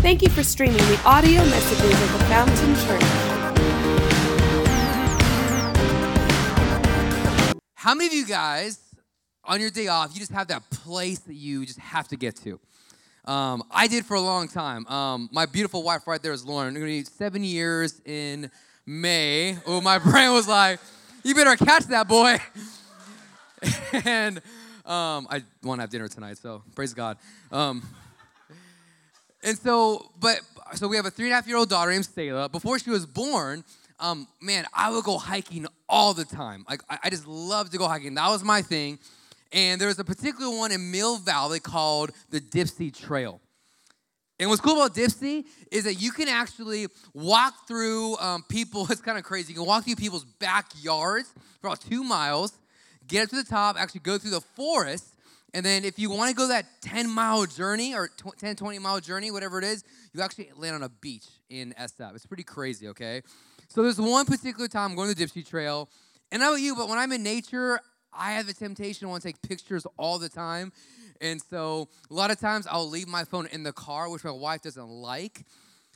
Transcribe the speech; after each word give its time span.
Thank 0.00 0.22
you 0.22 0.30
for 0.30 0.42
streaming 0.42 0.78
the 0.78 0.98
audio 1.04 1.44
messages 1.44 2.02
of 2.02 2.12
the 2.14 2.24
Fountain 2.24 2.74
Church. 2.74 3.02
How 7.74 7.94
many 7.94 8.06
of 8.06 8.14
you 8.14 8.24
guys, 8.24 8.80
on 9.44 9.60
your 9.60 9.68
day 9.68 9.88
off, 9.88 10.14
you 10.14 10.20
just 10.20 10.32
have 10.32 10.48
that 10.48 10.70
place 10.70 11.18
that 11.18 11.34
you 11.34 11.66
just 11.66 11.78
have 11.78 12.08
to 12.08 12.16
get 12.16 12.34
to? 12.36 12.58
Um, 13.26 13.62
I 13.70 13.88
did 13.88 14.06
for 14.06 14.14
a 14.14 14.22
long 14.22 14.48
time. 14.48 14.86
Um, 14.86 15.28
my 15.32 15.44
beautiful 15.44 15.82
wife 15.82 16.06
right 16.06 16.22
there 16.22 16.32
is 16.32 16.46
Lauren. 16.46 16.72
We're 16.72 16.80
gonna 16.80 16.92
be 16.92 17.04
seven 17.04 17.44
years 17.44 18.00
in 18.06 18.50
May. 18.86 19.58
Oh, 19.66 19.82
my 19.82 19.98
brain 20.10 20.32
was 20.32 20.48
like, 20.48 20.80
you 21.24 21.34
better 21.34 21.62
catch 21.62 21.84
that 21.88 22.08
boy. 22.08 22.38
and 24.06 24.38
um, 24.86 25.26
I 25.28 25.42
want 25.62 25.78
to 25.78 25.82
have 25.82 25.90
dinner 25.90 26.08
tonight, 26.08 26.38
so 26.38 26.62
praise 26.74 26.94
God. 26.94 27.18
And 29.42 29.58
so, 29.58 30.10
but 30.18 30.40
so 30.74 30.86
we 30.88 30.96
have 30.96 31.06
a 31.06 31.10
three 31.10 31.26
and 31.26 31.32
a 31.32 31.36
half 31.36 31.46
year 31.46 31.56
old 31.56 31.70
daughter 31.70 31.90
named 31.90 32.06
Selah. 32.06 32.48
Before 32.48 32.78
she 32.78 32.90
was 32.90 33.06
born, 33.06 33.64
um, 33.98 34.28
man, 34.40 34.66
I 34.74 34.90
would 34.90 35.04
go 35.04 35.18
hiking 35.18 35.66
all 35.88 36.14
the 36.14 36.24
time. 36.24 36.64
Like 36.68 36.82
I, 36.88 36.98
I 37.04 37.10
just 37.10 37.26
loved 37.26 37.72
to 37.72 37.78
go 37.78 37.86
hiking. 37.86 38.14
That 38.14 38.28
was 38.28 38.44
my 38.44 38.62
thing. 38.62 38.98
And 39.52 39.80
there 39.80 39.88
was 39.88 39.98
a 39.98 40.04
particular 40.04 40.56
one 40.56 40.72
in 40.72 40.90
Mill 40.90 41.16
Valley 41.16 41.58
called 41.58 42.12
the 42.30 42.40
Dipsea 42.40 42.96
Trail. 42.96 43.40
And 44.38 44.48
what's 44.48 44.62
cool 44.62 44.80
about 44.80 44.94
Dipsea 44.94 45.44
is 45.70 45.84
that 45.84 45.94
you 45.94 46.12
can 46.12 46.28
actually 46.28 46.86
walk 47.12 47.68
through 47.68 48.16
um, 48.18 48.42
people. 48.48 48.86
It's 48.90 49.00
kind 49.00 49.18
of 49.18 49.24
crazy. 49.24 49.52
You 49.52 49.58
can 49.58 49.66
walk 49.66 49.84
through 49.84 49.96
people's 49.96 50.24
backyards 50.24 51.28
for 51.60 51.66
about 51.66 51.80
two 51.80 52.02
miles, 52.04 52.52
get 53.06 53.24
up 53.24 53.30
to 53.30 53.36
the 53.36 53.44
top, 53.44 53.76
actually 53.78 54.00
go 54.00 54.16
through 54.16 54.30
the 54.30 54.40
forest, 54.40 55.14
and 55.52 55.64
then 55.64 55.84
if 55.84 55.98
you 55.98 56.10
want 56.10 56.30
to 56.30 56.36
go 56.36 56.48
that 56.48 56.66
10 56.82 57.08
mile 57.08 57.46
journey 57.46 57.94
or 57.94 58.10
10, 58.38 58.56
20 58.56 58.78
mile 58.78 59.00
journey, 59.00 59.30
whatever 59.30 59.58
it 59.58 59.64
is, 59.64 59.84
you 60.12 60.22
actually 60.22 60.50
land 60.56 60.76
on 60.76 60.82
a 60.82 60.88
beach 60.88 61.26
in 61.48 61.74
SF. 61.78 62.14
It's 62.14 62.26
pretty 62.26 62.44
crazy, 62.44 62.88
okay? 62.88 63.22
So 63.68 63.82
there's 63.82 64.00
one 64.00 64.26
particular 64.26 64.68
time 64.68 64.90
I'm 64.90 64.96
going 64.96 65.12
to 65.12 65.14
the 65.14 65.24
Dipsea 65.24 65.46
Trail, 65.46 65.88
and 66.32 66.42
I 66.42 66.46
know 66.46 66.54
you, 66.54 66.74
but 66.76 66.88
when 66.88 66.98
I'm 66.98 67.12
in 67.12 67.22
nature, 67.22 67.80
I 68.12 68.32
have 68.32 68.46
the 68.46 68.52
temptation 68.52 69.06
to 69.06 69.08
want 69.08 69.22
to 69.22 69.28
take 69.28 69.40
pictures 69.42 69.86
all 69.96 70.18
the 70.18 70.28
time. 70.28 70.72
And 71.20 71.40
so 71.40 71.88
a 72.10 72.14
lot 72.14 72.30
of 72.30 72.40
times 72.40 72.66
I'll 72.70 72.88
leave 72.88 73.08
my 73.08 73.24
phone 73.24 73.46
in 73.46 73.62
the 73.62 73.72
car, 73.72 74.08
which 74.08 74.24
my 74.24 74.30
wife 74.30 74.62
doesn't 74.62 74.88
like, 74.88 75.44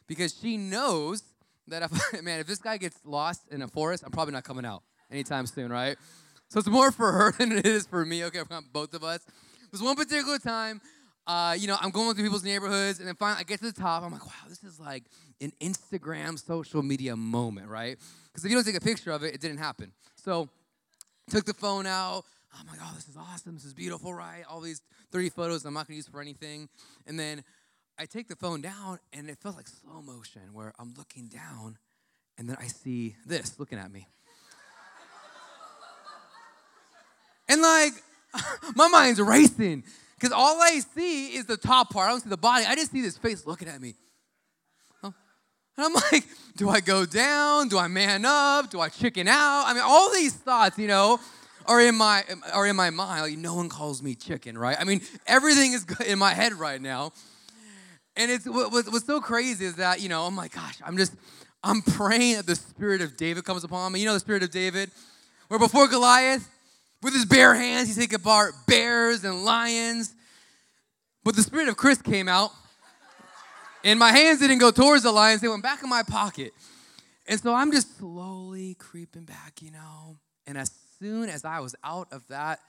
because 0.07 0.37
she 0.41 0.57
knows 0.57 1.23
that 1.69 1.83
if 1.83 2.23
man, 2.23 2.41
if 2.41 2.47
this 2.47 2.59
guy 2.59 2.77
gets 2.77 2.99
lost 3.05 3.43
in 3.51 3.63
a 3.63 3.69
forest, 3.69 4.03
I'm 4.05 4.13
probably 4.13 4.33
not 4.33 4.45
coming 4.45 4.67
out 4.67 4.83
anytime 5.11 5.47
soon, 5.47 5.73
right? 5.73 5.97
So 6.55 6.61
it's 6.61 6.69
more 6.69 6.93
for 6.93 7.11
her 7.11 7.33
than 7.39 7.51
it 7.51 7.67
is 7.67 7.85
for 7.85 8.07
me, 8.07 8.23
okay, 8.27 8.39
both 8.73 8.95
of 8.95 9.03
us. 9.03 9.27
There's 9.73 9.83
one 9.83 9.97
particular 9.97 10.39
time, 10.39 10.81
uh, 11.27 11.57
you 11.59 11.67
know, 11.67 11.77
I'm 11.81 11.91
going 11.91 12.15
through 12.15 12.23
people's 12.23 12.45
neighborhoods, 12.45 13.01
and 13.01 13.09
then 13.09 13.17
finally 13.17 13.41
I 13.41 13.43
get 13.43 13.59
to 13.59 13.73
the 13.73 13.73
top. 13.73 14.05
I'm 14.05 14.13
like, 14.13 14.25
wow, 14.25 14.33
this 14.49 14.63
is 14.63 14.79
like 14.79 15.03
an 15.41 15.51
Instagram 15.61 16.39
social 16.39 16.81
media 16.81 17.17
moment, 17.17 17.67
right? 17.67 17.99
Because 18.29 18.45
if 18.45 18.53
you 18.53 18.57
don't 18.57 18.65
take 18.65 18.77
a 18.77 18.81
picture 18.81 19.11
of 19.11 19.25
it, 19.25 19.35
it 19.35 19.41
didn't 19.41 19.59
happen. 19.59 19.91
So 20.15 20.49
took 21.29 21.45
the 21.45 21.55
phone 21.55 21.89
out. 21.89 22.23
I'm 22.57 22.69
like, 22.69 22.79
oh, 22.81 22.93
this 22.95 23.09
is 23.09 23.17
awesome. 23.17 23.55
This 23.55 23.65
is 23.65 23.75
beautiful, 23.75 24.15
right? 24.15 24.45
All 24.49 24.61
these 24.61 24.81
30 25.11 25.31
photos 25.31 25.65
I'm 25.65 25.75
not 25.75 25.89
gonna 25.89 25.97
use 25.97 26.07
for 26.07 26.21
anything. 26.21 26.69
And 27.05 27.19
then 27.19 27.43
I 27.99 28.07
take 28.07 28.29
the 28.29 28.37
phone 28.37 28.61
down, 28.61 29.01
and 29.13 29.29
it 29.29 29.39
feels 29.43 29.57
like 29.57 29.67
slow 29.67 30.03
motion 30.03 30.43
where 30.53 30.73
I'm 30.79 30.95
looking 30.97 31.27
down, 31.27 31.79
and 32.39 32.49
then 32.49 32.57
I 32.61 32.69
see 32.69 33.17
this 33.27 33.59
looking 33.59 33.81
at 33.81 33.91
me. 33.91 34.07
And 37.49 37.63
like, 37.63 37.93
my 38.77 38.89
mind's 38.89 39.21
racing 39.21 39.85
because 40.15 40.33
all 40.33 40.61
I 40.61 40.81
see 40.95 41.37
is 41.37 41.47
the 41.47 41.57
top 41.57 41.91
part. 41.91 42.09
I 42.09 42.11
don't 42.11 42.21
see 42.21 42.31
the 42.31 42.37
body. 42.37 42.65
I 42.67 42.75
just 42.75 42.93
see 42.93 43.03
this 43.03 43.19
face 43.19 43.47
looking 43.47 43.69
at 43.69 43.81
me. 43.81 43.95
And 45.77 45.87
I'm 45.87 45.93
like, 46.13 46.25
do 46.57 46.69
I 46.69 46.81
go 46.81 47.05
down? 47.05 47.69
Do 47.69 47.79
I 47.79 47.89
man 47.89 48.25
up? 48.25 48.71
Do 48.71 48.81
I 48.81 48.89
chicken 48.89 49.29
out? 49.29 49.65
I 49.67 49.75
mean, 49.75 49.83
all 49.85 50.13
these 50.13 50.35
thoughts, 50.35 50.79
you 50.79 50.89
know, 50.89 51.19
are 51.67 51.81
in 51.81 51.97
my 51.97 52.23
are 52.53 52.67
in 52.67 52.77
my 52.77 52.91
mind. 52.91 53.23
Like, 53.23 53.39
no 53.39 53.55
one 53.55 53.69
calls 53.69 54.03
me 54.03 54.15
chicken, 54.15 54.57
right? 54.57 54.77
I 54.79 54.85
mean, 54.85 55.01
everything 55.27 55.73
is 55.73 55.87
in 56.07 56.19
my 56.19 56.35
head 56.35 56.55
right 56.55 56.81
now. 56.81 57.13
And 58.17 58.31
it's 58.31 58.47
what, 58.47 58.71
what's 58.71 59.07
so 59.07 59.21
crazy 59.21 59.65
is 59.65 59.77
that 59.77 60.01
you 60.01 60.09
know, 60.09 60.25
oh 60.25 60.31
my 60.31 60.49
gosh, 60.49 60.79
I'm 60.85 60.97
just 60.97 61.15
I'm 61.63 61.83
praying 61.83 62.37
that 62.37 62.47
the 62.47 62.57
spirit 62.57 63.01
of 63.01 63.17
David 63.17 63.45
comes 63.45 63.65
upon 63.65 63.93
me. 63.93 64.01
You 64.01 64.07
know, 64.07 64.15
the 64.15 64.21
spirit 64.21 64.43
of 64.43 64.51
David, 64.51 64.91
where 65.49 65.59
before 65.59 65.89
Goliath, 65.89 66.49
with 67.05 67.13
his 67.13 67.27
bare 67.27 67.55
hands, 67.55 67.87
he's 67.87 67.99
taking 67.99 68.17
apart 68.17 68.55
bears 68.67 69.25
and 69.25 69.45
lions. 69.45 70.15
But 71.23 71.37
the 71.37 71.43
spirit 71.43 71.69
of 71.69 71.77
Chris 71.77 72.01
came 72.01 72.29
out, 72.29 72.51
and 73.85 73.99
my 73.99 74.11
hands 74.11 74.41
didn't 74.41 74.59
go 74.59 74.71
towards 74.71 75.03
the 75.03 75.13
lions, 75.13 75.43
they 75.43 75.49
went 75.49 75.63
back 75.63 75.83
in 75.83 75.91
my 75.91 76.03
pocket. 76.03 76.53
And 77.27 77.39
so 77.39 77.55
I'm 77.55 77.71
just 77.73 77.99
slowly 77.99 78.75
creeping 78.75 79.25
back, 79.25 79.61
you 79.61 79.71
know. 79.71 80.17
And 80.47 80.57
as 80.59 80.71
soon 80.99 81.29
as 81.29 81.45
I 81.45 81.61
was 81.61 81.75
out 81.85 82.09
of 82.11 82.27
that 82.29 82.61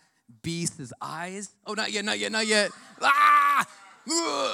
beast's 0.44 0.94
eyes, 1.02 1.50
oh, 1.66 1.74
not 1.74 1.92
yet, 1.92 2.04
not 2.06 2.20
yet, 2.20 2.32
not 2.32 2.46
yet. 2.46 2.72
Ah! 3.02 3.68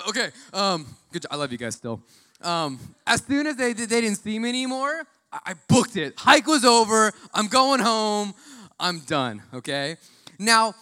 Okay, 0.10 0.30
um, 0.54 0.86
good 1.12 1.24
job. 1.24 1.32
I 1.32 1.36
love 1.36 1.52
you 1.52 1.58
guys 1.58 1.76
still. 1.76 2.02
Um, 2.42 2.80
as 3.06 3.24
soon 3.24 3.48
as 3.48 3.56
they, 3.56 3.74
they 3.74 3.86
didn't 3.86 4.16
see 4.16 4.40
me 4.40 4.50
anymore, 4.50 5.04
I 5.32 5.56
booked 5.68 5.98
it. 5.98 6.14
Hike 6.18 6.48
was 6.48 6.66
over. 6.66 7.12
I'm 7.34 7.48
going 7.48 7.80
home. 7.80 8.34
I'm 8.82 9.00
done, 9.02 9.44
okay? 9.54 9.98
Now, 10.40 10.74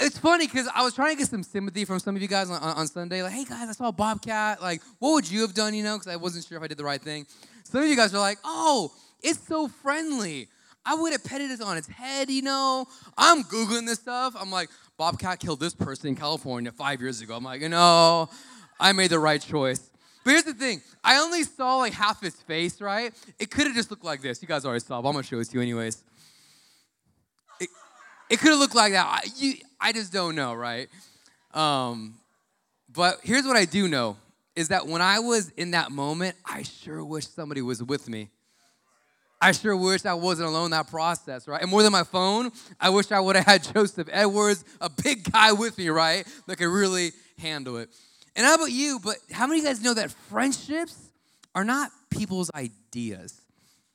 it's 0.00 0.18
funny 0.18 0.46
because 0.46 0.68
I 0.74 0.82
was 0.82 0.94
trying 0.94 1.16
to 1.16 1.18
get 1.18 1.28
some 1.28 1.42
sympathy 1.42 1.84
from 1.86 1.98
some 1.98 2.14
of 2.14 2.20
you 2.20 2.28
guys 2.28 2.50
on, 2.50 2.60
on, 2.62 2.86
Sunday. 2.86 3.22
Like, 3.22 3.32
hey 3.32 3.44
guys, 3.44 3.68
I 3.68 3.72
saw 3.72 3.88
a 3.88 3.92
Bobcat. 3.92 4.60
Like, 4.60 4.82
what 4.98 5.12
would 5.12 5.30
you 5.30 5.40
have 5.40 5.54
done, 5.54 5.74
you 5.74 5.82
know? 5.82 5.96
Because 5.96 6.12
I 6.12 6.16
wasn't 6.16 6.44
sure 6.44 6.58
if 6.58 6.62
I 6.62 6.66
did 6.66 6.76
the 6.76 6.84
right 6.84 7.00
thing. 7.00 7.26
Some 7.64 7.82
of 7.82 7.88
you 7.88 7.96
guys 7.96 8.14
are 8.14 8.18
like, 8.18 8.38
oh, 8.44 8.92
it's 9.22 9.40
so 9.46 9.66
friendly. 9.66 10.48
I 10.84 10.94
would 10.94 11.12
have 11.12 11.24
petted 11.24 11.50
it 11.50 11.62
on 11.62 11.76
its 11.76 11.88
head, 11.88 12.30
you 12.30 12.42
know? 12.42 12.86
I'm 13.16 13.42
Googling 13.44 13.86
this 13.86 13.98
stuff. 13.98 14.34
I'm 14.38 14.50
like, 14.50 14.68
Bobcat 14.98 15.40
killed 15.40 15.60
this 15.60 15.74
person 15.74 16.08
in 16.08 16.16
California 16.16 16.70
five 16.70 17.00
years 17.00 17.22
ago. 17.22 17.36
I'm 17.36 17.44
like, 17.44 17.62
you 17.62 17.68
know, 17.70 18.28
I 18.78 18.92
made 18.92 19.10
the 19.10 19.18
right 19.18 19.40
choice. 19.40 19.90
But 20.24 20.32
here's 20.32 20.44
the 20.44 20.54
thing 20.54 20.82
I 21.02 21.18
only 21.18 21.44
saw 21.44 21.78
like 21.78 21.94
half 21.94 22.20
his 22.20 22.34
face, 22.34 22.82
right? 22.82 23.14
It 23.38 23.50
could 23.50 23.66
have 23.66 23.74
just 23.74 23.90
looked 23.90 24.04
like 24.04 24.20
this. 24.20 24.42
You 24.42 24.48
guys 24.48 24.66
already 24.66 24.80
saw, 24.80 25.00
but 25.00 25.08
I'm 25.08 25.14
gonna 25.14 25.24
show 25.24 25.38
it 25.38 25.46
to 25.46 25.54
you 25.54 25.62
anyways. 25.62 26.02
It 28.30 28.38
could 28.38 28.50
have 28.50 28.58
looked 28.58 28.74
like 28.74 28.92
that. 28.92 29.06
I, 29.06 29.28
you, 29.36 29.54
I 29.80 29.92
just 29.92 30.12
don't 30.12 30.34
know, 30.34 30.54
right? 30.54 30.88
Um, 31.54 32.14
but 32.92 33.20
here's 33.22 33.44
what 33.44 33.56
I 33.56 33.64
do 33.64 33.88
know 33.88 34.16
is 34.54 34.68
that 34.68 34.86
when 34.86 35.00
I 35.00 35.20
was 35.20 35.50
in 35.50 35.70
that 35.70 35.92
moment, 35.92 36.36
I 36.44 36.62
sure 36.62 37.04
wish 37.04 37.28
somebody 37.28 37.62
was 37.62 37.82
with 37.82 38.08
me. 38.08 38.28
I 39.40 39.52
sure 39.52 39.76
wish 39.76 40.04
I 40.04 40.14
wasn't 40.14 40.48
alone 40.48 40.66
in 40.66 40.70
that 40.72 40.88
process, 40.88 41.46
right? 41.46 41.62
And 41.62 41.70
more 41.70 41.84
than 41.84 41.92
my 41.92 42.02
phone, 42.02 42.50
I 42.80 42.90
wish 42.90 43.12
I 43.12 43.20
would 43.20 43.36
have 43.36 43.46
had 43.46 43.62
Joseph 43.74 44.08
Edwards, 44.10 44.64
a 44.80 44.90
big 44.90 45.30
guy 45.30 45.52
with 45.52 45.78
me, 45.78 45.90
right? 45.90 46.26
That 46.46 46.56
could 46.56 46.66
really 46.68 47.12
handle 47.38 47.76
it. 47.76 47.88
And 48.34 48.44
how 48.44 48.56
about 48.56 48.72
you? 48.72 48.98
But 49.02 49.16
how 49.30 49.46
many 49.46 49.60
of 49.60 49.64
you 49.64 49.70
guys 49.70 49.82
know 49.82 49.94
that 49.94 50.10
friendships 50.10 50.96
are 51.54 51.64
not 51.64 51.90
people's 52.10 52.50
ideas? 52.54 53.40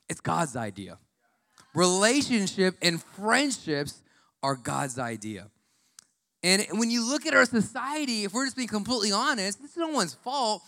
It's 0.08 0.20
God's 0.20 0.56
idea. 0.56 0.98
Relationship 1.74 2.76
and 2.80 3.02
friendships 3.02 4.00
are 4.44 4.56
God's 4.56 4.98
idea. 4.98 5.46
And 6.42 6.66
when 6.72 6.90
you 6.90 7.08
look 7.08 7.24
at 7.24 7.32
our 7.32 7.46
society, 7.46 8.24
if 8.24 8.34
we're 8.34 8.44
just 8.44 8.56
being 8.56 8.68
completely 8.68 9.10
honest, 9.10 9.62
this 9.62 9.70
is 9.70 9.76
no 9.78 9.88
one's 9.88 10.12
fault, 10.12 10.62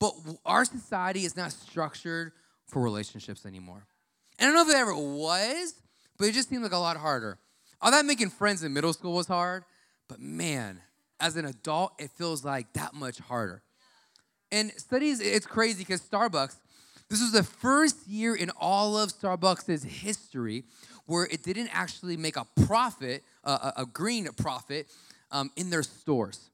but 0.00 0.14
our 0.46 0.64
society 0.64 1.26
is 1.26 1.36
not 1.36 1.52
structured 1.52 2.32
for 2.66 2.82
relationships 2.82 3.44
anymore. 3.44 3.84
And 4.38 4.48
I 4.48 4.54
don't 4.54 4.54
know 4.54 4.72
if 4.72 4.74
it 4.74 4.80
ever 4.80 4.96
was, 4.96 5.74
but 6.16 6.28
it 6.28 6.32
just 6.32 6.48
seemed 6.48 6.62
like 6.62 6.72
a 6.72 6.78
lot 6.78 6.96
harder. 6.96 7.38
I 7.82 7.90
that 7.90 8.06
making 8.06 8.30
friends 8.30 8.64
in 8.64 8.72
middle 8.72 8.94
school 8.94 9.12
was 9.12 9.26
hard, 9.26 9.64
but 10.08 10.20
man, 10.20 10.80
as 11.20 11.36
an 11.36 11.44
adult, 11.44 11.92
it 11.98 12.10
feels 12.12 12.46
like 12.46 12.72
that 12.72 12.94
much 12.94 13.18
harder. 13.18 13.62
And 14.50 14.72
studies, 14.78 15.20
it's 15.20 15.46
crazy 15.46 15.80
because 15.80 16.00
Starbucks, 16.00 16.56
this 17.10 17.20
was 17.20 17.32
the 17.32 17.42
first 17.42 18.08
year 18.08 18.34
in 18.34 18.48
all 18.58 18.96
of 18.96 19.10
Starbucks' 19.10 19.84
history 19.84 20.64
where 21.08 21.24
it 21.24 21.42
didn't 21.42 21.70
actually 21.72 22.18
make 22.18 22.36
a 22.36 22.46
profit, 22.66 23.24
uh, 23.42 23.72
a 23.78 23.86
green 23.86 24.28
profit, 24.36 24.86
um, 25.32 25.50
in 25.56 25.70
their 25.70 25.82
stores. 25.82 26.50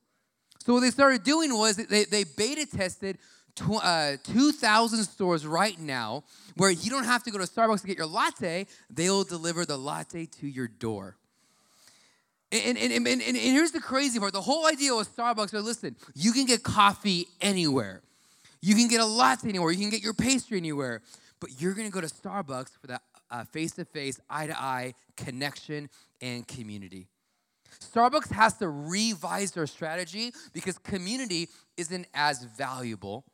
So 0.65 0.73
what 0.73 0.81
they 0.81 0.91
started 0.91 1.25
doing 1.25 1.53
was 1.53 1.77
they, 1.77 2.05
they 2.05 2.23
beta 2.23 2.65
tested 2.65 3.19
tw- 3.57 3.83
uh, 3.83 4.17
2,000 4.23 5.03
stores 5.03 5.45
right 5.45 5.79
now 5.79 6.23
where 6.57 6.71
you 6.71 6.89
don't 6.89 7.05
have 7.05 7.25
to 7.25 7.33
go 7.33 7.39
to 7.39 7.45
Starbucks 7.45 7.81
to 7.81 7.89
get 7.89 7.99
your 7.99 8.07
latte, 8.07 8.67
they'll 8.89 9.25
deliver 9.25 9.67
the 9.67 9.77
latte 9.77 10.27
to 10.41 10.47
your 10.47 10.69
door. 10.69 11.17
And, 12.53 12.79
and, 12.79 12.93
and, 12.93 13.09
and, 13.09 13.21
and 13.21 13.37
here's 13.37 13.73
the 13.73 13.81
crazy 13.81 14.21
part 14.21 14.33
the 14.33 14.41
whole 14.41 14.67
idea 14.67 14.95
with 14.95 15.15
Starbucks 15.17 15.53
is 15.53 15.65
listen, 15.65 15.97
you 16.15 16.31
can 16.31 16.47
get 16.47 16.63
coffee 16.63 17.27
anywhere. 17.41 18.03
You 18.61 18.77
can 18.77 18.87
get 18.87 19.01
a 19.01 19.05
latte 19.05 19.49
anywhere. 19.49 19.73
You 19.73 19.81
can 19.81 19.91
get 19.91 20.03
your 20.03 20.15
pastry 20.15 20.59
anywhere. 20.59 21.03
But 21.41 21.61
you're 21.61 21.75
gonna 21.75 21.91
go 21.91 22.01
to 22.01 22.07
Starbucks 22.07 22.71
for 22.81 22.87
that 22.87 23.03
Uh, 23.31 23.43
face 23.45 23.73
to 23.73 23.85
face, 23.85 24.21
eye 24.31 24.47
to 24.47 24.57
eye 24.57 24.95
connection 25.17 25.89
and 26.21 26.47
community. 26.47 27.09
Starbucks 27.81 28.31
has 28.31 28.55
to 28.59 28.69
revise 28.69 29.53
their 29.53 29.67
strategy 29.67 30.33
because 30.53 30.79
community 30.79 31.49
isn't 31.77 32.07
as 32.15 32.45
valuable 32.45 33.25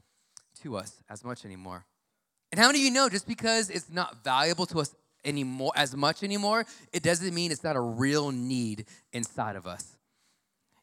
to 0.63 0.77
us 0.77 1.03
as 1.11 1.25
much 1.25 1.45
anymore. 1.45 1.85
And 2.53 2.61
how 2.61 2.67
many 2.67 2.81
of 2.81 2.85
you 2.85 2.91
know 2.91 3.09
just 3.09 3.27
because 3.27 3.71
it's 3.71 3.91
not 3.91 4.25
valuable 4.25 4.67
to 4.67 4.81
us 4.81 4.95
anymore 5.25 5.73
as 5.77 5.95
much 5.95 6.23
anymore, 6.23 6.65
it 6.93 7.03
doesn't 7.03 7.35
mean 7.35 7.53
it's 7.53 7.65
not 7.65 7.77
a 7.77 7.81
real 7.81 8.31
need 8.31 8.87
inside 9.13 9.57
of 9.57 9.67
us. 9.67 9.97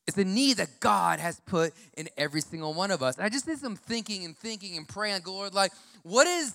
It's 0.08 0.18
a 0.18 0.24
need 0.24 0.58
that 0.58 0.80
God 0.80 1.20
has 1.20 1.42
put 1.42 1.74
in 1.98 2.08
every 2.18 2.40
single 2.40 2.74
one 2.74 2.92
of 2.92 3.04
us. 3.04 3.18
And 3.18 3.26
I 3.26 3.30
just 3.30 3.46
did 3.46 3.60
some 3.60 3.76
thinking 3.76 4.24
and 4.24 4.38
thinking 4.38 4.78
and 4.78 4.88
praying, 4.88 5.22
Lord, 5.28 5.54
like, 5.54 5.74
what 6.04 6.28
is 6.28 6.54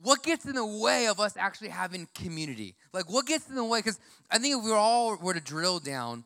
what 0.00 0.22
gets 0.22 0.44
in 0.44 0.54
the 0.54 0.66
way 0.66 1.06
of 1.06 1.20
us 1.20 1.36
actually 1.36 1.68
having 1.68 2.08
community? 2.14 2.74
Like, 2.92 3.10
what 3.10 3.26
gets 3.26 3.48
in 3.48 3.54
the 3.54 3.64
way? 3.64 3.78
Because 3.78 3.98
I 4.30 4.38
think 4.38 4.56
if 4.56 4.64
we 4.64 4.72
all 4.72 5.16
were 5.16 5.34
to 5.34 5.40
drill 5.40 5.78
down 5.78 6.24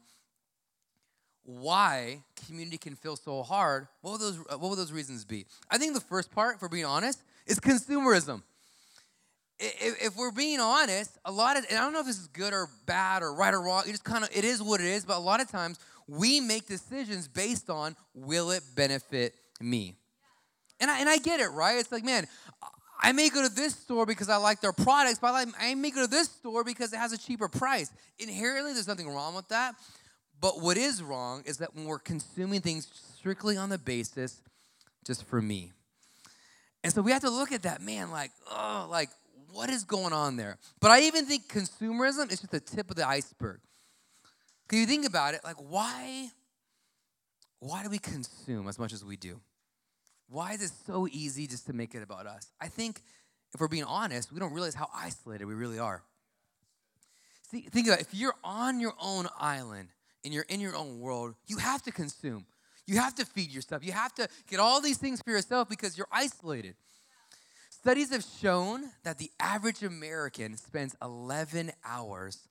why 1.44 2.22
community 2.46 2.78
can 2.78 2.94
feel 2.94 3.17
so 3.17 3.43
hard, 3.43 3.88
what 4.02 4.12
would 4.12 4.20
those, 4.20 4.37
what 4.37 4.62
would 4.62 4.78
those 4.78 4.93
reasons 4.93 5.25
be? 5.25 5.46
I 5.70 5.78
think 5.78 5.94
the 5.94 6.00
first 6.00 6.31
part, 6.31 6.61
for 6.61 6.69
being 6.69 6.84
honest, 6.84 7.22
is 7.46 7.58
consumerism. 7.58 8.43
If, 9.58 10.06
if 10.06 10.17
we're 10.17 10.32
being 10.32 10.61
honest, 10.61 11.19
a 11.25 11.32
lot 11.32 11.58
of, 11.58 11.67
and 11.69 11.78
I 11.78 11.82
don't 11.82 11.93
know 11.93 12.00
if 12.00 12.06
this 12.06 12.19
is 12.19 12.28
good 12.28 12.52
or 12.52 12.69
bad 12.87 13.22
or 13.22 13.34
right 13.34 13.52
or 13.52 13.61
wrong, 13.61 13.82
it 13.87 13.90
just 13.90 14.05
kind 14.05 14.25
of, 14.25 14.31
it 14.34 14.44
is 14.44 14.62
what 14.62 14.81
it 14.81 14.87
is, 14.87 15.05
but 15.05 15.17
a 15.17 15.20
lot 15.20 15.40
of 15.40 15.50
times 15.50 15.78
we 16.08 16.40
make 16.40 16.67
decisions 16.67 17.28
based 17.28 17.69
on 17.69 17.94
will 18.14 18.50
it 18.50 18.62
benefit 18.75 19.34
me? 19.61 19.96
And 20.81 20.90
I, 20.90 21.00
and 21.00 21.08
I 21.08 21.19
get 21.19 21.40
it, 21.40 21.49
right? 21.49 21.78
It's 21.78 21.93
like, 21.93 22.05
man, 22.05 22.26
I 23.02 23.12
may 23.12 23.31
go 23.31 23.43
to 23.43 23.55
this 23.55 23.75
store 23.75 24.05
because 24.05 24.29
I 24.29 24.37
like 24.37 24.61
their 24.61 24.73
products, 24.73 25.19
but 25.19 25.49
I 25.58 25.75
may 25.75 25.91
go 25.91 26.02
to 26.05 26.11
this 26.11 26.29
store 26.29 26.64
because 26.64 26.93
it 26.93 26.99
has 26.99 27.12
a 27.12 27.19
cheaper 27.19 27.49
price. 27.49 27.91
Inherently, 28.19 28.75
there's 28.75 28.88
nothing 28.88 29.08
wrong 29.08 29.35
with 29.35 29.49
that. 29.49 29.75
But 30.41 30.61
what 30.61 30.76
is 30.76 31.02
wrong 31.02 31.43
is 31.47 31.58
that 31.58 31.75
when 31.75 31.85
we're 31.85 31.99
consuming 31.99 32.61
things 32.61 32.88
strictly 33.19 33.56
on 33.56 33.69
the 33.69 33.79
basis 33.79 34.41
just 35.06 35.25
for 35.25 35.41
me. 35.41 35.73
And 36.82 36.93
so 36.93 37.02
we 37.02 37.12
have 37.12 37.23
to 37.23 37.31
look 37.31 37.52
at 37.52 37.62
that, 37.62 37.82
man, 37.82 38.11
like, 38.11 38.31
oh, 38.50 38.87
like, 38.91 39.11
what 39.53 39.69
is 39.69 39.85
going 39.85 40.12
on 40.12 40.37
there? 40.37 40.56
But 40.81 40.91
I 40.91 41.03
even 41.03 41.26
think 41.26 41.49
consumerism 41.49 42.32
is 42.32 42.41
just 42.41 42.50
the 42.50 42.61
tip 42.61 42.91
of 42.91 42.96
the 42.96 43.06
iceberg. 43.06 43.61
Because 44.67 44.81
you 44.81 44.87
think 44.87 45.06
about 45.06 45.35
it, 45.35 45.41
like, 45.44 45.56
why, 45.56 46.29
why 47.58 47.82
do 47.82 47.91
we 47.91 47.99
consume 47.99 48.69
as 48.69 48.79
much 48.79 48.93
as 48.93 49.05
we 49.05 49.17
do? 49.17 49.41
Why 50.31 50.53
is 50.53 50.62
it 50.62 50.71
so 50.87 51.09
easy 51.11 51.47
just 51.47 51.67
to 51.67 51.73
make 51.73 51.94
it 51.94 52.03
about 52.03 52.27
us? 52.27 52.47
I 52.61 52.69
think 52.69 53.03
if 53.53 53.61
we're 53.61 53.69
being 53.69 53.85
honest, 53.85 54.32
we 54.32 54.38
don't 54.38 54.53
realize 54.53 54.75
how 54.75 54.88
isolated 54.94 55.44
we 55.44 55.55
really 55.55 55.79
are. 55.79 56.05
See, 57.50 57.62
think 57.62 57.88
about 57.88 57.99
it. 57.99 58.06
If 58.06 58.15
you're 58.15 58.37
on 58.44 58.79
your 58.79 58.94
own 59.03 59.27
island 59.38 59.88
and 60.25 60.32
you're 60.32 60.47
in 60.49 60.61
your 60.61 60.77
own 60.77 61.00
world, 61.00 61.35
you 61.49 61.56
have 61.56 61.82
to 61.82 61.91
consume. 61.91 62.47
You 62.87 62.99
have 62.99 63.17
to 63.17 63.27
feed 63.27 63.50
yourself. 63.50 63.85
You 63.85 63.93
have 63.93 64.15
to 64.15 64.29
get 64.49 64.61
all 64.61 64.81
these 64.81 64.99
things 64.99 65.21
for 65.21 65.31
yourself 65.31 65.69
because 65.69 65.99
you're 65.99 66.09
isolated. 66.12 66.75
Studies 67.71 68.11
have 68.11 68.25
shown 68.41 68.91
that 69.03 69.19
the 69.19 69.31
average 69.41 69.82
American 69.82 70.56
spends 70.56 70.94
11 71.03 71.73
hours 71.85 72.47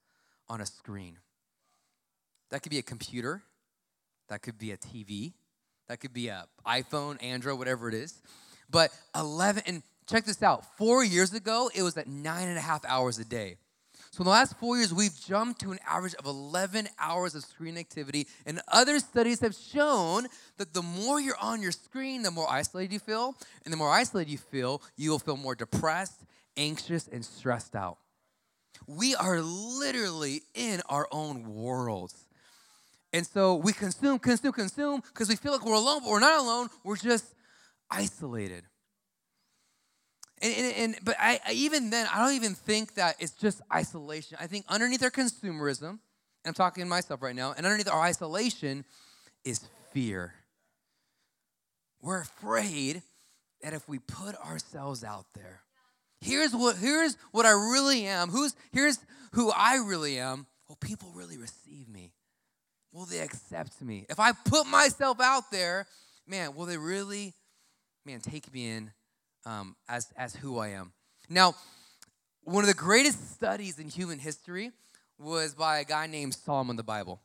on 0.50 0.60
a 0.60 0.66
screen. 0.66 1.18
That 2.50 2.62
could 2.62 2.72
be 2.72 2.80
a 2.80 2.84
computer, 2.84 3.44
that 4.28 4.42
could 4.42 4.58
be 4.58 4.72
a 4.72 4.78
TV, 4.78 5.34
that 5.90 6.00
could 6.00 6.14
be 6.14 6.30
a 6.30 6.46
iPhone, 6.66 7.22
Android, 7.22 7.58
whatever 7.58 7.90
it 7.90 7.96
is. 7.96 8.22
But 8.70 8.92
11, 9.16 9.64
and 9.66 9.84
check 10.10 10.24
this 10.24 10.42
out. 10.42 10.64
Four 10.78 11.04
years 11.04 11.34
ago, 11.34 11.70
it 11.76 11.82
was 11.82 11.98
at 11.98 12.08
nine 12.08 12.48
and 12.48 12.58
a 12.58 12.62
half 12.62 12.86
hours 12.86 13.20
a 13.20 13.26
day. 13.26 13.58
So 14.12 14.22
in 14.22 14.26
the 14.26 14.32
last 14.32 14.58
four 14.58 14.78
years, 14.78 14.94
we've 14.94 15.20
jumped 15.20 15.62
to 15.62 15.72
an 15.72 15.80
average 15.88 16.16
of 16.16 16.26
11 16.26 16.88
hours 17.00 17.36
of 17.36 17.44
screen 17.44 17.78
activity. 17.78 18.28
And 18.46 18.62
other 18.68 19.00
studies 19.00 19.40
have 19.42 19.56
shown 19.56 20.28
that 20.58 20.74
the 20.74 20.82
more 20.82 21.20
you're 21.20 21.38
on 21.42 21.62
your 21.62 21.72
screen, 21.72 22.24
the 22.24 22.32
more 22.32 22.50
isolated 22.50 22.94
you 22.94 23.00
feel. 23.00 23.36
And 23.66 23.74
the 23.74 23.78
more 23.78 23.90
isolated 23.90 24.32
you 24.32 24.38
feel, 24.38 24.82
you 24.96 25.12
will 25.12 25.20
feel 25.20 25.38
more 25.38 25.56
depressed, 25.56 26.24
anxious, 26.58 27.08
and 27.08 27.26
stressed 27.26 27.76
out. 27.76 27.98
We 28.88 29.16
are 29.16 29.42
literally 29.42 30.44
in 30.54 30.82
our 30.88 31.08
own 31.12 31.54
worlds. 31.56 32.26
And 33.12 33.26
so 33.26 33.56
we 33.56 33.74
consume, 33.74 34.20
consume, 34.20 34.52
consume 34.52 35.02
because 35.02 35.30
we 35.30 35.36
feel 35.36 35.52
like 35.52 35.66
we're 35.66 35.74
alone, 35.74 36.02
but 36.02 36.10
we're 36.10 36.20
not 36.20 36.40
alone. 36.40 36.70
We're 36.84 36.96
just 36.96 37.34
isolated. 37.90 38.64
And, 40.42 40.54
and, 40.54 40.76
and 40.78 40.96
but 41.04 41.16
I, 41.20 41.40
I, 41.48 41.52
even 41.54 41.90
then, 41.90 42.08
I 42.14 42.24
don't 42.24 42.36
even 42.36 42.54
think 42.54 42.96
that 42.96 43.16
it's 43.20 43.34
just 43.34 43.62
isolation. 43.74 44.38
I 44.40 44.48
think 44.48 44.66
underneath 44.70 45.04
our 45.04 45.12
consumerism, 45.12 45.90
and 45.90 46.00
I'm 46.46 46.54
talking 46.54 46.84
to 46.84 46.90
myself 46.90 47.22
right 47.22 47.36
now, 47.36 47.54
and 47.58 47.66
underneath 47.66 47.90
our 47.90 48.02
isolation 48.02 48.86
is 49.44 49.68
fear. 49.92 50.34
We're 52.02 52.22
afraid 52.22 53.02
that 53.62 53.74
if 53.74 53.90
we 53.90 54.00
put 54.00 54.36
ourselves 54.36 55.04
out 55.04 55.26
there, 55.34 55.62
here's 56.22 56.54
what 56.54 56.78
here's 56.78 57.18
what 57.32 57.46
I 57.46 57.52
really 57.52 58.06
am. 58.06 58.30
Who's 58.30 58.56
here's 58.72 59.00
who 59.34 59.52
I 59.52 59.76
really 59.76 60.20
am. 60.20 60.48
Will 60.70 60.78
people 60.78 61.12
really 61.14 61.38
receive 61.38 61.90
me? 61.90 62.14
Will 62.92 63.06
they 63.06 63.20
accept 63.20 63.82
me? 63.82 64.06
If 64.10 64.20
I 64.20 64.32
put 64.32 64.68
myself 64.68 65.20
out 65.20 65.52
there, 65.52 65.86
man, 66.28 66.56
will 66.56 66.66
they 66.66 66.78
really, 66.78 67.34
man, 68.06 68.20
take 68.20 68.52
me 68.54 68.70
in 68.70 68.92
um, 69.46 69.76
as, 69.88 70.12
as 70.18 70.36
who 70.36 70.58
I 70.58 70.70
am? 70.70 70.92
Now, 71.30 71.56
one 72.44 72.64
of 72.64 72.68
the 72.68 72.74
greatest 72.74 73.36
studies 73.36 73.78
in 73.80 73.90
human 73.90 74.20
history 74.20 74.72
was 75.20 75.54
by 75.54 75.80
a 75.80 75.84
guy 75.84 76.08
named 76.08 76.34
Solomon 76.34 76.76
the 76.76 76.84
Bible. 76.84 77.22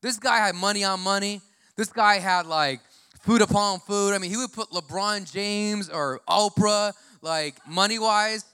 This 0.00 0.18
guy 0.18 0.38
had 0.38 0.54
money 0.54 0.84
on 0.84 1.00
money. 1.00 1.40
This 1.76 1.92
guy 1.92 2.18
had 2.18 2.46
like 2.46 2.80
food 3.20 3.42
upon 3.42 3.80
food. 3.80 4.14
I 4.14 4.18
mean, 4.18 4.30
he 4.30 4.36
would 4.36 4.52
put 4.52 4.70
LeBron 4.70 5.30
James 5.30 5.90
or 5.90 6.20
Oprah, 6.28 6.92
like 7.20 7.56
money 7.66 7.98
wise. 7.98 8.44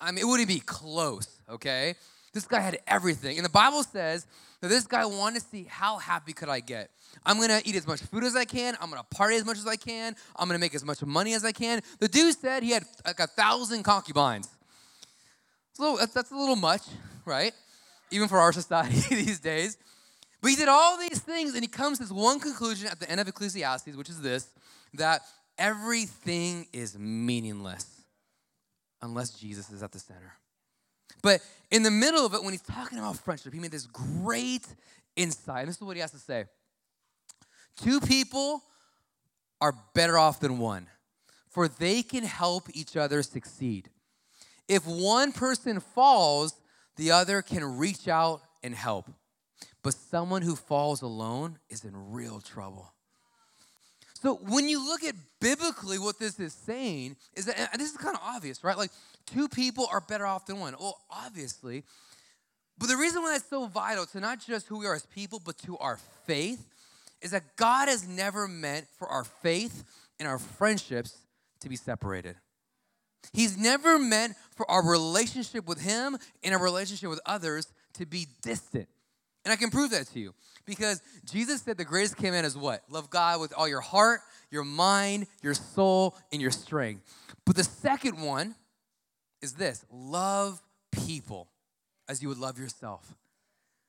I 0.00 0.10
mean, 0.10 0.22
it 0.22 0.26
wouldn't 0.26 0.48
be 0.48 0.60
close, 0.60 1.28
okay? 1.48 1.94
This 2.32 2.46
guy 2.46 2.60
had 2.60 2.78
everything. 2.86 3.38
And 3.38 3.44
the 3.44 3.50
Bible 3.50 3.82
says 3.82 4.26
so 4.64 4.68
this 4.68 4.86
guy 4.86 5.04
wanted 5.04 5.42
to 5.42 5.46
see 5.46 5.64
how 5.64 5.98
happy 5.98 6.32
could 6.32 6.48
I 6.48 6.60
get. 6.60 6.88
I'm 7.26 7.38
gonna 7.38 7.60
eat 7.66 7.76
as 7.76 7.86
much 7.86 8.00
food 8.00 8.24
as 8.24 8.34
I 8.34 8.46
can. 8.46 8.74
I'm 8.80 8.88
gonna 8.88 9.02
party 9.02 9.36
as 9.36 9.44
much 9.44 9.58
as 9.58 9.66
I 9.66 9.76
can. 9.76 10.16
I'm 10.36 10.48
gonna 10.48 10.58
make 10.58 10.74
as 10.74 10.82
much 10.82 11.02
money 11.02 11.34
as 11.34 11.44
I 11.44 11.52
can. 11.52 11.82
The 11.98 12.08
dude 12.08 12.34
said 12.34 12.62
he 12.62 12.70
had 12.70 12.82
like 13.04 13.20
a 13.20 13.26
thousand 13.26 13.82
concubines. 13.82 14.48
So 15.74 15.98
that's 15.98 16.30
a 16.30 16.34
little 16.34 16.56
much, 16.56 16.80
right? 17.26 17.52
Even 18.10 18.26
for 18.26 18.38
our 18.38 18.52
society 18.62 19.14
these 19.14 19.38
days. 19.38 19.76
But 20.40 20.48
he 20.48 20.56
did 20.56 20.68
all 20.68 20.96
these 20.96 21.20
things, 21.20 21.52
and 21.52 21.62
he 21.62 21.68
comes 21.68 21.98
to 21.98 22.04
this 22.04 22.10
one 22.10 22.40
conclusion 22.40 22.88
at 22.88 22.98
the 22.98 23.10
end 23.10 23.20
of 23.20 23.28
Ecclesiastes, 23.28 23.94
which 23.96 24.08
is 24.08 24.22
this 24.22 24.48
that 24.94 25.20
everything 25.58 26.68
is 26.72 26.98
meaningless 26.98 28.00
unless 29.02 29.28
Jesus 29.38 29.70
is 29.70 29.82
at 29.82 29.92
the 29.92 29.98
center. 29.98 30.32
But 31.24 31.40
in 31.70 31.82
the 31.82 31.90
middle 31.90 32.24
of 32.26 32.34
it, 32.34 32.44
when 32.44 32.52
he's 32.52 32.60
talking 32.60 32.98
about 32.98 33.16
friendship, 33.16 33.54
he 33.54 33.58
made 33.58 33.70
this 33.70 33.86
great 33.86 34.66
insight. 35.16 35.60
And 35.60 35.68
this 35.68 35.76
is 35.76 35.82
what 35.82 35.96
he 35.96 36.00
has 36.02 36.12
to 36.12 36.18
say 36.18 36.44
Two 37.78 37.98
people 37.98 38.62
are 39.60 39.74
better 39.94 40.18
off 40.18 40.38
than 40.38 40.58
one, 40.58 40.86
for 41.48 41.66
they 41.66 42.02
can 42.02 42.24
help 42.24 42.68
each 42.74 42.94
other 42.96 43.22
succeed. 43.22 43.88
If 44.68 44.86
one 44.86 45.32
person 45.32 45.80
falls, 45.80 46.54
the 46.96 47.10
other 47.10 47.40
can 47.40 47.78
reach 47.78 48.06
out 48.06 48.42
and 48.62 48.74
help. 48.74 49.10
But 49.82 49.94
someone 49.94 50.42
who 50.42 50.56
falls 50.56 51.00
alone 51.00 51.58
is 51.70 51.84
in 51.84 52.12
real 52.12 52.40
trouble. 52.40 52.93
So 54.24 54.36
when 54.36 54.70
you 54.70 54.82
look 54.82 55.04
at 55.04 55.14
biblically 55.38 55.98
what 55.98 56.18
this 56.18 56.40
is 56.40 56.54
saying, 56.54 57.16
is 57.34 57.44
that, 57.44 57.72
this 57.76 57.90
is 57.90 57.96
kind 57.98 58.16
of 58.16 58.22
obvious, 58.24 58.64
right? 58.64 58.74
Like 58.74 58.90
two 59.26 59.48
people 59.48 59.86
are 59.92 60.00
better 60.00 60.24
off 60.24 60.46
than 60.46 60.60
one. 60.60 60.74
Well, 60.80 60.98
obviously. 61.10 61.84
But 62.78 62.86
the 62.86 62.96
reason 62.96 63.20
why 63.20 63.32
that's 63.32 63.50
so 63.50 63.66
vital 63.66 64.06
to 64.06 64.20
not 64.20 64.40
just 64.40 64.66
who 64.66 64.78
we 64.78 64.86
are 64.86 64.94
as 64.94 65.04
people, 65.04 65.42
but 65.44 65.58
to 65.58 65.76
our 65.76 65.98
faith, 66.26 66.66
is 67.20 67.32
that 67.32 67.56
God 67.56 67.88
has 67.88 68.08
never 68.08 68.48
meant 68.48 68.86
for 68.98 69.06
our 69.08 69.24
faith 69.24 69.84
and 70.18 70.26
our 70.26 70.38
friendships 70.38 71.18
to 71.60 71.68
be 71.68 71.76
separated. 71.76 72.36
He's 73.34 73.58
never 73.58 73.98
meant 73.98 74.36
for 74.56 74.70
our 74.70 74.88
relationship 74.90 75.68
with 75.68 75.82
Him 75.82 76.16
and 76.42 76.54
our 76.54 76.62
relationship 76.62 77.10
with 77.10 77.20
others 77.26 77.70
to 77.94 78.06
be 78.06 78.28
distant. 78.42 78.88
And 79.44 79.52
I 79.52 79.56
can 79.56 79.70
prove 79.70 79.90
that 79.90 80.06
to 80.08 80.20
you 80.20 80.34
because 80.64 81.02
Jesus 81.24 81.62
said 81.62 81.76
the 81.76 81.84
greatest 81.84 82.16
command 82.16 82.46
is 82.46 82.56
what? 82.56 82.82
Love 82.88 83.10
God 83.10 83.40
with 83.40 83.52
all 83.52 83.68
your 83.68 83.80
heart, 83.80 84.20
your 84.50 84.64
mind, 84.64 85.26
your 85.42 85.54
soul, 85.54 86.16
and 86.32 86.40
your 86.40 86.50
strength. 86.50 87.02
But 87.44 87.56
the 87.56 87.64
second 87.64 88.20
one 88.20 88.54
is 89.42 89.52
this 89.52 89.84
love 89.92 90.62
people 90.92 91.48
as 92.08 92.22
you 92.22 92.28
would 92.28 92.38
love 92.38 92.58
yourself. 92.58 93.14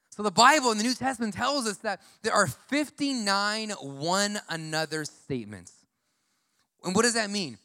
So 0.10 0.24
the 0.24 0.32
Bible 0.32 0.72
in 0.72 0.78
the 0.78 0.84
New 0.84 0.94
Testament 0.94 1.34
tells 1.34 1.68
us 1.68 1.78
that 1.80 2.02
there 2.22 2.34
are 2.34 2.48
59 2.48 3.72
one 3.72 4.40
another 4.50 5.04
statements. 5.04 5.74
And 6.84 6.96
what 6.96 7.02
does 7.02 7.16
that 7.16 7.30
mean? 7.30 7.58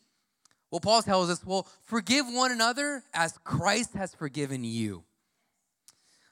Well, 0.71 0.81
Paul 0.81 1.03
tells 1.03 1.31
us, 1.31 1.45
well, 1.45 1.67
forgive 1.83 2.27
one 2.27 2.53
another 2.53 3.03
as 3.13 3.39
Christ 3.45 3.95
has 3.95 4.15
forgiven 4.15 4.65
you. 4.65 5.05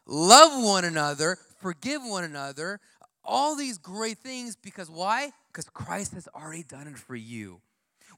Love 0.07 0.65
one 0.65 0.85
another, 0.85 1.39
forgive 1.59 2.03
one 2.03 2.25
another, 2.25 2.81
all 3.25 3.57
these 3.57 3.79
great 3.79 4.19
things 4.19 4.57
because 4.57 4.91
why? 4.91 5.33
Because 5.49 5.69
Christ 5.69 6.15
has 6.15 6.29
already 6.35 6.63
done 6.63 6.89
it 6.89 6.99
for 6.99 7.17
you. 7.17 7.61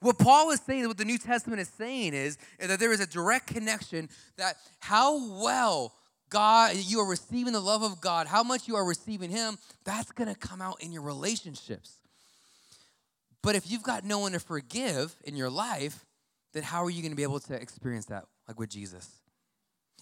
What 0.00 0.18
Paul 0.18 0.50
is 0.50 0.60
saying, 0.60 0.86
what 0.88 0.96
the 0.96 1.04
New 1.04 1.18
Testament 1.18 1.60
is 1.60 1.68
saying 1.68 2.14
is, 2.14 2.38
is 2.58 2.68
that 2.68 2.80
there 2.80 2.92
is 2.92 3.00
a 3.00 3.06
direct 3.06 3.48
connection 3.48 4.08
that 4.36 4.56
how 4.78 5.42
well 5.42 5.92
God, 6.30 6.76
you 6.76 7.00
are 7.00 7.08
receiving 7.08 7.52
the 7.52 7.60
love 7.60 7.82
of 7.82 8.00
God, 8.00 8.28
how 8.28 8.44
much 8.44 8.68
you 8.68 8.76
are 8.76 8.84
receiving 8.84 9.30
Him, 9.30 9.58
that's 9.84 10.12
gonna 10.12 10.36
come 10.36 10.62
out 10.62 10.80
in 10.80 10.92
your 10.92 11.02
relationships. 11.02 11.98
But 13.42 13.56
if 13.56 13.70
you've 13.70 13.82
got 13.82 14.04
no 14.04 14.20
one 14.20 14.32
to 14.32 14.38
forgive 14.38 15.16
in 15.24 15.34
your 15.34 15.50
life, 15.50 16.06
then 16.52 16.62
how 16.62 16.84
are 16.84 16.90
you 16.90 17.02
gonna 17.02 17.16
be 17.16 17.24
able 17.24 17.40
to 17.40 17.54
experience 17.54 18.06
that, 18.06 18.24
like 18.46 18.58
with 18.58 18.70
Jesus? 18.70 19.08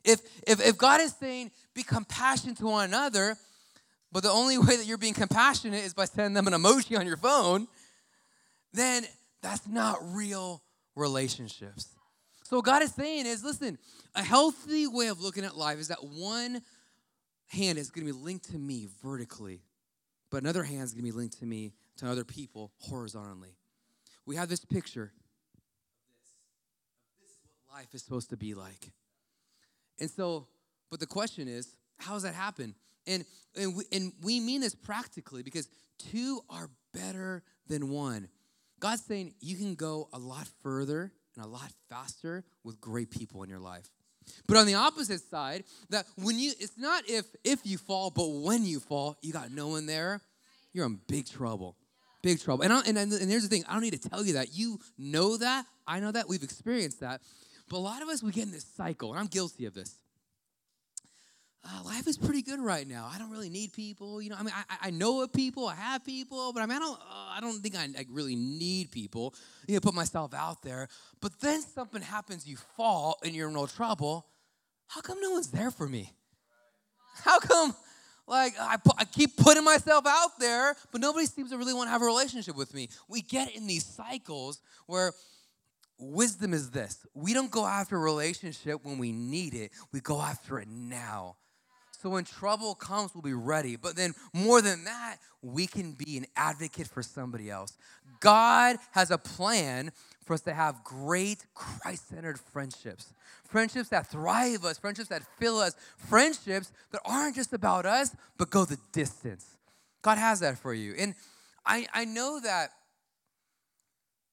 If, 0.08 0.22
if, 0.46 0.66
if 0.66 0.78
God 0.78 1.02
is 1.02 1.12
saying, 1.12 1.50
be 1.74 1.82
compassionate 1.82 2.56
to 2.58 2.64
one 2.64 2.86
another, 2.86 3.36
but 4.10 4.22
the 4.22 4.30
only 4.30 4.56
way 4.58 4.76
that 4.76 4.86
you're 4.86 4.96
being 4.96 5.14
compassionate 5.14 5.84
is 5.84 5.92
by 5.92 6.06
sending 6.06 6.32
them 6.32 6.46
an 6.46 6.54
emoji 6.54 6.98
on 6.98 7.06
your 7.06 7.18
phone, 7.18 7.68
then 8.72 9.04
that's 9.42 9.68
not 9.68 9.98
real 10.14 10.62
relationships. 10.96 11.88
So, 12.44 12.56
what 12.56 12.64
God 12.64 12.82
is 12.82 12.94
saying 12.94 13.26
is 13.26 13.44
listen, 13.44 13.76
a 14.14 14.22
healthy 14.22 14.86
way 14.86 15.08
of 15.08 15.20
looking 15.20 15.44
at 15.44 15.56
life 15.56 15.78
is 15.78 15.88
that 15.88 16.02
one 16.02 16.62
hand 17.48 17.76
is 17.78 17.90
going 17.90 18.06
to 18.06 18.12
be 18.12 18.18
linked 18.18 18.50
to 18.50 18.58
me 18.58 18.88
vertically, 19.02 19.60
but 20.30 20.42
another 20.42 20.62
hand 20.62 20.84
is 20.84 20.92
going 20.94 21.04
to 21.04 21.12
be 21.12 21.16
linked 21.16 21.38
to 21.40 21.46
me, 21.46 21.72
to 21.98 22.10
other 22.10 22.24
people 22.24 22.72
horizontally. 22.78 23.56
We 24.24 24.36
have 24.36 24.48
this 24.48 24.64
picture 24.64 25.12
of 25.54 25.60
this. 25.60 26.30
This 27.20 27.30
is 27.30 27.38
what 27.44 27.76
life 27.76 27.88
is 27.92 28.02
supposed 28.02 28.30
to 28.30 28.38
be 28.38 28.54
like. 28.54 28.90
And 30.00 30.10
so, 30.10 30.46
but 30.90 31.00
the 31.00 31.06
question 31.06 31.48
is, 31.48 31.76
how 31.98 32.14
does 32.14 32.22
that 32.22 32.34
happen? 32.34 32.74
And, 33.06 33.24
and, 33.56 33.76
we, 33.76 33.84
and 33.92 34.12
we 34.22 34.40
mean 34.40 34.60
this 34.60 34.74
practically 34.74 35.42
because 35.42 35.68
two 35.98 36.40
are 36.48 36.70
better 36.94 37.42
than 37.66 37.90
one. 37.90 38.28
God's 38.80 39.04
saying 39.04 39.34
you 39.40 39.56
can 39.56 39.74
go 39.74 40.08
a 40.12 40.18
lot 40.18 40.46
further 40.62 41.12
and 41.36 41.44
a 41.44 41.48
lot 41.48 41.72
faster 41.88 42.44
with 42.64 42.80
great 42.80 43.10
people 43.10 43.42
in 43.42 43.50
your 43.50 43.58
life. 43.58 43.88
But 44.46 44.58
on 44.58 44.66
the 44.66 44.74
opposite 44.74 45.22
side, 45.22 45.64
that 45.88 46.04
when 46.16 46.38
you 46.38 46.52
it's 46.60 46.76
not 46.76 47.04
if 47.08 47.24
if 47.44 47.60
you 47.64 47.78
fall, 47.78 48.10
but 48.10 48.28
when 48.28 48.64
you 48.64 48.78
fall, 48.78 49.16
you 49.22 49.32
got 49.32 49.50
no 49.50 49.68
one 49.68 49.86
there, 49.86 50.20
you're 50.72 50.84
in 50.84 51.00
big 51.08 51.26
trouble. 51.26 51.76
Big 52.20 52.40
trouble. 52.40 52.64
And, 52.64 52.72
I, 52.72 52.80
and, 52.80 52.98
and, 52.98 53.30
here's 53.30 53.44
the 53.44 53.48
thing 53.48 53.64
I 53.68 53.74
don't 53.74 53.82
need 53.82 54.00
to 54.00 54.08
tell 54.08 54.24
you 54.24 54.34
that. 54.34 54.52
You 54.52 54.80
know 54.98 55.36
that. 55.36 55.66
I 55.86 56.00
know 56.00 56.10
that. 56.10 56.28
We've 56.28 56.42
experienced 56.42 57.00
that. 57.00 57.20
But 57.68 57.76
a 57.76 57.78
lot 57.78 58.02
of 58.02 58.08
us, 58.08 58.22
we 58.22 58.32
get 58.32 58.44
in 58.44 58.52
this 58.52 58.66
cycle, 58.76 59.10
and 59.10 59.20
I'm 59.20 59.26
guilty 59.26 59.66
of 59.66 59.74
this 59.74 59.98
uh, 61.64 61.82
life 61.84 62.06
is 62.06 62.16
pretty 62.16 62.42
good 62.42 62.60
right 62.60 62.86
now. 62.86 63.10
I 63.12 63.18
don't 63.18 63.30
really 63.30 63.50
need 63.50 63.72
people. 63.72 64.22
You 64.22 64.30
know, 64.30 64.36
I 64.38 64.42
mean, 64.42 64.54
I, 64.56 64.88
I 64.88 64.90
know 64.90 65.22
of 65.22 65.32
people, 65.32 65.66
I 65.66 65.74
have 65.74 66.04
people, 66.04 66.52
but 66.52 66.62
I 66.62 66.66
mean, 66.66 66.76
I 66.76 66.78
don't, 66.78 66.98
uh, 66.98 67.36
I 67.36 67.38
don't 67.40 67.60
think 67.60 67.76
I, 67.76 67.84
I, 67.98 68.04
really 68.10 68.36
need 68.36 68.90
people. 68.90 69.34
You 69.66 69.74
know, 69.74 69.80
put 69.80 69.94
myself 69.94 70.34
out 70.34 70.62
there. 70.62 70.88
But 71.20 71.40
then 71.40 71.60
something 71.60 72.00
happens, 72.00 72.46
you 72.46 72.56
fall, 72.76 73.18
and 73.24 73.34
you're 73.34 73.48
in 73.48 73.54
no 73.54 73.66
trouble. 73.66 74.26
How 74.86 75.00
come 75.00 75.20
no 75.20 75.32
one's 75.32 75.50
there 75.50 75.70
for 75.70 75.88
me? 75.88 76.12
How 77.24 77.40
come, 77.40 77.74
like, 78.26 78.54
I, 78.58 78.76
I 78.96 79.04
keep 79.04 79.36
putting 79.36 79.64
myself 79.64 80.06
out 80.06 80.38
there, 80.38 80.76
but 80.92 81.00
nobody 81.00 81.26
seems 81.26 81.50
to 81.50 81.58
really 81.58 81.74
want 81.74 81.88
to 81.88 81.92
have 81.92 82.02
a 82.02 82.06
relationship 82.06 82.56
with 82.56 82.72
me? 82.72 82.88
We 83.08 83.20
get 83.20 83.54
in 83.54 83.66
these 83.66 83.84
cycles 83.84 84.60
where 84.86 85.12
wisdom 85.98 86.54
is 86.54 86.70
this 86.70 87.06
we 87.14 87.34
don't 87.34 87.50
go 87.50 87.66
after 87.66 87.98
relationship 87.98 88.84
when 88.84 88.98
we 88.98 89.12
need 89.12 89.54
it, 89.54 89.72
we 89.92 90.00
go 90.00 90.20
after 90.20 90.58
it 90.58 90.68
now. 90.68 91.36
So 92.00 92.10
when 92.10 92.22
trouble 92.22 92.76
comes, 92.76 93.12
we'll 93.12 93.22
be 93.22 93.34
ready. 93.34 93.74
But 93.74 93.96
then 93.96 94.14
more 94.32 94.62
than 94.62 94.84
that, 94.84 95.16
we 95.42 95.66
can 95.66 95.92
be 95.92 96.16
an 96.16 96.26
advocate 96.36 96.86
for 96.86 97.02
somebody 97.02 97.50
else. 97.50 97.76
God 98.20 98.76
has 98.92 99.10
a 99.10 99.18
plan 99.18 99.90
for 100.24 100.34
us 100.34 100.40
to 100.42 100.54
have 100.54 100.84
great 100.84 101.44
Christ 101.54 102.08
centered 102.08 102.38
friendships. 102.38 103.12
Friendships 103.48 103.88
that 103.88 104.06
thrive 104.06 104.64
us, 104.64 104.78
friendships 104.78 105.08
that 105.08 105.22
fill 105.38 105.58
us, 105.58 105.74
friendships 105.96 106.70
that 106.92 107.00
aren't 107.04 107.34
just 107.34 107.52
about 107.52 107.84
us, 107.84 108.14
but 108.36 108.50
go 108.50 108.64
the 108.64 108.78
distance. 108.92 109.56
God 110.02 110.18
has 110.18 110.38
that 110.38 110.56
for 110.56 110.72
you. 110.72 110.94
And 110.96 111.16
I, 111.66 111.88
I 111.92 112.04
know 112.04 112.38
that 112.38 112.70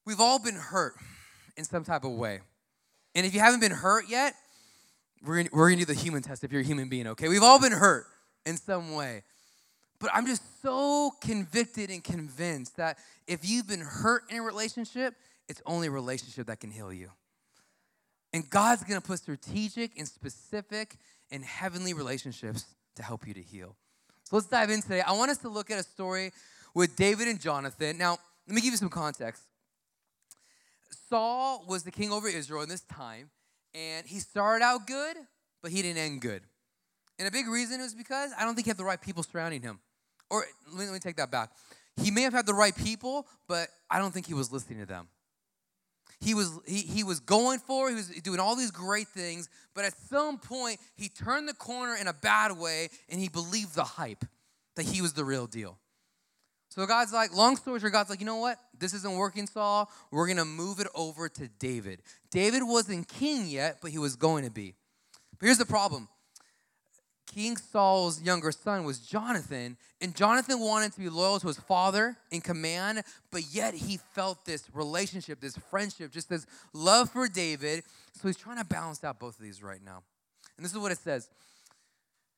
we've 0.05 0.19
all 0.19 0.37
been 0.37 0.55
hurt 0.55 0.93
in 1.57 1.63
some 1.63 1.83
type 1.83 2.03
of 2.03 2.11
way. 2.11 2.41
And 3.13 3.25
if 3.25 3.33
you 3.33 3.39
haven't 3.39 3.61
been 3.61 3.71
hurt 3.71 4.05
yet, 4.09 4.35
we're 5.25 5.37
gonna, 5.37 5.49
we're 5.53 5.69
gonna 5.69 5.85
do 5.85 5.93
the 5.93 5.99
human 5.99 6.21
test 6.21 6.43
if 6.43 6.51
you're 6.51 6.61
a 6.61 6.65
human 6.65 6.89
being, 6.89 7.07
okay? 7.07 7.29
We've 7.29 7.43
all 7.43 7.59
been 7.59 7.71
hurt 7.71 8.05
in 8.45 8.57
some 8.57 8.93
way. 8.93 9.23
But 9.99 10.11
I'm 10.13 10.25
just 10.25 10.61
so 10.61 11.11
convicted 11.21 11.89
and 11.89 12.03
convinced 12.03 12.77
that 12.77 12.97
if 13.27 13.47
you've 13.47 13.67
been 13.67 13.81
hurt 13.81 14.23
in 14.29 14.37
a 14.37 14.43
relationship, 14.43 15.15
it's 15.47 15.61
only 15.65 15.87
a 15.87 15.91
relationship 15.91 16.47
that 16.47 16.59
can 16.59 16.69
heal 16.69 16.91
you. 16.91 17.09
And 18.33 18.49
God's 18.49 18.83
gonna 18.83 19.01
put 19.01 19.19
strategic 19.19 19.97
and 19.97 20.07
specific 20.07 20.97
and 21.31 21.43
heavenly 21.43 21.93
relationships 21.93 22.65
to 22.95 23.03
help 23.03 23.25
you 23.25 23.33
to 23.33 23.41
heal. 23.41 23.75
So 24.23 24.35
let's 24.35 24.47
dive 24.47 24.69
in 24.69 24.81
today. 24.81 25.01
I 25.01 25.13
want 25.13 25.31
us 25.31 25.37
to 25.39 25.49
look 25.49 25.71
at 25.71 25.79
a 25.79 25.83
story 25.83 26.31
with 26.73 26.95
David 26.95 27.27
and 27.27 27.39
Jonathan. 27.39 27.97
Now, 27.97 28.17
let 28.47 28.55
me 28.55 28.61
give 28.61 28.71
you 28.71 28.77
some 28.77 28.89
context. 28.89 29.43
Saul 31.09 31.65
was 31.67 31.83
the 31.83 31.91
king 31.91 32.11
over 32.11 32.27
Israel 32.27 32.61
in 32.61 32.69
this 32.69 32.81
time, 32.81 33.29
and 33.73 34.05
he 34.05 34.19
started 34.19 34.63
out 34.63 34.87
good, 34.87 35.17
but 35.61 35.71
he 35.71 35.81
didn't 35.81 35.97
end 35.97 36.21
good. 36.21 36.43
And 37.17 37.27
a 37.27 37.31
big 37.31 37.47
reason 37.47 37.79
is 37.79 37.93
because 37.93 38.31
I 38.37 38.43
don't 38.43 38.55
think 38.55 38.65
he 38.65 38.69
had 38.69 38.77
the 38.77 38.85
right 38.85 39.01
people 39.01 39.23
surrounding 39.23 39.61
him. 39.61 39.79
Or 40.29 40.45
let 40.67 40.79
me, 40.79 40.85
let 40.85 40.93
me 40.93 40.99
take 40.99 41.17
that 41.17 41.31
back. 41.31 41.51
He 42.01 42.11
may 42.11 42.21
have 42.21 42.33
had 42.33 42.45
the 42.45 42.53
right 42.53 42.75
people, 42.75 43.27
but 43.47 43.69
I 43.89 43.99
don't 43.99 44.13
think 44.13 44.27
he 44.27 44.33
was 44.33 44.51
listening 44.51 44.79
to 44.79 44.85
them. 44.85 45.07
He 46.19 46.33
was 46.33 46.59
he, 46.65 46.79
he 46.79 47.03
was 47.03 47.19
going 47.19 47.59
for, 47.59 47.89
he 47.89 47.95
was 47.95 48.07
doing 48.07 48.39
all 48.39 48.55
these 48.55 48.71
great 48.71 49.07
things, 49.07 49.49
but 49.73 49.85
at 49.85 49.93
some 50.09 50.37
point 50.37 50.79
he 50.95 51.09
turned 51.09 51.47
the 51.47 51.53
corner 51.53 51.95
in 51.95 52.07
a 52.07 52.13
bad 52.13 52.57
way 52.57 52.89
and 53.09 53.19
he 53.19 53.29
believed 53.29 53.75
the 53.75 53.83
hype 53.83 54.25
that 54.75 54.83
he 54.83 55.01
was 55.01 55.13
the 55.13 55.25
real 55.25 55.45
deal. 55.45 55.77
So 56.75 56.85
God's 56.85 57.13
like, 57.13 57.33
long 57.33 57.55
story 57.55 57.79
short, 57.79 57.93
God's 57.93 58.09
like, 58.09 58.19
you 58.19 58.25
know 58.25 58.35
what? 58.35 58.59
This 58.77 58.93
isn't 58.93 59.15
working, 59.15 59.47
Saul. 59.47 59.89
We're 60.11 60.27
going 60.27 60.37
to 60.37 60.45
move 60.45 60.81
it 60.81 60.87
over 60.93 61.29
to 61.29 61.47
David. 61.57 62.01
David 62.31 62.63
wasn't 62.63 63.07
king 63.07 63.47
yet, 63.47 63.77
but 63.81 63.91
he 63.91 63.97
was 63.97 64.17
going 64.17 64.43
to 64.43 64.51
be. 64.51 64.75
But 65.39 65.45
here's 65.45 65.57
the 65.57 65.65
problem 65.65 66.09
King 67.27 67.55
Saul's 67.55 68.21
younger 68.21 68.51
son 68.51 68.83
was 68.83 68.99
Jonathan, 68.99 69.77
and 70.01 70.13
Jonathan 70.13 70.59
wanted 70.59 70.91
to 70.91 70.99
be 70.99 71.07
loyal 71.07 71.39
to 71.39 71.47
his 71.47 71.57
father 71.57 72.17
in 72.29 72.41
command, 72.41 73.03
but 73.31 73.43
yet 73.51 73.73
he 73.73 73.97
felt 74.13 74.43
this 74.45 74.65
relationship, 74.73 75.39
this 75.39 75.57
friendship, 75.69 76.11
just 76.11 76.29
this 76.29 76.45
love 76.73 77.09
for 77.09 77.29
David. 77.29 77.83
So 78.13 78.27
he's 78.27 78.37
trying 78.37 78.57
to 78.57 78.65
balance 78.65 79.01
out 79.01 79.17
both 79.17 79.37
of 79.37 79.43
these 79.43 79.63
right 79.63 79.81
now. 79.83 80.03
And 80.57 80.65
this 80.65 80.73
is 80.73 80.77
what 80.77 80.91
it 80.91 80.97
says 80.97 81.29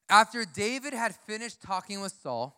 After 0.09 0.45
David 0.45 0.93
had 0.93 1.15
finished 1.15 1.61
talking 1.63 2.01
with 2.01 2.13
Saul, 2.21 2.56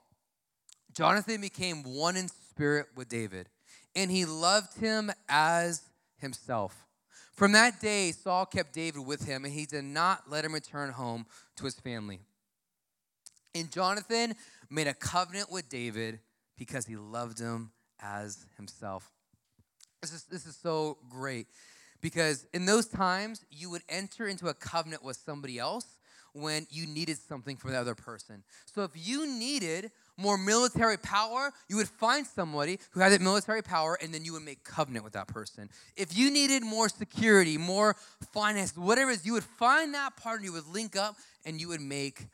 Jonathan 1.00 1.39
became 1.39 1.84
one 1.84 2.18
in 2.18 2.27
spirit 2.27 2.88
with 2.94 3.08
David, 3.08 3.48
and 3.96 4.12
he 4.12 4.25
loved 4.25 4.77
him 4.79 5.10
as 5.29 5.84
himself. 6.18 6.75
From 7.32 7.53
that 7.53 7.79
day, 7.79 8.12
Saul 8.12 8.46
kept 8.46 8.74
David 8.74 9.06
with 9.06 9.25
him, 9.25 9.46
and 9.46 9.53
he 9.53 9.65
did 9.65 9.86
not 9.86 10.29
let 10.29 10.44
him 10.44 10.53
return 10.53 10.89
home 10.89 11.25
to 11.56 11.63
his 11.63 11.75
family. 11.75 12.20
And 13.56 13.72
Jonathan 13.72 14.36
made 14.70 14.88
a 14.88 14.94
covenant 14.94 15.50
with 15.50 15.70
David 15.70 16.20
because 16.58 16.86
he 16.86 16.98
loved 16.98 17.39
him 17.39 17.72
as 18.01 18.46
himself. 18.58 19.10
This 20.01 20.12
is, 20.12 20.24
this 20.25 20.46
is 20.46 20.58
so 20.58 20.98
great 21.08 21.48
because 22.01 22.46
in 22.53 22.65
those 22.65 22.88
times, 22.88 23.46
you 23.50 23.70
would 23.70 23.84
enter 23.88 24.27
into 24.27 24.50
a 24.50 24.53
covenant 24.53 25.06
with 25.06 25.15
somebody 25.15 25.60
else 25.60 25.96
when 26.33 26.67
you 26.69 26.88
needed 26.88 27.17
something 27.17 27.55
from 27.55 27.71
the 27.71 27.77
other 27.77 27.95
person. 27.95 28.43
So 28.74 28.83
if 28.83 28.91
you 28.95 29.27
needed 29.27 29.91
more 30.17 30.38
military 30.38 30.98
power, 30.98 31.51
you 31.67 31.77
would 31.77 31.88
find 31.88 32.25
somebody 32.25 32.79
who 32.91 33.00
had 33.00 33.12
that 33.12 33.21
military 33.21 33.62
power 33.62 33.98
and 34.01 34.13
then 34.13 34.25
you 34.25 34.33
would 34.33 34.43
make 34.43 34.63
covenant 34.63 35.03
with 35.03 35.13
that 35.13 35.27
person. 35.27 35.69
If 35.95 36.17
you 36.17 36.31
needed 36.31 36.63
more 36.63 36.89
security, 36.89 37.57
more 37.57 37.95
finance, 38.33 38.75
whatever 38.75 39.12
it 39.12 39.15
is, 39.15 39.25
you 39.25 39.33
would 39.33 39.43
find 39.43 39.93
that 39.93 40.17
partner, 40.17 40.45
you 40.45 40.53
would 40.53 40.67
link 40.67 40.95
up 40.95 41.15
and 41.45 41.59
you 41.59 41.69
would 41.69 41.81
make 41.81 42.27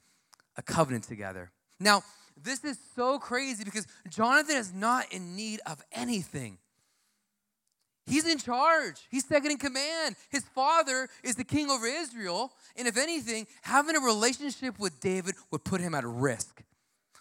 a 0.57 0.61
covenant 0.61 1.03
together. 1.03 1.51
Now, 1.79 2.03
this 2.41 2.63
is 2.63 2.77
so 2.95 3.19
crazy 3.19 3.63
because 3.63 3.87
Jonathan 4.09 4.57
is 4.57 4.73
not 4.73 5.11
in 5.13 5.35
need 5.35 5.61
of 5.65 5.81
anything. 5.91 6.57
He's 8.05 8.27
in 8.27 8.38
charge. 8.38 9.07
He's 9.09 9.25
second 9.25 9.51
in 9.51 9.57
command. 9.57 10.15
His 10.29 10.43
father 10.43 11.07
is 11.24 11.35
the 11.35 11.43
king 11.43 11.69
over 11.69 11.88
Israel. 11.88 12.53
And 12.75 12.88
if 12.88 12.97
anything, 12.97 13.47
having 13.63 13.95
a 13.95 14.00
relationship 14.00 14.77
with 14.77 15.00
David 15.00 15.35
would 15.51 15.63
put 15.63 15.81
him 15.81 15.95
at 15.95 16.05
risk 16.05 16.62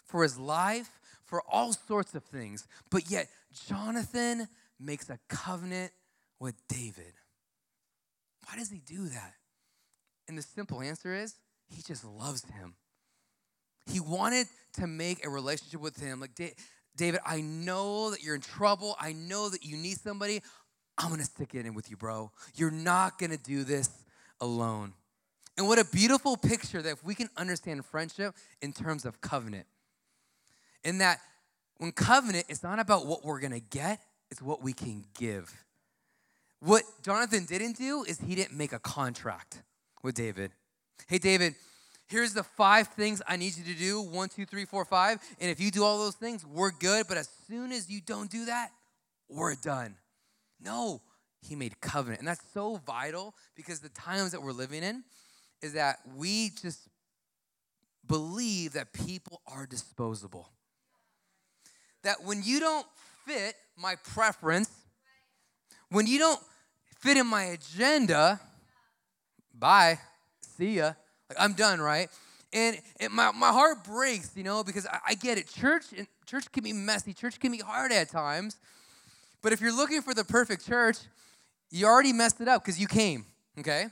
for 0.05 0.21
his 0.21 0.37
life, 0.37 0.89
for 1.23 1.41
all 1.49 1.73
sorts 1.73 2.13
of 2.13 2.23
things. 2.23 2.67
But 2.91 3.09
yet, 3.09 3.27
Jonathan 3.67 4.47
makes 4.79 5.09
a 5.09 5.17
covenant 5.27 5.91
with 6.39 6.55
David. 6.67 7.13
Why 8.47 8.57
does 8.59 8.69
he 8.69 8.79
do 8.85 9.07
that? 9.07 9.33
And 10.27 10.37
the 10.37 10.43
simple 10.43 10.81
answer 10.81 11.15
is 11.15 11.33
he 11.67 11.81
just 11.81 12.05
loves 12.05 12.45
him. 12.45 12.75
He 13.87 13.99
wanted 13.99 14.47
to 14.73 14.85
make 14.85 15.25
a 15.25 15.29
relationship 15.29 15.81
with 15.81 15.99
him. 15.99 16.19
Like, 16.19 16.35
David, 16.95 17.19
I 17.25 17.41
know 17.41 18.11
that 18.11 18.21
you're 18.23 18.35
in 18.35 18.41
trouble. 18.41 18.95
I 18.99 19.13
know 19.13 19.49
that 19.49 19.63
you 19.63 19.77
need 19.77 19.99
somebody. 19.99 20.41
I'm 20.97 21.09
gonna 21.09 21.23
stick 21.23 21.53
it 21.53 21.65
in 21.65 21.73
with 21.73 21.89
you, 21.89 21.97
bro. 21.97 22.31
You're 22.55 22.71
not 22.71 23.19
gonna 23.19 23.37
do 23.37 23.63
this 23.63 23.89
alone. 24.39 24.93
And 25.57 25.67
what 25.67 25.79
a 25.79 25.85
beautiful 25.85 26.37
picture 26.37 26.81
that 26.81 26.91
if 26.91 27.03
we 27.03 27.15
can 27.15 27.29
understand 27.37 27.85
friendship 27.85 28.35
in 28.61 28.73
terms 28.73 29.05
of 29.05 29.21
covenant. 29.21 29.65
In 30.83 30.99
that 30.99 31.19
when 31.77 31.91
covenant, 31.91 32.45
it's 32.49 32.63
not 32.63 32.79
about 32.79 33.05
what 33.05 33.25
we're 33.25 33.39
gonna 33.39 33.59
get, 33.59 33.99
it's 34.31 34.41
what 34.41 34.61
we 34.61 34.73
can 34.73 35.03
give. 35.17 35.65
What 36.59 36.83
Jonathan 37.03 37.45
didn't 37.45 37.77
do 37.77 38.03
is 38.03 38.19
he 38.19 38.35
didn't 38.35 38.57
make 38.57 38.73
a 38.73 38.79
contract 38.79 39.61
with 40.03 40.15
David. 40.15 40.51
Hey, 41.07 41.17
David, 41.17 41.55
here's 42.07 42.33
the 42.33 42.43
five 42.43 42.87
things 42.89 43.21
I 43.27 43.35
need 43.35 43.57
you 43.57 43.63
to 43.65 43.79
do 43.79 44.01
one, 44.01 44.29
two, 44.29 44.45
three, 44.45 44.65
four, 44.65 44.85
five. 44.85 45.19
And 45.39 45.51
if 45.51 45.59
you 45.59 45.71
do 45.71 45.83
all 45.83 45.99
those 45.99 46.15
things, 46.15 46.45
we're 46.45 46.71
good. 46.71 47.07
But 47.07 47.17
as 47.17 47.29
soon 47.47 47.71
as 47.71 47.89
you 47.89 48.01
don't 48.01 48.31
do 48.31 48.45
that, 48.45 48.71
we're 49.29 49.55
done. 49.55 49.95
No, 50.59 51.01
he 51.41 51.55
made 51.55 51.79
covenant. 51.81 52.19
And 52.19 52.27
that's 52.27 52.43
so 52.53 52.81
vital 52.85 53.35
because 53.55 53.79
the 53.79 53.89
times 53.89 54.31
that 54.31 54.41
we're 54.41 54.51
living 54.51 54.83
in 54.83 55.03
is 55.61 55.73
that 55.73 55.99
we 56.15 56.51
just 56.61 56.87
believe 58.07 58.73
that 58.73 58.93
people 58.93 59.41
are 59.47 59.65
disposable. 59.65 60.49
That 62.03 62.23
when 62.23 62.41
you 62.43 62.59
don't 62.59 62.85
fit 63.25 63.55
my 63.77 63.95
preference, 64.13 64.69
when 65.89 66.07
you 66.07 66.19
don't 66.19 66.39
fit 66.99 67.17
in 67.17 67.27
my 67.27 67.43
agenda, 67.43 68.39
bye, 69.53 69.99
see 70.57 70.77
ya. 70.77 70.93
Like 71.29 71.37
I'm 71.39 71.53
done, 71.53 71.81
right? 71.81 72.09
And 72.53 72.77
it, 72.99 73.11
my, 73.11 73.31
my 73.31 73.49
heart 73.49 73.83
breaks, 73.83 74.31
you 74.35 74.43
know, 74.43 74.63
because 74.63 74.85
I, 74.85 74.99
I 75.09 75.15
get 75.15 75.37
it. 75.37 75.49
Church, 75.49 75.85
church 76.25 76.51
can 76.51 76.63
be 76.63 76.73
messy. 76.73 77.13
Church 77.13 77.39
can 77.39 77.51
be 77.51 77.59
hard 77.59 77.91
at 77.91 78.09
times. 78.09 78.57
But 79.45 79.53
if 79.53 79.61
you're 79.61 79.75
looking 79.75 80.01
for 80.01 80.15
the 80.15 80.23
perfect 80.23 80.65
church, 80.65 80.97
you 81.69 81.85
already 81.85 82.13
messed 82.13 82.41
it 82.41 82.47
up 82.47 82.63
because 82.63 82.79
you 82.79 82.87
came, 82.87 83.25
okay? 83.59 83.83
And 83.83 83.91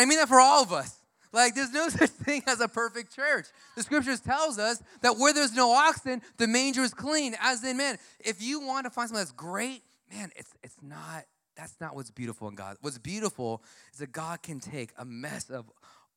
I 0.00 0.06
mean 0.06 0.16
that 0.16 0.26
for 0.26 0.40
all 0.40 0.62
of 0.62 0.72
us. 0.72 0.96
Like, 1.34 1.54
there's 1.54 1.70
no 1.70 1.88
such 1.90 2.08
thing 2.08 2.42
as 2.46 2.58
a 2.62 2.66
perfect 2.66 3.14
church. 3.14 3.44
The 3.76 3.82
scriptures 3.82 4.20
tells 4.20 4.58
us 4.58 4.82
that 5.02 5.18
where 5.18 5.34
there's 5.34 5.52
no 5.52 5.70
oxen, 5.72 6.22
the 6.38 6.46
manger 6.46 6.80
is 6.80 6.94
clean. 6.94 7.36
As 7.42 7.62
in, 7.62 7.76
man, 7.76 7.98
if 8.20 8.40
you 8.40 8.60
want 8.60 8.86
to 8.86 8.90
find 8.90 9.10
something 9.10 9.20
that's 9.20 9.32
great, 9.32 9.82
man, 10.10 10.30
it's 10.34 10.54
it's 10.62 10.76
not. 10.80 11.24
That's 11.54 11.78
not 11.78 11.94
what's 11.94 12.10
beautiful 12.10 12.48
in 12.48 12.54
God. 12.54 12.78
What's 12.80 12.96
beautiful 12.96 13.62
is 13.92 13.98
that 13.98 14.12
God 14.12 14.40
can 14.42 14.60
take 14.60 14.92
a 14.96 15.04
mess 15.04 15.50
of 15.50 15.66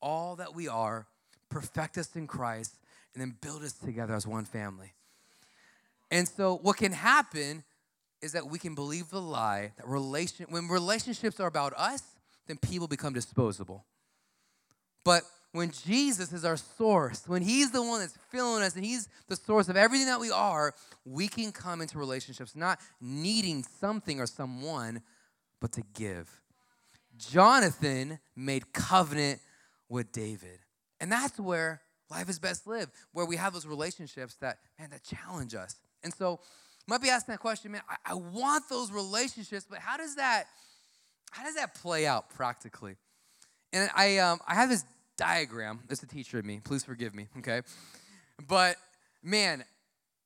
all 0.00 0.36
that 0.36 0.54
we 0.54 0.68
are, 0.68 1.06
perfect 1.50 1.98
us 1.98 2.16
in 2.16 2.26
Christ, 2.26 2.78
and 3.12 3.20
then 3.20 3.36
build 3.42 3.62
us 3.62 3.74
together 3.74 4.14
as 4.14 4.26
one 4.26 4.46
family. 4.46 4.94
And 6.10 6.26
so, 6.26 6.56
what 6.62 6.78
can 6.78 6.92
happen 6.92 7.64
is 8.22 8.32
that 8.32 8.46
we 8.46 8.58
can 8.58 8.74
believe 8.74 9.10
the 9.10 9.20
lie 9.20 9.72
that 9.76 9.86
relation 9.86 10.46
when 10.48 10.68
relationships 10.68 11.40
are 11.40 11.48
about 11.48 11.74
us, 11.76 12.02
then 12.46 12.56
people 12.56 12.88
become 12.88 13.12
disposable. 13.12 13.84
But 15.04 15.22
when 15.52 15.70
Jesus 15.70 16.32
is 16.32 16.44
our 16.44 16.56
source, 16.56 17.24
when 17.26 17.42
He's 17.42 17.70
the 17.70 17.82
one 17.82 18.00
that's 18.00 18.16
filling 18.30 18.62
us 18.62 18.74
and 18.74 18.84
He's 18.84 19.08
the 19.28 19.36
source 19.36 19.68
of 19.68 19.76
everything 19.76 20.06
that 20.06 20.20
we 20.20 20.30
are, 20.30 20.74
we 21.04 21.28
can 21.28 21.52
come 21.52 21.80
into 21.80 21.98
relationships 21.98 22.56
not 22.56 22.78
needing 23.00 23.62
something 23.62 24.20
or 24.20 24.26
someone, 24.26 25.02
but 25.60 25.72
to 25.72 25.82
give. 25.94 26.40
Jonathan 27.16 28.18
made 28.34 28.72
covenant 28.72 29.40
with 29.88 30.10
David. 30.12 30.60
And 31.00 31.12
that's 31.12 31.38
where 31.38 31.82
life 32.10 32.28
is 32.28 32.38
best 32.38 32.66
lived, 32.66 32.92
where 33.12 33.26
we 33.26 33.36
have 33.36 33.52
those 33.52 33.66
relationships 33.66 34.36
that, 34.36 34.58
man, 34.78 34.90
that 34.90 35.02
challenge 35.02 35.54
us. 35.54 35.76
And 36.02 36.14
so, 36.14 36.40
might 36.86 37.00
be 37.00 37.10
asking 37.10 37.32
that 37.32 37.40
question, 37.40 37.72
man, 37.72 37.82
I, 37.88 38.12
I 38.12 38.14
want 38.14 38.68
those 38.68 38.90
relationships, 38.90 39.66
but 39.68 39.78
how 39.78 39.96
does 39.96 40.16
that, 40.16 40.44
how 41.30 41.44
does 41.44 41.54
that 41.54 41.74
play 41.74 42.06
out 42.06 42.30
practically? 42.30 42.96
And 43.72 43.88
I, 43.94 44.18
um, 44.18 44.40
I 44.46 44.54
have 44.54 44.68
this 44.68 44.84
diagram. 45.16 45.80
It's 45.88 46.02
a 46.02 46.06
teacher 46.06 46.38
of 46.38 46.44
me. 46.44 46.60
Please 46.62 46.84
forgive 46.84 47.14
me, 47.14 47.28
okay? 47.38 47.62
But 48.46 48.76
man, 49.22 49.64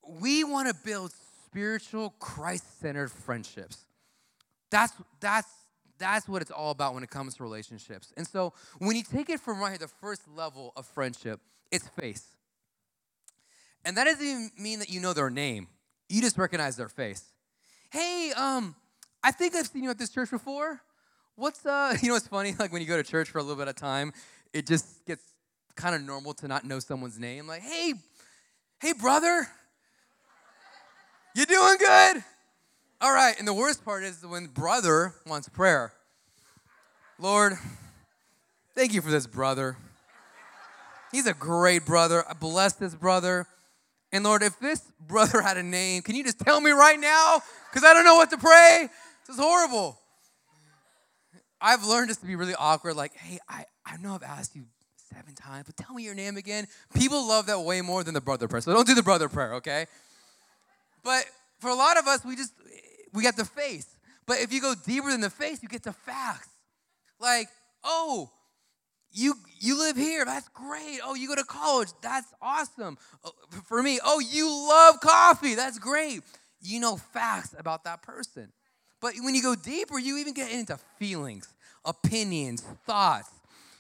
we 0.08 0.44
want 0.44 0.68
to 0.68 0.74
build 0.74 1.12
spiritual, 1.46 2.14
Christ-centered 2.18 3.10
friendships. 3.10 3.84
That's 4.70 4.92
that's 5.20 5.48
that's 5.98 6.28
what 6.28 6.42
it's 6.42 6.50
all 6.50 6.70
about 6.70 6.92
when 6.94 7.02
it 7.02 7.10
comes 7.10 7.36
to 7.36 7.42
relationships. 7.42 8.12
And 8.16 8.26
so 8.26 8.52
when 8.78 8.96
you 8.96 9.02
take 9.02 9.30
it 9.30 9.40
from 9.40 9.60
right 9.60 9.70
here, 9.70 9.78
the 9.78 9.88
first 9.88 10.22
level 10.28 10.72
of 10.76 10.86
friendship, 10.86 11.40
it's 11.70 11.88
face. 11.88 12.24
And 13.84 13.96
that 13.96 14.04
doesn't 14.04 14.26
even 14.26 14.50
mean 14.58 14.80
that 14.80 14.90
you 14.90 15.00
know 15.00 15.12
their 15.12 15.30
name. 15.30 15.68
You 16.08 16.20
just 16.20 16.38
recognize 16.38 16.76
their 16.76 16.88
face. 16.88 17.24
Hey, 17.90 18.32
um, 18.36 18.74
I 19.22 19.32
think 19.32 19.54
I've 19.54 19.66
seen 19.66 19.84
you 19.84 19.90
at 19.90 19.98
this 19.98 20.10
church 20.10 20.30
before. 20.30 20.80
What's 21.34 21.64
uh, 21.66 21.96
you 22.02 22.08
know, 22.08 22.16
it's 22.16 22.28
funny, 22.28 22.54
like 22.58 22.72
when 22.72 22.82
you 22.82 22.88
go 22.88 22.96
to 22.96 23.02
church 23.02 23.30
for 23.30 23.38
a 23.38 23.42
little 23.42 23.56
bit 23.56 23.68
of 23.68 23.76
time, 23.76 24.12
it 24.52 24.66
just 24.66 25.04
gets 25.06 25.22
kind 25.74 25.94
of 25.94 26.02
normal 26.02 26.34
to 26.34 26.48
not 26.48 26.64
know 26.64 26.78
someone's 26.78 27.18
name. 27.18 27.46
Like, 27.46 27.62
hey, 27.62 27.94
hey, 28.80 28.92
brother, 28.92 29.46
you 31.34 31.44
doing 31.44 31.76
good? 31.78 32.24
All 33.00 33.12
right. 33.12 33.38
And 33.38 33.46
the 33.46 33.52
worst 33.52 33.84
part 33.84 34.04
is 34.04 34.24
when 34.24 34.46
brother 34.46 35.12
wants 35.26 35.48
prayer. 35.50 35.92
Lord, 37.18 37.54
thank 38.74 38.94
you 38.94 39.02
for 39.02 39.10
this 39.10 39.26
brother. 39.26 39.76
He's 41.12 41.26
a 41.26 41.34
great 41.34 41.84
brother. 41.84 42.24
I 42.28 42.32
bless 42.32 42.72
this 42.74 42.94
brother. 42.94 43.46
And 44.16 44.24
Lord, 44.24 44.42
if 44.42 44.58
this 44.60 44.80
brother 45.06 45.42
had 45.42 45.58
a 45.58 45.62
name, 45.62 46.00
can 46.00 46.14
you 46.14 46.24
just 46.24 46.38
tell 46.38 46.58
me 46.58 46.70
right 46.70 46.98
now? 46.98 47.42
Because 47.70 47.86
I 47.86 47.92
don't 47.92 48.04
know 48.04 48.14
what 48.14 48.30
to 48.30 48.38
pray. 48.38 48.88
This 49.26 49.36
is 49.36 49.42
horrible. 49.42 50.00
I've 51.60 51.84
learned 51.84 52.08
this 52.08 52.16
to 52.18 52.26
be 52.26 52.34
really 52.34 52.54
awkward. 52.54 52.96
Like, 52.96 53.14
hey, 53.14 53.38
I, 53.46 53.66
I 53.84 53.98
know 53.98 54.14
I've 54.14 54.22
asked 54.22 54.56
you 54.56 54.64
seven 55.12 55.34
times, 55.34 55.66
but 55.66 55.76
tell 55.76 55.94
me 55.94 56.02
your 56.02 56.14
name 56.14 56.38
again. 56.38 56.66
People 56.94 57.28
love 57.28 57.44
that 57.48 57.60
way 57.60 57.82
more 57.82 58.02
than 58.04 58.14
the 58.14 58.22
brother 58.22 58.48
prayer. 58.48 58.62
So 58.62 58.72
don't 58.72 58.86
do 58.86 58.94
the 58.94 59.02
brother 59.02 59.28
prayer, 59.28 59.52
okay? 59.56 59.84
But 61.04 61.26
for 61.58 61.68
a 61.68 61.74
lot 61.74 61.98
of 61.98 62.06
us, 62.06 62.24
we 62.24 62.36
just, 62.36 62.54
we 63.12 63.22
got 63.22 63.36
the 63.36 63.44
face. 63.44 63.98
But 64.24 64.38
if 64.38 64.50
you 64.50 64.62
go 64.62 64.74
deeper 64.86 65.10
than 65.10 65.20
the 65.20 65.28
face, 65.28 65.62
you 65.62 65.68
get 65.68 65.82
the 65.82 65.92
facts. 65.92 66.48
Like, 67.20 67.48
oh, 67.84 68.30
you 69.16 69.34
you 69.58 69.78
live 69.78 69.96
here. 69.96 70.24
That's 70.24 70.48
great. 70.50 71.00
Oh, 71.02 71.14
you 71.14 71.28
go 71.28 71.34
to 71.34 71.44
college. 71.44 71.88
That's 72.02 72.26
awesome. 72.42 72.98
Oh, 73.24 73.32
for 73.64 73.82
me, 73.82 73.98
oh, 74.04 74.20
you 74.20 74.46
love 74.46 75.00
coffee. 75.00 75.54
That's 75.54 75.78
great. 75.78 76.20
You 76.60 76.80
know 76.80 76.96
facts 76.96 77.54
about 77.58 77.84
that 77.84 78.02
person. 78.02 78.52
But 79.00 79.14
when 79.20 79.34
you 79.34 79.42
go 79.42 79.54
deeper, 79.54 79.98
you 79.98 80.18
even 80.18 80.34
get 80.34 80.50
into 80.50 80.78
feelings, 80.98 81.48
opinions, 81.84 82.62
thoughts, 82.86 83.30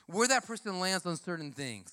where 0.06 0.26
that 0.28 0.46
person 0.46 0.80
lands 0.80 1.04
on 1.04 1.16
certain 1.16 1.52
things. 1.52 1.92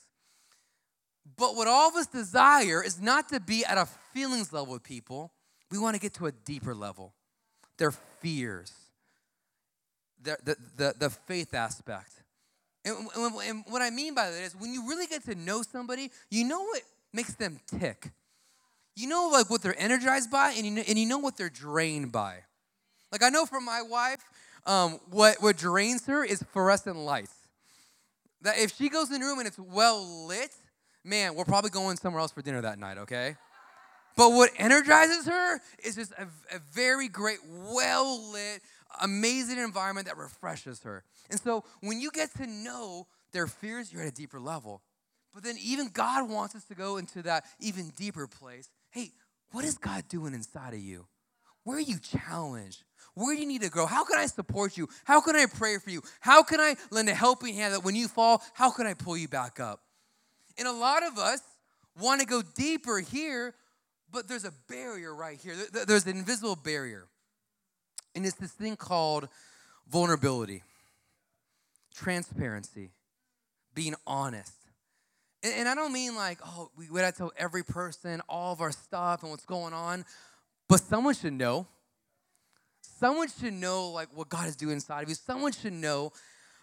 But 1.38 1.56
what 1.56 1.68
all 1.68 1.90
of 1.90 1.96
us 1.96 2.08
desire 2.08 2.84
is 2.84 3.02
not 3.02 3.30
to 3.30 3.40
be 3.40 3.66
at 3.66 3.78
a 3.78 3.88
feelings 4.14 4.54
level 4.54 4.74
with 4.74 4.84
people. 4.84 5.32
We 5.72 5.78
want 5.80 5.96
to 5.96 6.00
get 6.00 6.14
to 6.16 6.28
a 6.28 6.32
deeper 6.32 6.76
level. 6.76 7.14
Their 7.78 7.92
fears, 7.92 8.72
the, 10.22 10.38
the, 10.44 10.56
the, 10.78 10.94
the 11.00 11.10
faith 11.10 11.54
aspect. 11.54 12.23
And, 12.86 13.08
and 13.16 13.64
what 13.68 13.82
I 13.82 13.90
mean 13.90 14.14
by 14.14 14.30
that 14.30 14.42
is 14.42 14.56
when 14.56 14.74
you 14.74 14.88
really 14.88 15.08
get 15.08 15.24
to 15.26 15.36
know 15.36 15.62
somebody, 15.62 16.12
you 16.30 16.46
know 16.46 16.62
what 16.62 16.82
makes 17.14 17.34
them 17.36 17.60
tick. 17.80 18.12
You 18.96 19.08
know 19.08 19.30
like 19.32 19.50
what 19.50 19.62
they're 19.62 19.80
energized 19.80 20.30
by, 20.30 20.52
and 20.52 20.66
you 20.66 20.72
know, 20.72 20.84
and 20.88 21.00
you 21.00 21.08
know 21.08 21.18
what 21.18 21.38
they're 21.38 21.50
drained 21.50 22.12
by. 22.12 22.40
Like 23.12 23.24
I 23.24 23.30
know 23.30 23.46
from 23.46 23.66
my 23.66 23.82
wife, 23.82 24.24
um, 24.66 25.00
what 25.10 25.38
what 25.42 25.58
drains 25.58 26.06
her 26.08 26.24
is 26.24 26.44
fluorescent 26.52 26.98
lights. 26.98 27.34
That 28.42 28.58
if 28.60 28.76
she 28.76 28.90
goes 28.90 29.12
in 29.12 29.22
the 29.22 29.26
room 29.26 29.40
and 29.40 29.48
it's 29.48 29.58
well 29.58 30.28
lit, 30.28 30.52
man, 31.04 31.36
we're 31.36 31.46
probably 31.46 31.70
going 31.70 31.98
somewhere 31.98 32.20
else 32.20 32.32
for 32.32 32.42
dinner 32.42 32.62
that 32.62 32.78
night. 32.78 32.98
Okay. 33.00 33.36
But 34.16 34.32
what 34.32 34.52
energizes 34.58 35.26
her 35.26 35.60
is 35.84 35.96
just 35.96 36.12
a, 36.14 36.28
a 36.56 36.60
very 36.72 37.08
great, 37.08 37.40
well 37.48 38.32
lit, 38.32 38.62
amazing 39.02 39.58
environment 39.58 40.08
that 40.08 40.18
refreshes 40.18 40.82
her. 40.84 41.04
And 41.30 41.40
so 41.40 41.64
when 41.82 42.00
you 42.00 42.12
get 42.12 42.34
to 42.36 42.48
know 42.48 43.08
their 43.32 43.48
fears, 43.48 43.92
you're 43.92 44.02
at 44.02 44.08
a 44.08 44.16
deeper 44.16 44.40
level. 44.40 44.82
But 45.34 45.44
then 45.44 45.56
even 45.64 45.90
God 45.90 46.30
wants 46.30 46.56
us 46.56 46.64
to 46.66 46.76
go 46.76 46.98
into 46.98 47.24
that 47.24 47.46
even 47.60 47.92
deeper 47.98 48.28
place. 48.28 48.70
Hey, 48.92 49.12
what 49.52 49.66
is 49.66 49.78
God 49.78 50.08
doing 50.08 50.34
inside 50.34 50.74
of 50.74 50.80
you? 50.80 51.08
Where 51.64 51.78
are 51.78 51.82
you 51.82 51.98
challenged? 52.00 52.84
Where 53.16 53.36
do 53.36 53.42
you 53.42 53.48
need 53.48 53.62
to 53.62 53.70
grow? 53.70 53.86
How 53.86 54.04
can 54.04 54.20
I 54.20 54.26
support 54.26 54.78
you? 54.78 54.88
How 55.06 55.22
can 55.22 55.36
I 55.36 55.46
pray 55.46 55.78
for 55.78 55.90
you? 55.90 56.02
How 56.20 56.44
can 56.44 56.60
I 56.60 56.76
lend 56.92 57.10
a 57.10 57.16
helping 57.16 57.56
hand 57.56 57.74
that 57.74 57.84
when 57.84 57.96
you 57.96 58.08
fall, 58.08 58.42
how 58.54 58.70
can 58.70 58.86
I 58.86 58.94
pull 58.94 59.18
you 59.18 59.28
back 59.28 59.60
up? 59.60 59.82
And 60.58 60.68
a 60.68 60.72
lot 60.72 61.04
of 61.04 61.18
us 61.18 61.40
want 62.00 62.22
to 62.22 62.28
go 62.28 62.42
deeper 62.42 63.00
here, 63.00 63.56
but 64.12 64.28
there's 64.28 64.46
a 64.46 64.54
barrier 64.68 65.14
right 65.16 65.40
here. 65.40 65.56
There's 65.88 66.06
an 66.06 66.18
invisible 66.18 66.56
barrier. 66.56 67.08
And 68.16 68.26
it's 68.26 68.36
this 68.36 68.52
thing 68.52 68.76
called 68.76 69.28
vulnerability, 69.90 70.64
transparency, 71.96 72.92
being 73.74 73.96
honest. 74.06 74.54
And, 75.44 75.54
and 75.54 75.70
I 75.70 75.76
don't 75.76 75.92
mean 75.92 76.16
like, 76.16 76.40
oh, 76.46 76.70
we 76.78 76.88
gotta 76.88 77.16
tell 77.16 77.32
every 77.38 77.64
person 77.64 78.22
all 78.30 78.54
of 78.54 78.62
our 78.62 78.72
stuff 78.72 79.24
and 79.24 79.32
what's 79.32 79.46
going 79.46 79.74
on, 79.74 80.06
but 80.70 80.80
someone 80.80 81.14
should 81.14 81.34
know 81.34 81.68
Someone 83.04 83.28
should 83.28 83.54
know 83.54 83.90
like 83.90 84.08
what 84.16 84.30
God 84.30 84.48
is 84.48 84.56
doing 84.56 84.76
inside 84.76 85.04
of 85.04 85.10
you. 85.10 85.16
Someone 85.16 85.52
should 85.52 85.74
know 85.74 86.14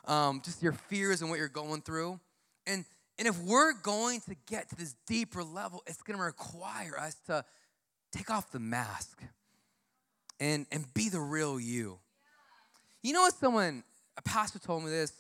um, 0.07 0.41
just 0.43 0.63
your 0.63 0.73
fears 0.73 1.21
and 1.21 1.29
what 1.29 1.39
you're 1.39 1.49
going 1.49 1.83
through. 1.83 2.19
And 2.67 2.85
and 3.19 3.29
if 3.29 3.39
we're 3.43 3.75
going 3.75 4.21
to 4.23 4.35
get 4.47 4.71
to 4.71 4.77
this 4.77 4.95
deeper 5.07 5.45
level, 5.45 5.83
it's 5.87 6.01
going 6.01 6.19
to 6.19 6.25
require 6.25 6.99
us 6.99 7.17
to 7.27 7.45
take 8.11 8.31
off 8.31 8.51
the 8.53 8.59
mask 8.59 9.23
and 10.41 10.67
and 10.73 10.93
be 10.95 11.09
the 11.09 11.21
real 11.21 11.61
you. 11.61 11.99
You 13.03 13.13
know 13.13 13.23
what? 13.23 13.35
Someone, 13.35 13.85
a 14.17 14.23
pastor, 14.23 14.59
told 14.59 14.85
me 14.85 14.91
this. 14.91 15.13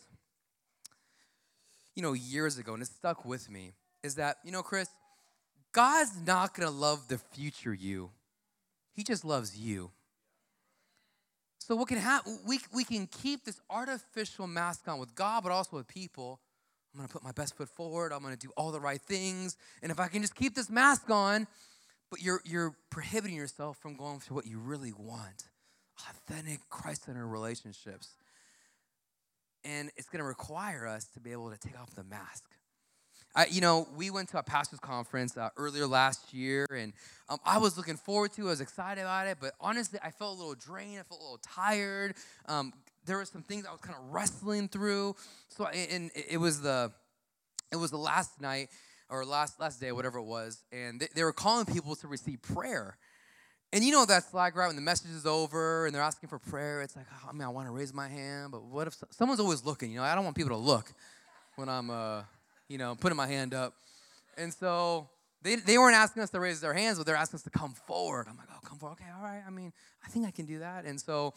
You 1.94 2.02
know, 2.02 2.14
years 2.14 2.58
ago, 2.58 2.74
and 2.74 2.82
it 2.82 2.86
stuck 2.86 3.24
with 3.24 3.50
me. 3.50 3.72
Is 4.02 4.16
that 4.16 4.38
you 4.44 4.50
know, 4.50 4.62
Chris? 4.62 4.88
God's 5.72 6.10
not 6.26 6.54
to 6.56 6.68
love 6.70 7.06
the 7.08 7.18
future 7.18 7.72
you. 7.72 8.10
He 8.92 9.04
just 9.04 9.24
loves 9.24 9.56
you. 9.56 9.90
So 11.58 11.76
what 11.76 11.86
can 11.86 11.98
happen? 11.98 12.40
We, 12.44 12.58
we 12.74 12.82
can 12.82 13.06
keep 13.06 13.44
this 13.44 13.60
artificial 13.70 14.48
mask 14.48 14.88
on 14.88 14.98
with 14.98 15.14
God, 15.14 15.44
but 15.44 15.52
also 15.52 15.76
with 15.76 15.86
people. 15.86 16.40
I'm 16.92 16.98
gonna 16.98 17.08
put 17.08 17.22
my 17.22 17.30
best 17.30 17.56
foot 17.56 17.68
forward. 17.68 18.12
I'm 18.12 18.22
gonna 18.22 18.36
do 18.36 18.50
all 18.56 18.72
the 18.72 18.80
right 18.80 19.00
things. 19.00 19.56
And 19.80 19.92
if 19.92 20.00
I 20.00 20.08
can 20.08 20.22
just 20.22 20.34
keep 20.34 20.56
this 20.56 20.68
mask 20.68 21.08
on, 21.08 21.46
but 22.10 22.20
you're 22.20 22.40
you're 22.44 22.74
prohibiting 22.90 23.36
yourself 23.36 23.78
from 23.78 23.96
going 23.96 24.20
to 24.20 24.34
what 24.34 24.46
you 24.46 24.58
really 24.58 24.92
want. 24.92 25.44
Authentic, 26.08 26.60
Christ-centered 26.68 27.26
relationships. 27.26 28.14
And 29.64 29.90
it's 29.96 30.08
gonna 30.08 30.24
require 30.24 30.86
us 30.86 31.04
to 31.14 31.20
be 31.20 31.32
able 31.32 31.50
to 31.50 31.58
take 31.58 31.78
off 31.78 31.94
the 31.94 32.04
mask. 32.04 32.44
I, 33.34 33.46
you 33.46 33.60
know, 33.60 33.86
we 33.96 34.10
went 34.10 34.28
to 34.30 34.38
a 34.38 34.42
pastor's 34.42 34.80
conference 34.80 35.36
uh, 35.36 35.50
earlier 35.56 35.86
last 35.86 36.34
year, 36.34 36.66
and 36.74 36.92
um, 37.28 37.38
I 37.44 37.58
was 37.58 37.76
looking 37.76 37.96
forward 37.96 38.32
to. 38.32 38.42
it. 38.42 38.46
I 38.46 38.50
was 38.50 38.60
excited 38.60 39.02
about 39.02 39.28
it, 39.28 39.38
but 39.40 39.52
honestly, 39.60 40.00
I 40.02 40.10
felt 40.10 40.36
a 40.36 40.38
little 40.38 40.56
drained. 40.56 40.98
I 40.98 41.02
felt 41.04 41.20
a 41.20 41.22
little 41.22 41.40
tired. 41.42 42.14
Um, 42.46 42.72
there 43.06 43.16
were 43.16 43.24
some 43.24 43.42
things 43.42 43.66
I 43.66 43.70
was 43.70 43.80
kind 43.80 43.96
of 43.96 44.12
wrestling 44.12 44.68
through. 44.68 45.14
So, 45.48 45.66
and 45.66 46.10
it 46.14 46.38
was 46.38 46.60
the, 46.60 46.90
it 47.70 47.76
was 47.76 47.92
the 47.92 47.98
last 47.98 48.40
night 48.40 48.68
or 49.10 49.24
last 49.24 49.60
last 49.60 49.80
day, 49.80 49.92
whatever 49.92 50.18
it 50.18 50.24
was, 50.24 50.62
and 50.72 51.00
they, 51.00 51.08
they 51.14 51.24
were 51.24 51.32
calling 51.32 51.66
people 51.66 51.94
to 51.96 52.08
receive 52.08 52.40
prayer. 52.42 52.96
And 53.72 53.84
you 53.84 53.92
know 53.92 54.04
that's 54.04 54.34
like 54.34 54.56
right 54.56 54.66
when 54.66 54.76
the 54.76 54.82
message 54.82 55.10
is 55.12 55.26
over 55.26 55.86
and 55.86 55.94
they're 55.94 56.02
asking 56.02 56.28
for 56.28 56.38
prayer. 56.38 56.82
It's 56.82 56.96
like, 56.96 57.06
oh, 57.12 57.28
I 57.28 57.32
mean, 57.32 57.42
I 57.42 57.48
want 57.48 57.68
to 57.68 57.72
raise 57.72 57.94
my 57.94 58.08
hand, 58.08 58.50
but 58.50 58.64
what 58.64 58.86
if 58.86 58.96
someone's 59.10 59.40
always 59.40 59.64
looking? 59.64 59.90
You 59.90 59.98
know, 59.98 60.02
I 60.02 60.14
don't 60.14 60.24
want 60.24 60.36
people 60.36 60.52
to 60.52 60.62
look 60.62 60.92
when 61.56 61.68
I'm. 61.68 61.90
Uh, 61.90 62.22
you 62.70 62.78
know, 62.78 62.94
putting 62.94 63.16
my 63.16 63.26
hand 63.26 63.52
up. 63.52 63.74
And 64.38 64.54
so 64.54 65.10
they, 65.42 65.56
they 65.56 65.76
weren't 65.76 65.96
asking 65.96 66.22
us 66.22 66.30
to 66.30 66.40
raise 66.40 66.60
their 66.60 66.72
hands, 66.72 66.96
but 66.96 67.06
they're 67.06 67.16
asking 67.16 67.38
us 67.38 67.42
to 67.42 67.50
come 67.50 67.74
forward. 67.74 68.26
I'm 68.30 68.36
like, 68.36 68.46
oh, 68.50 68.60
come 68.64 68.78
forward. 68.78 68.96
Okay, 69.00 69.10
all 69.14 69.22
right. 69.22 69.42
I 69.44 69.50
mean, 69.50 69.72
I 70.06 70.08
think 70.08 70.24
I 70.24 70.30
can 70.30 70.46
do 70.46 70.60
that. 70.60 70.84
And 70.84 70.98
so 70.98 71.34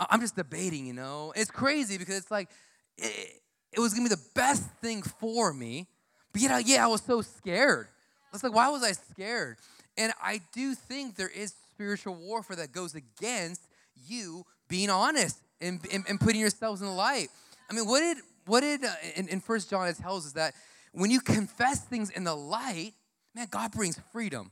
I'm 0.00 0.20
just 0.20 0.34
debating, 0.34 0.86
you 0.86 0.94
know. 0.94 1.32
It's 1.36 1.50
crazy 1.50 1.98
because 1.98 2.16
it's 2.16 2.30
like, 2.30 2.48
it, 2.96 3.34
it 3.72 3.80
was 3.80 3.92
going 3.92 4.08
to 4.08 4.16
be 4.16 4.16
the 4.16 4.28
best 4.34 4.64
thing 4.80 5.02
for 5.02 5.52
me. 5.52 5.86
But 6.32 6.42
yet, 6.42 6.66
yeah, 6.66 6.84
I 6.84 6.88
was 6.88 7.02
so 7.02 7.20
scared. 7.20 7.88
I 7.88 8.28
was 8.32 8.42
like, 8.42 8.54
why 8.54 8.68
was 8.68 8.82
I 8.82 8.92
scared? 8.92 9.58
And 9.96 10.12
I 10.22 10.40
do 10.54 10.74
think 10.74 11.16
there 11.16 11.28
is 11.28 11.54
spiritual 11.70 12.14
warfare 12.14 12.56
that 12.56 12.72
goes 12.72 12.94
against 12.94 13.62
you 14.06 14.44
being 14.68 14.88
honest 14.90 15.38
and, 15.60 15.80
and, 15.92 16.04
and 16.08 16.18
putting 16.18 16.40
yourselves 16.40 16.80
in 16.80 16.86
the 16.86 16.92
light. 16.92 17.28
I 17.70 17.74
mean, 17.74 17.86
what 17.86 18.00
did 18.00 18.18
what 18.46 18.60
did 18.60 18.84
uh, 18.84 18.92
in, 19.14 19.28
in 19.28 19.40
First 19.40 19.70
John 19.70 19.86
it 19.86 19.96
tells 19.96 20.26
us 20.26 20.32
that 20.32 20.54
when 20.92 21.10
you 21.10 21.20
confess 21.20 21.84
things 21.84 22.10
in 22.10 22.24
the 22.24 22.34
light, 22.34 22.92
man, 23.34 23.46
God 23.50 23.72
brings 23.72 24.00
freedom. 24.12 24.50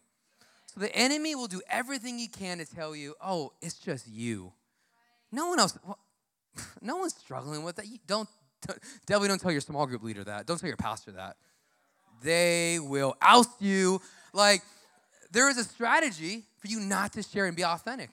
So 0.67 0.81
the 0.81 0.95
enemy 0.95 1.35
will 1.35 1.49
do 1.49 1.61
everything 1.69 2.19
he 2.19 2.29
can 2.29 2.59
to 2.59 2.67
tell 2.67 2.95
you, 2.95 3.15
oh, 3.21 3.53
it's 3.61 3.75
just 3.75 4.07
you. 4.07 4.53
No 5.33 5.49
one 5.49 5.59
else, 5.59 5.77
well, 5.85 5.99
no 6.81 6.97
one's 6.99 7.15
struggling 7.17 7.65
with 7.65 7.77
that. 7.77 7.89
You 7.89 7.99
don't, 8.07 8.29
definitely 9.07 9.29
don't 9.29 9.41
tell 9.41 9.51
your 9.53 9.61
small 9.61 9.87
group 9.87 10.03
leader 10.03 10.23
that. 10.25 10.47
Don't 10.47 10.59
tell 10.59 10.69
your 10.69 10.77
pastor 10.77 11.13
that. 11.13 11.37
They 12.23 12.79
will 12.79 13.17
oust 13.23 13.61
you. 13.61 14.01
Like, 14.33 14.63
there 15.31 15.49
is 15.49 15.59
a 15.59 15.65
strategy 15.65 16.45
for 16.59 16.69
you 16.69 16.81
not 16.81 17.13
to 17.15 17.23
share 17.23 17.47
and 17.47 17.57
be 17.57 17.65
authentic. 17.65 18.11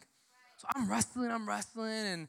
So 0.58 0.68
I'm 0.74 0.90
wrestling, 0.90 1.32
I'm 1.32 1.48
wrestling, 1.48 1.92
and 1.92 2.28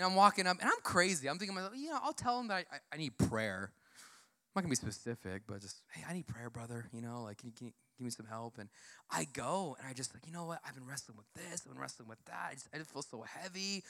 and 0.00 0.06
I'm 0.06 0.14
walking 0.14 0.46
up, 0.46 0.58
and 0.60 0.66
I'm 0.66 0.80
crazy. 0.82 1.28
I'm 1.28 1.38
thinking 1.38 1.54
myself, 1.54 1.74
you 1.76 1.90
know, 1.90 1.98
I'll 2.02 2.14
tell 2.14 2.38
them 2.38 2.48
that 2.48 2.54
I, 2.72 2.76
I, 2.76 2.78
I, 2.94 2.96
need 2.96 3.18
prayer. 3.18 3.70
I'm 3.70 4.52
not 4.54 4.62
gonna 4.62 4.70
be 4.70 4.76
specific, 4.76 5.42
but 5.46 5.60
just, 5.60 5.82
hey, 5.92 6.02
I 6.08 6.14
need 6.14 6.26
prayer, 6.26 6.48
brother. 6.48 6.86
You 6.94 7.02
know, 7.02 7.22
like, 7.22 7.36
can 7.36 7.48
you, 7.48 7.52
can 7.54 7.66
you 7.66 7.72
give 7.98 8.04
me 8.06 8.10
some 8.10 8.24
help? 8.24 8.56
And 8.58 8.70
I 9.10 9.26
go, 9.34 9.76
and 9.78 9.86
I 9.86 9.92
just 9.92 10.14
like, 10.14 10.26
you 10.26 10.32
know 10.32 10.46
what? 10.46 10.60
I've 10.66 10.74
been 10.74 10.86
wrestling 10.86 11.18
with 11.18 11.26
this, 11.34 11.64
I've 11.66 11.72
been 11.72 11.80
wrestling 11.80 12.08
with 12.08 12.24
that. 12.24 12.48
I 12.50 12.54
just, 12.54 12.68
I 12.72 12.78
just 12.78 12.90
feel 12.90 13.02
so 13.02 13.20
heavy. 13.20 13.84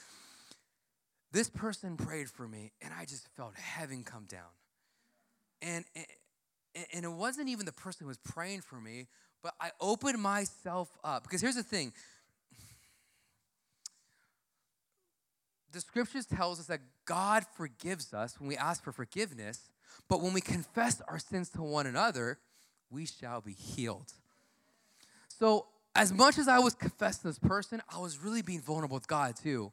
This 1.31 1.49
person 1.49 1.95
prayed 1.95 2.29
for 2.29 2.45
me, 2.45 2.73
and 2.81 2.93
I 2.93 3.05
just 3.05 3.29
felt 3.37 3.55
heaven 3.55 4.03
come 4.03 4.25
down. 4.25 4.51
And, 5.61 5.85
and, 5.95 6.05
and 6.93 7.05
it 7.05 7.11
wasn't 7.11 7.49
even 7.49 7.65
the 7.65 7.71
person 7.71 8.05
who 8.05 8.07
was 8.07 8.17
praying 8.17 8.61
for 8.61 8.79
me, 8.79 9.07
but 9.43 9.53
I 9.59 9.71
opened 9.79 10.21
myself 10.21 10.89
up. 11.03 11.23
Because 11.23 11.41
here's 11.41 11.55
the 11.55 11.63
thing 11.63 11.93
the 15.71 15.79
scriptures 15.79 16.25
tells 16.25 16.59
us 16.59 16.67
that 16.67 16.81
God 17.05 17.45
forgives 17.55 18.13
us 18.13 18.39
when 18.39 18.47
we 18.47 18.57
ask 18.57 18.83
for 18.83 18.91
forgiveness, 18.91 19.69
but 20.09 20.21
when 20.21 20.33
we 20.33 20.41
confess 20.41 21.01
our 21.07 21.19
sins 21.19 21.49
to 21.49 21.61
one 21.61 21.87
another, 21.87 22.39
we 22.89 23.05
shall 23.05 23.41
be 23.41 23.53
healed. 23.53 24.11
So, 25.27 25.67
as 25.95 26.13
much 26.13 26.37
as 26.37 26.47
I 26.47 26.59
was 26.59 26.73
confessing 26.73 27.29
this 27.29 27.39
person, 27.39 27.81
I 27.93 27.99
was 27.99 28.17
really 28.17 28.41
being 28.41 28.61
vulnerable 28.61 28.95
with 28.95 29.07
God 29.07 29.35
too. 29.35 29.71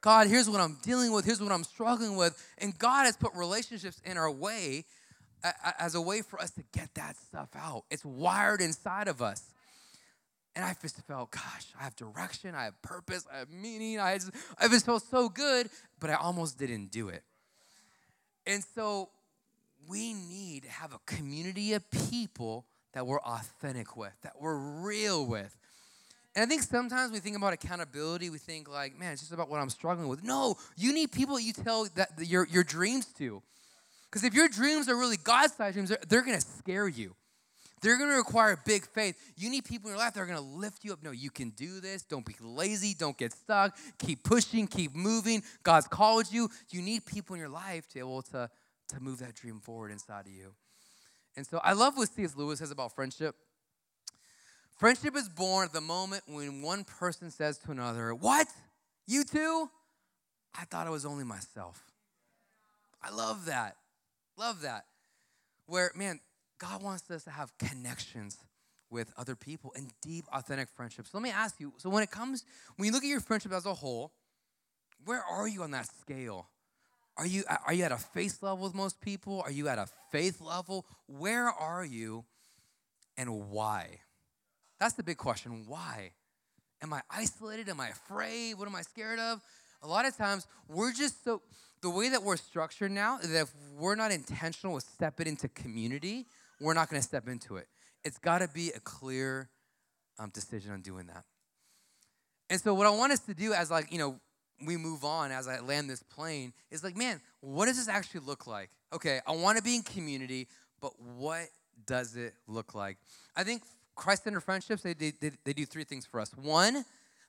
God, 0.00 0.28
here's 0.28 0.48
what 0.48 0.60
I'm 0.60 0.78
dealing 0.82 1.12
with, 1.12 1.26
here's 1.26 1.42
what 1.42 1.52
I'm 1.52 1.64
struggling 1.64 2.16
with, 2.16 2.34
and 2.56 2.78
God 2.78 3.04
has 3.04 3.16
put 3.16 3.34
relationships 3.34 4.00
in 4.04 4.16
our 4.16 4.30
way 4.30 4.84
as 5.78 5.94
a 5.94 6.00
way 6.00 6.22
for 6.22 6.40
us 6.40 6.50
to 6.52 6.62
get 6.72 6.94
that 6.94 7.16
stuff 7.16 7.48
out. 7.54 7.84
It's 7.90 8.04
wired 8.04 8.60
inside 8.60 9.08
of 9.08 9.22
us. 9.22 9.42
And 10.56 10.64
I 10.64 10.74
just 10.82 11.00
felt, 11.06 11.30
gosh, 11.30 11.66
I 11.78 11.84
have 11.84 11.94
direction, 11.94 12.54
I 12.54 12.64
have 12.64 12.82
purpose, 12.82 13.24
I 13.32 13.38
have 13.38 13.50
meaning. 13.50 14.00
I 14.00 14.16
just, 14.16 14.32
I 14.58 14.68
just 14.68 14.84
felt 14.84 15.04
so 15.04 15.28
good, 15.28 15.70
but 16.00 16.10
I 16.10 16.14
almost 16.14 16.58
didn't 16.58 16.90
do 16.90 17.08
it. 17.08 17.22
And 18.46 18.64
so 18.74 19.10
we 19.88 20.12
need 20.12 20.64
to 20.64 20.70
have 20.70 20.92
a 20.92 20.98
community 21.06 21.72
of 21.74 21.88
people 21.90 22.66
that 22.92 23.06
we're 23.06 23.20
authentic 23.20 23.96
with, 23.96 24.12
that 24.22 24.34
we're 24.40 24.56
real 24.56 25.24
with. 25.24 25.56
And 26.34 26.44
I 26.44 26.46
think 26.46 26.62
sometimes 26.62 27.12
we 27.12 27.18
think 27.18 27.36
about 27.36 27.52
accountability, 27.52 28.30
we 28.30 28.38
think 28.38 28.68
like, 28.68 28.98
man, 28.98 29.12
it's 29.12 29.22
just 29.22 29.32
about 29.32 29.48
what 29.48 29.60
I'm 29.60 29.70
struggling 29.70 30.08
with. 30.08 30.22
No, 30.22 30.56
you 30.76 30.92
need 30.92 31.12
people 31.12 31.38
you 31.38 31.52
tell 31.52 31.86
that 31.94 32.10
your, 32.18 32.46
your 32.46 32.64
dreams 32.64 33.06
to. 33.18 33.42
Because 34.10 34.24
if 34.24 34.34
your 34.34 34.48
dreams 34.48 34.88
are 34.88 34.96
really 34.96 35.16
God-sized 35.16 35.74
dreams, 35.74 35.88
they're, 35.88 35.98
they're 36.08 36.22
gonna 36.24 36.40
scare 36.40 36.88
you. 36.88 37.14
They're 37.80 37.96
going 37.96 38.10
to 38.10 38.16
require 38.16 38.60
big 38.66 38.86
faith. 38.86 39.16
You 39.36 39.50
need 39.50 39.64
people 39.64 39.88
in 39.88 39.96
your 39.96 40.04
life 40.04 40.14
that 40.14 40.20
are 40.20 40.26
going 40.26 40.38
to 40.38 40.44
lift 40.44 40.84
you 40.84 40.92
up. 40.92 41.02
No, 41.02 41.12
you 41.12 41.30
can 41.30 41.50
do 41.50 41.80
this. 41.80 42.02
Don't 42.02 42.26
be 42.26 42.34
lazy. 42.40 42.94
Don't 42.98 43.16
get 43.16 43.32
stuck. 43.32 43.76
Keep 43.98 44.22
pushing. 44.22 44.66
Keep 44.66 44.94
moving. 44.94 45.42
God's 45.62 45.88
called 45.88 46.30
you. 46.30 46.50
You 46.70 46.82
need 46.82 47.06
people 47.06 47.34
in 47.34 47.40
your 47.40 47.48
life 47.48 47.88
to 47.88 47.94
be 47.94 48.00
able 48.00 48.22
to, 48.22 48.50
to 48.88 49.00
move 49.00 49.20
that 49.20 49.34
dream 49.34 49.60
forward 49.60 49.92
inside 49.92 50.26
of 50.26 50.32
you. 50.32 50.52
And 51.36 51.46
so 51.46 51.60
I 51.64 51.72
love 51.72 51.96
what 51.96 52.10
C.S. 52.10 52.36
Lewis 52.36 52.58
says 52.58 52.70
about 52.70 52.94
friendship. 52.94 53.34
Friendship 54.78 55.16
is 55.16 55.28
born 55.28 55.66
at 55.66 55.72
the 55.72 55.80
moment 55.80 56.24
when 56.26 56.62
one 56.62 56.84
person 56.84 57.30
says 57.30 57.58
to 57.58 57.70
another, 57.70 58.14
What? 58.14 58.46
You 59.06 59.24
too? 59.24 59.70
I 60.58 60.64
thought 60.64 60.86
it 60.86 60.90
was 60.90 61.06
only 61.06 61.24
myself. 61.24 61.82
I 63.02 63.10
love 63.14 63.46
that. 63.46 63.76
Love 64.40 64.62
that. 64.62 64.86
Where, 65.66 65.92
man, 65.94 66.18
God 66.58 66.82
wants 66.82 67.10
us 67.10 67.24
to 67.24 67.30
have 67.30 67.52
connections 67.58 68.38
with 68.90 69.12
other 69.18 69.36
people 69.36 69.70
and 69.76 69.92
deep, 70.00 70.24
authentic 70.32 70.70
friendships. 70.70 71.10
So 71.10 71.18
let 71.18 71.22
me 71.22 71.30
ask 71.30 71.60
you 71.60 71.74
so, 71.76 71.90
when 71.90 72.02
it 72.02 72.10
comes, 72.10 72.44
when 72.76 72.86
you 72.86 72.92
look 72.92 73.04
at 73.04 73.08
your 73.08 73.20
friendship 73.20 73.52
as 73.52 73.66
a 73.66 73.74
whole, 73.74 74.12
where 75.04 75.22
are 75.22 75.46
you 75.46 75.62
on 75.62 75.72
that 75.72 75.88
scale? 76.00 76.48
Are 77.18 77.26
you, 77.26 77.44
are 77.66 77.74
you 77.74 77.84
at 77.84 77.92
a 77.92 77.98
face 77.98 78.42
level 78.42 78.64
with 78.64 78.74
most 78.74 79.02
people? 79.02 79.42
Are 79.44 79.50
you 79.50 79.68
at 79.68 79.78
a 79.78 79.86
faith 80.10 80.40
level? 80.40 80.86
Where 81.06 81.50
are 81.50 81.84
you 81.84 82.24
and 83.18 83.50
why? 83.50 84.00
That's 84.78 84.94
the 84.94 85.02
big 85.02 85.18
question. 85.18 85.64
Why? 85.66 86.12
Am 86.82 86.94
I 86.94 87.02
isolated? 87.10 87.68
Am 87.68 87.78
I 87.78 87.90
afraid? 87.90 88.54
What 88.54 88.66
am 88.66 88.74
I 88.74 88.80
scared 88.80 89.18
of? 89.18 89.42
A 89.82 89.86
lot 89.86 90.06
of 90.06 90.16
times, 90.16 90.46
we're 90.66 90.92
just 90.92 91.24
so, 91.24 91.42
the 91.82 91.90
way 91.90 92.08
that 92.10 92.22
we're 92.22 92.36
structured 92.36 92.90
now, 92.90 93.18
is 93.18 93.30
that 93.32 93.42
if 93.42 93.52
we're 93.78 93.94
not 93.94 94.12
intentional 94.12 94.74
with 94.74 94.84
stepping 94.84 95.26
into 95.26 95.48
community, 95.48 96.26
we're 96.60 96.74
not 96.74 96.90
going 96.90 97.00
to 97.00 97.06
step 97.06 97.28
into 97.28 97.56
it. 97.56 97.68
It's 98.04 98.18
got 98.18 98.38
to 98.38 98.48
be 98.48 98.70
a 98.70 98.80
clear 98.80 99.48
um, 100.18 100.30
decision 100.30 100.72
on 100.72 100.82
doing 100.82 101.06
that. 101.06 101.24
And 102.50 102.60
so, 102.60 102.74
what 102.74 102.86
I 102.86 102.90
want 102.90 103.12
us 103.12 103.20
to 103.20 103.34
do 103.34 103.52
as 103.52 103.70
like 103.70 103.92
you 103.92 103.98
know 103.98 104.20
we 104.66 104.76
move 104.76 105.04
on 105.04 105.30
as 105.30 105.48
I 105.48 105.60
land 105.60 105.88
this 105.88 106.02
plane 106.02 106.52
is 106.70 106.84
like, 106.84 106.96
man, 106.96 107.20
what 107.40 107.66
does 107.66 107.76
this 107.76 107.88
actually 107.88 108.20
look 108.26 108.46
like? 108.46 108.70
Okay, 108.92 109.20
I 109.26 109.32
want 109.32 109.56
to 109.56 109.64
be 109.64 109.76
in 109.76 109.82
community, 109.82 110.48
but 110.80 110.92
what 111.00 111.46
does 111.86 112.16
it 112.16 112.34
look 112.46 112.74
like? 112.74 112.98
I 113.36 113.44
think 113.44 113.62
Christ-centered 113.94 114.40
friendships 114.40 114.82
they, 114.82 114.92
they, 114.92 115.12
they 115.44 115.52
do 115.52 115.64
three 115.64 115.84
things 115.84 116.04
for 116.04 116.20
us. 116.20 116.32
One, 116.34 116.84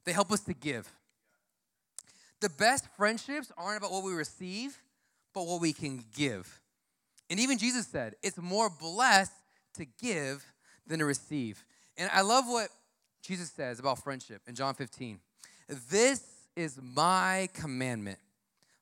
they 0.06 0.12
help 0.12 0.32
us 0.32 0.42
to 0.42 0.54
give. 0.54 0.92
The 2.42 2.50
best 2.50 2.88
friendships 2.98 3.52
aren't 3.58 3.78
about 3.78 3.92
what 3.92 4.04
we 4.04 4.14
receive, 4.14 4.78
but 5.34 5.46
what 5.46 5.62
we 5.62 5.74
can 5.74 6.04
give. 6.16 6.60
And 7.30 7.40
even 7.40 7.58
Jesus 7.58 7.88
said, 7.88 8.16
it's 8.22 8.38
more 8.38 8.70
blessed 8.70 9.32
to 9.76 9.86
give 9.86 10.44
than 10.86 11.00
to 11.00 11.06
receive. 11.06 11.64
And 11.98 12.10
I 12.14 12.22
love 12.22 12.46
what 12.48 12.70
Jesus 13.22 13.52
says 13.52 13.80
about 13.80 14.04
friendship 14.04 14.42
in 14.48 14.56
John 14.56 14.74
15. 14.74 15.20
This 15.90 16.24
is 16.56 16.80
my 16.82 17.48
commandment 17.54 18.20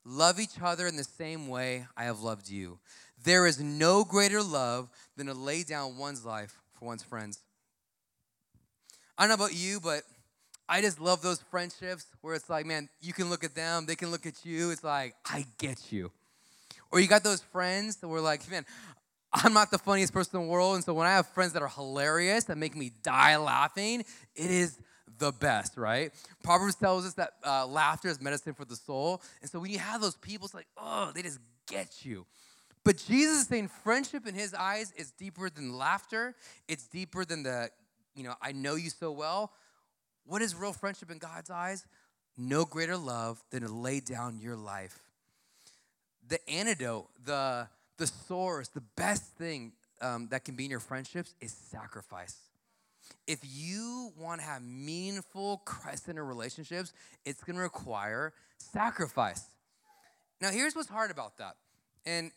love 0.05 0.39
each 0.39 0.59
other 0.59 0.87
in 0.87 0.95
the 0.95 1.03
same 1.03 1.47
way 1.47 1.85
I 1.95 2.05
have 2.05 2.21
loved 2.21 2.49
you. 2.49 2.79
There 3.23 3.45
is 3.45 3.59
no 3.59 4.03
greater 4.03 4.41
love 4.41 4.89
than 5.17 5.27
to 5.27 5.33
lay 5.33 5.63
down 5.63 5.97
one's 5.97 6.25
life 6.25 6.59
for 6.73 6.85
one's 6.85 7.03
friends. 7.03 7.39
I 9.17 9.23
don't 9.23 9.29
know 9.29 9.45
about 9.45 9.55
you, 9.55 9.79
but 9.79 10.03
I 10.69 10.81
just 10.81 11.01
love 11.01 11.23
those 11.23 11.41
friendships 11.41 12.05
where 12.21 12.35
it's 12.35 12.49
like, 12.49 12.65
man, 12.67 12.89
you 13.01 13.11
can 13.11 13.29
look 13.29 13.43
at 13.43 13.55
them, 13.55 13.87
they 13.87 13.95
can 13.95 14.11
look 14.11 14.27
at 14.27 14.45
you. 14.45 14.69
It's 14.69 14.83
like, 14.83 15.15
I 15.25 15.45
get 15.57 15.91
you. 15.91 16.11
Or 16.91 16.99
you 16.99 17.07
got 17.07 17.23
those 17.23 17.41
friends 17.41 17.97
that 17.97 18.07
were 18.07 18.21
like, 18.21 18.49
man, 18.51 18.65
I'm 19.33 19.53
not 19.53 19.71
the 19.71 19.79
funniest 19.79 20.13
person 20.13 20.39
in 20.39 20.45
the 20.45 20.51
world. 20.51 20.75
And 20.75 20.83
so 20.83 20.93
when 20.93 21.07
I 21.07 21.11
have 21.11 21.27
friends 21.27 21.53
that 21.53 21.63
are 21.63 21.67
hilarious, 21.67 22.45
that 22.45 22.57
make 22.57 22.75
me 22.75 22.91
die 23.01 23.35
laughing, 23.37 24.01
it 24.35 24.51
is 24.51 24.79
the 25.17 25.31
best, 25.31 25.75
right? 25.75 26.11
Proverbs 26.43 26.75
tells 26.75 27.05
us 27.05 27.13
that 27.15 27.31
uh, 27.45 27.65
laughter 27.65 28.07
is 28.07 28.21
medicine 28.21 28.53
for 28.53 28.65
the 28.65 28.75
soul. 28.75 29.21
And 29.41 29.49
so 29.49 29.59
when 29.59 29.71
you 29.71 29.79
have 29.79 30.01
those 30.01 30.15
people, 30.15 30.45
it's 30.45 30.53
like, 30.53 30.67
oh, 30.77 31.11
they 31.13 31.23
just 31.23 31.39
get 31.67 32.05
you. 32.05 32.25
But 32.83 32.97
Jesus 32.97 33.41
is 33.41 33.47
saying 33.47 33.69
friendship 33.83 34.25
in 34.25 34.35
his 34.35 34.53
eyes 34.53 34.93
is 34.95 35.11
deeper 35.11 35.49
than 35.49 35.73
laughter. 35.73 36.35
It's 36.67 36.87
deeper 36.87 37.25
than 37.25 37.43
the, 37.43 37.69
you 38.15 38.23
know, 38.23 38.35
I 38.41 38.51
know 38.51 38.75
you 38.75 38.89
so 38.89 39.11
well. 39.11 39.51
What 40.29 40.43
is 40.43 40.53
real 40.53 40.73
friendship 40.73 41.09
in 41.09 41.17
God's 41.17 41.49
eyes? 41.49 41.87
No 42.37 42.63
greater 42.63 42.95
love 42.95 43.41
than 43.49 43.63
to 43.63 43.67
lay 43.67 43.99
down 43.99 44.39
your 44.39 44.55
life. 44.55 44.99
The 46.27 46.37
antidote, 46.47 47.09
the, 47.25 47.67
the 47.97 48.05
source, 48.05 48.67
the 48.67 48.83
best 48.95 49.23
thing 49.23 49.71
um, 50.01 50.27
that 50.29 50.45
can 50.45 50.53
be 50.53 50.65
in 50.65 50.71
your 50.71 50.79
friendships 50.79 51.33
is 51.41 51.51
sacrifice. 51.51 52.35
If 53.25 53.39
you 53.43 54.11
want 54.19 54.39
to 54.39 54.45
have 54.45 54.61
meaningful 54.61 55.63
Christ 55.65 56.05
centered 56.05 56.25
relationships, 56.25 56.93
it's 57.25 57.43
going 57.43 57.55
to 57.55 57.63
require 57.63 58.31
sacrifice. 58.57 59.45
Now, 60.41 60.51
here's 60.51 60.75
what's 60.75 60.89
hard 60.89 61.09
about 61.09 61.39
that. 61.39 61.55
And 62.05 62.29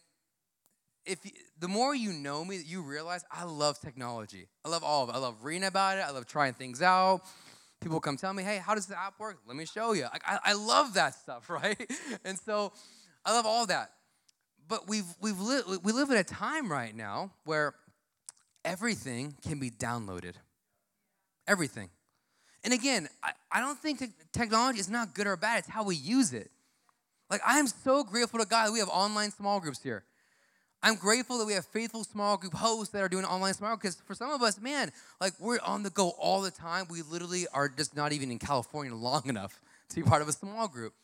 if 1.04 1.26
you, 1.26 1.32
the 1.60 1.68
more 1.68 1.94
you 1.94 2.14
know 2.14 2.42
me, 2.42 2.58
you 2.64 2.80
realize 2.80 3.22
I 3.30 3.44
love 3.44 3.80
technology. 3.80 4.46
I 4.64 4.70
love 4.70 4.82
all 4.82 5.04
of 5.04 5.10
it. 5.10 5.14
I 5.14 5.18
love 5.18 5.44
reading 5.44 5.64
about 5.64 5.98
it. 5.98 6.04
I 6.06 6.10
love 6.10 6.26
trying 6.26 6.54
things 6.54 6.80
out. 6.80 7.20
People 7.82 8.00
come 8.00 8.16
tell 8.16 8.32
me, 8.32 8.42
"Hey, 8.42 8.58
how 8.58 8.74
does 8.74 8.86
the 8.86 8.98
app 8.98 9.18
work? 9.18 9.38
Let 9.46 9.56
me 9.56 9.66
show 9.66 9.92
you." 9.92 10.06
I, 10.26 10.38
I 10.44 10.52
love 10.52 10.94
that 10.94 11.14
stuff, 11.14 11.50
right? 11.50 11.78
And 12.24 12.38
so, 12.38 12.72
I 13.24 13.32
love 13.32 13.46
all 13.46 13.66
that. 13.66 13.90
But 14.68 14.88
we've 14.88 15.06
we've 15.20 15.38
li- 15.38 15.78
we 15.82 15.92
live 15.92 16.10
in 16.10 16.16
a 16.16 16.24
time 16.24 16.70
right 16.70 16.94
now 16.94 17.32
where 17.44 17.74
everything 18.64 19.34
can 19.42 19.58
be 19.58 19.70
downloaded. 19.70 20.34
Everything. 21.46 21.90
And 22.64 22.72
again, 22.72 23.08
I, 23.22 23.32
I 23.50 23.60
don't 23.60 23.78
think 23.78 23.98
te- 23.98 24.12
technology 24.32 24.78
is 24.78 24.88
not 24.88 25.14
good 25.14 25.26
or 25.26 25.36
bad. 25.36 25.58
It's 25.60 25.68
how 25.68 25.82
we 25.82 25.96
use 25.96 26.32
it. 26.32 26.50
Like 27.28 27.40
I 27.46 27.58
am 27.58 27.66
so 27.66 28.04
grateful 28.04 28.38
to 28.38 28.46
God 28.46 28.68
that 28.68 28.72
we 28.72 28.78
have 28.78 28.88
online 28.88 29.32
small 29.32 29.58
groups 29.58 29.82
here. 29.82 30.04
I'm 30.82 30.96
grateful 30.96 31.38
that 31.38 31.46
we 31.46 31.52
have 31.52 31.64
faithful 31.66 32.04
small 32.04 32.36
group 32.36 32.54
hosts 32.54 32.92
that 32.92 33.02
are 33.02 33.08
doing 33.08 33.24
online 33.24 33.54
small 33.54 33.76
because 33.76 33.96
for 34.06 34.14
some 34.14 34.30
of 34.30 34.42
us, 34.42 34.60
man, 34.60 34.90
like 35.20 35.32
we're 35.38 35.60
on 35.64 35.82
the 35.82 35.90
go 35.90 36.10
all 36.18 36.40
the 36.40 36.50
time. 36.50 36.86
We 36.90 37.02
literally 37.02 37.46
are 37.52 37.68
just 37.68 37.94
not 37.94 38.12
even 38.12 38.30
in 38.30 38.38
California 38.38 38.94
long 38.94 39.28
enough 39.28 39.60
to 39.90 39.96
be 39.96 40.02
part 40.02 40.22
of 40.22 40.28
a 40.28 40.32
small 40.32 40.66
group. 40.68 40.94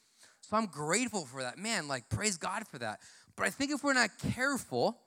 So 0.40 0.56
I'm 0.56 0.66
grateful 0.66 1.26
for 1.26 1.42
that. 1.42 1.58
Man, 1.58 1.86
like 1.88 2.08
praise 2.08 2.36
God 2.36 2.66
for 2.66 2.78
that. 2.78 3.00
But 3.36 3.46
I 3.46 3.50
think 3.50 3.70
if 3.70 3.84
we're 3.84 3.94
not 3.94 4.10
careful, 4.34 4.98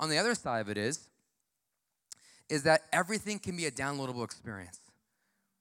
on 0.00 0.08
the 0.08 0.18
other 0.18 0.34
side 0.34 0.60
of 0.60 0.70
it 0.70 0.78
is, 0.78 1.06
is 2.48 2.64
that 2.64 2.82
everything 2.92 3.38
can 3.38 3.56
be 3.56 3.66
a 3.66 3.70
downloadable 3.70 4.24
experience. 4.24 4.80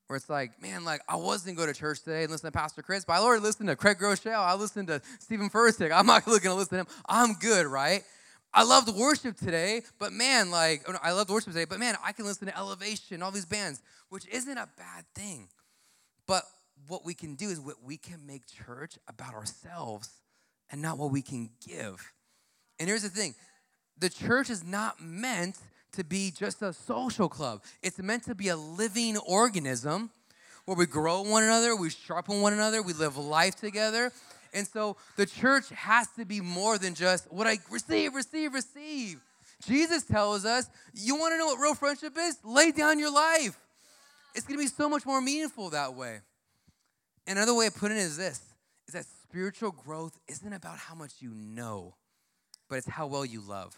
Where 0.08 0.18
it's 0.18 0.30
like, 0.30 0.60
man, 0.60 0.86
like 0.86 1.02
I 1.08 1.18
wasn't 1.18 1.58
going 1.58 1.72
to 1.72 1.80
church 1.80 2.02
today 2.02 2.24
and 2.24 2.32
listen 2.32 2.48
to 2.48 2.58
Pastor 2.58 2.82
Chris, 2.82 3.06
but 3.06 3.14
I 3.14 3.18
already 3.20 3.44
listened 3.44 3.70
to 3.70 3.76
Craig 3.76 4.00
Groeschel. 4.00 4.34
I 4.34 4.56
listened 4.56 4.88
to 4.88 5.02
Stephen 5.20 5.52
Furtick. 5.52 5.92
I'm 5.94 6.08
not 6.08 6.26
looking 6.28 6.50
to 6.50 6.56
listen 6.56 6.70
to 6.70 6.78
him. 6.78 6.88
I'm 7.08 7.34
good, 7.34 7.68
right? 7.68 8.02
I 8.54 8.64
loved 8.64 8.90
worship 8.96 9.38
today, 9.38 9.84
but 10.00 10.12
man, 10.12 10.50
like, 10.50 10.84
oh, 10.88 10.96
I 11.04 11.12
loved 11.12 11.30
worship 11.30 11.54
today, 11.54 11.66
but 11.66 11.80
man, 11.80 11.96
I 12.04 12.12
can 12.12 12.26
listen 12.26 12.48
to 12.48 12.58
Elevation, 12.58 13.22
all 13.22 13.32
these 13.32 13.46
bands, 13.46 13.82
which 14.10 14.28
isn't 14.28 14.58
a 14.58 14.68
bad 14.78 15.06
thing. 15.14 15.50
But 16.26 16.44
what 16.88 17.06
we 17.06 17.14
can 17.14 17.36
do 17.36 17.50
is 17.50 17.60
what 17.60 17.84
we 17.84 17.98
can 17.98 18.26
make 18.26 18.44
church 18.48 18.98
about 19.08 19.34
ourselves 19.34 20.10
and 20.72 20.82
not 20.82 20.98
what 20.98 21.12
we 21.12 21.22
can 21.22 21.52
give. 21.68 22.12
And 22.80 22.88
here's 22.88 23.04
the 23.04 23.10
thing 23.10 23.36
the 23.98 24.10
church 24.10 24.50
is 24.50 24.64
not 24.64 25.02
meant 25.02 25.58
to 25.92 26.04
be 26.04 26.32
just 26.32 26.62
a 26.62 26.74
social 26.74 27.30
club, 27.30 27.64
it's 27.84 28.00
meant 28.00 28.24
to 28.26 28.36
be 28.36 28.48
a 28.48 28.58
living 28.58 29.18
organism 29.18 30.10
where 30.66 30.78
we 30.78 30.86
grow 30.86 31.22
one 31.22 31.44
another, 31.44 31.76
we 31.76 31.90
sharpen 31.90 32.42
one 32.42 32.54
another, 32.54 32.82
we 32.82 32.94
live 32.94 33.18
life 33.18 33.56
together. 33.56 34.12
And 34.54 34.68
so 34.68 34.98
the 35.16 35.26
church 35.26 35.70
has 35.70 36.08
to 36.18 36.26
be 36.26 36.42
more 36.42 36.78
than 36.78 36.96
just 36.96 37.32
what 37.32 37.48
I 37.48 37.60
receive, 37.70 38.16
receive, 38.16 38.54
receive. 38.54 39.22
Jesus 39.66 40.04
tells 40.04 40.46
us, 40.46 40.70
you 40.94 41.16
want 41.16 41.34
to 41.34 41.38
know 41.38 41.48
what 41.48 41.60
real 41.60 41.76
friendship 41.76 42.14
is? 42.18 42.38
Lay 42.44 42.72
down 42.72 42.98
your 43.00 43.14
life. 43.14 43.60
It's 44.36 44.46
going 44.46 44.58
to 44.58 44.64
be 44.64 44.70
so 44.70 44.88
much 44.88 45.06
more 45.06 45.22
meaningful 45.22 45.72
that 45.72 45.96
way. 45.96 46.20
Another 47.28 47.54
way 47.54 47.68
of 47.68 47.76
putting 47.76 47.98
it 47.98 48.02
is 48.02 48.18
this 48.18 48.42
is 48.88 48.94
that 48.94 49.06
spiritual 49.24 49.72
growth 49.72 50.18
isn't 50.28 50.54
about 50.54 50.78
how 50.78 50.96
much 50.96 51.14
you 51.20 51.30
know, 51.36 51.96
but 52.70 52.78
it's 52.78 52.90
how 52.90 53.06
well 53.06 53.24
you 53.24 53.42
love. 53.42 53.76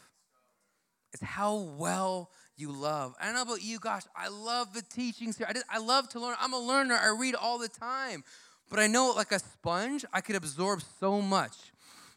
It's 1.13 1.21
how 1.21 1.55
well 1.55 2.29
you 2.55 2.71
love. 2.71 3.13
I 3.19 3.25
don't 3.25 3.35
know 3.35 3.41
about 3.41 3.61
you, 3.61 3.79
gosh, 3.79 4.03
I 4.15 4.29
love 4.29 4.73
the 4.73 4.81
teachings 4.81 5.37
here. 5.37 5.47
I, 5.49 5.53
just, 5.53 5.65
I 5.69 5.79
love 5.79 6.07
to 6.09 6.21
learn. 6.21 6.35
I'm 6.39 6.53
a 6.53 6.59
learner, 6.59 6.95
I 6.95 7.13
read 7.19 7.35
all 7.35 7.59
the 7.59 7.67
time. 7.67 8.23
But 8.71 8.79
I 8.79 8.87
know, 8.87 9.13
like 9.15 9.33
a 9.33 9.39
sponge, 9.39 10.05
I 10.13 10.21
could 10.21 10.37
absorb 10.37 10.81
so 10.99 11.21
much 11.21 11.57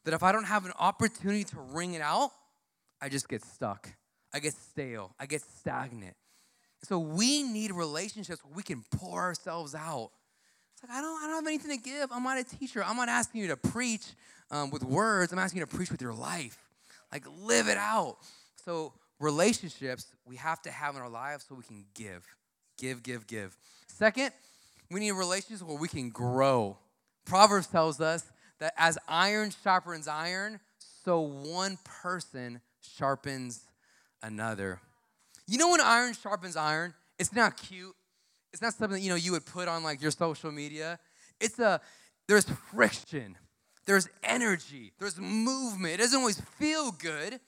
that 0.04 0.14
if 0.14 0.22
I 0.22 0.30
don't 0.30 0.44
have 0.44 0.64
an 0.64 0.72
opportunity 0.78 1.42
to 1.42 1.60
wring 1.60 1.94
it 1.94 2.00
out, 2.00 2.30
I 3.02 3.08
just 3.08 3.28
get 3.28 3.42
stuck. 3.42 3.88
I 4.32 4.38
get 4.38 4.54
stale. 4.54 5.14
I 5.18 5.26
get 5.26 5.42
stagnant. 5.42 6.14
So 6.84 7.00
we 7.00 7.42
need 7.42 7.72
relationships 7.72 8.40
where 8.44 8.54
we 8.54 8.62
can 8.62 8.84
pour 8.92 9.20
ourselves 9.20 9.74
out. 9.74 10.10
It's 10.74 10.88
like 10.88 10.96
I 10.96 11.00
don't, 11.00 11.22
I 11.22 11.26
don't 11.26 11.36
have 11.36 11.46
anything 11.46 11.76
to 11.76 11.82
give. 11.82 12.12
I'm 12.12 12.22
not 12.22 12.38
a 12.38 12.44
teacher. 12.44 12.84
I'm 12.84 12.96
not 12.96 13.08
asking 13.08 13.40
you 13.40 13.48
to 13.48 13.56
preach 13.56 14.06
um, 14.52 14.70
with 14.70 14.84
words. 14.84 15.32
I'm 15.32 15.40
asking 15.40 15.58
you 15.58 15.66
to 15.66 15.76
preach 15.76 15.90
with 15.90 16.00
your 16.00 16.14
life. 16.14 16.58
Like 17.12 17.24
live 17.42 17.66
it 17.66 17.78
out. 17.78 18.18
So 18.64 18.92
relationships 19.18 20.06
we 20.24 20.36
have 20.36 20.62
to 20.62 20.70
have 20.70 20.94
in 20.94 21.02
our 21.02 21.08
lives 21.08 21.46
so 21.48 21.56
we 21.56 21.64
can 21.64 21.84
give, 21.94 22.24
give, 22.78 23.02
give, 23.02 23.26
give. 23.26 23.56
Second, 23.88 24.30
we 24.90 25.00
need 25.00 25.12
relationships 25.12 25.62
where 25.62 25.78
we 25.78 25.88
can 25.88 26.10
grow. 26.10 26.78
Proverbs 27.24 27.66
tells 27.66 28.00
us 28.00 28.24
that 28.60 28.74
as 28.76 28.98
iron 29.08 29.50
sharpens 29.62 30.08
iron, 30.08 30.60
so 31.04 31.20
one 31.20 31.78
person 31.84 32.60
sharpens 32.80 33.64
another. 34.22 34.80
You 35.46 35.58
know 35.58 35.70
when 35.70 35.80
iron 35.80 36.14
sharpens 36.14 36.56
iron, 36.56 36.94
it's 37.18 37.32
not 37.34 37.56
cute. 37.56 37.94
It's 38.52 38.62
not 38.62 38.74
something 38.74 38.98
that, 38.98 39.00
you 39.00 39.10
know 39.10 39.16
you 39.16 39.32
would 39.32 39.46
put 39.46 39.68
on 39.68 39.82
like 39.82 40.00
your 40.00 40.10
social 40.10 40.52
media. 40.52 40.98
It's 41.40 41.58
a 41.58 41.80
there's 42.28 42.48
friction. 42.70 43.36
There's 43.86 44.08
energy. 44.22 44.92
There's 44.98 45.18
movement. 45.18 45.94
It 45.94 45.98
doesn't 45.98 46.18
always 46.18 46.40
feel 46.40 46.92
good, 46.92 47.38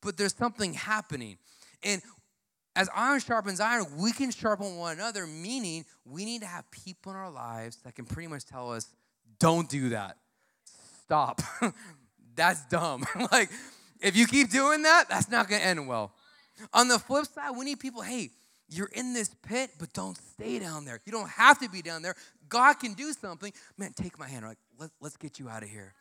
but 0.00 0.16
there's 0.16 0.34
something 0.34 0.74
happening. 0.74 1.38
And 1.82 2.00
as 2.76 2.88
iron 2.94 3.20
sharpens 3.20 3.60
iron, 3.60 3.86
we 3.96 4.12
can 4.12 4.30
sharpen 4.30 4.76
one 4.76 4.94
another, 4.94 5.26
meaning 5.26 5.84
we 6.04 6.24
need 6.24 6.40
to 6.40 6.46
have 6.46 6.68
people 6.70 7.12
in 7.12 7.18
our 7.18 7.30
lives 7.30 7.76
that 7.84 7.94
can 7.94 8.04
pretty 8.04 8.28
much 8.28 8.44
tell 8.44 8.72
us, 8.72 8.88
don't 9.38 9.68
do 9.68 9.90
that. 9.90 10.16
Stop. 11.04 11.40
that's 12.34 12.64
dumb. 12.66 13.04
like, 13.32 13.50
if 14.00 14.16
you 14.16 14.26
keep 14.26 14.50
doing 14.50 14.82
that, 14.82 15.08
that's 15.08 15.30
not 15.30 15.48
gonna 15.48 15.62
end 15.62 15.86
well. 15.86 16.12
On 16.72 16.88
the 16.88 16.98
flip 16.98 17.26
side, 17.26 17.50
we 17.56 17.64
need 17.64 17.80
people, 17.80 18.02
hey, 18.02 18.30
you're 18.68 18.90
in 18.92 19.12
this 19.12 19.30
pit, 19.46 19.70
but 19.78 19.92
don't 19.92 20.16
stay 20.16 20.58
down 20.58 20.84
there. 20.84 21.00
You 21.04 21.12
don't 21.12 21.28
have 21.28 21.58
to 21.60 21.68
be 21.68 21.82
down 21.82 22.02
there. 22.02 22.14
God 22.48 22.74
can 22.74 22.94
do 22.94 23.12
something. 23.12 23.52
Man, 23.76 23.92
take 23.92 24.18
my 24.18 24.28
hand. 24.28 24.46
Like, 24.46 24.58
Let, 24.78 24.90
let's 25.00 25.16
get 25.16 25.38
you 25.38 25.48
out 25.48 25.62
of 25.62 25.68
here. 25.68 25.94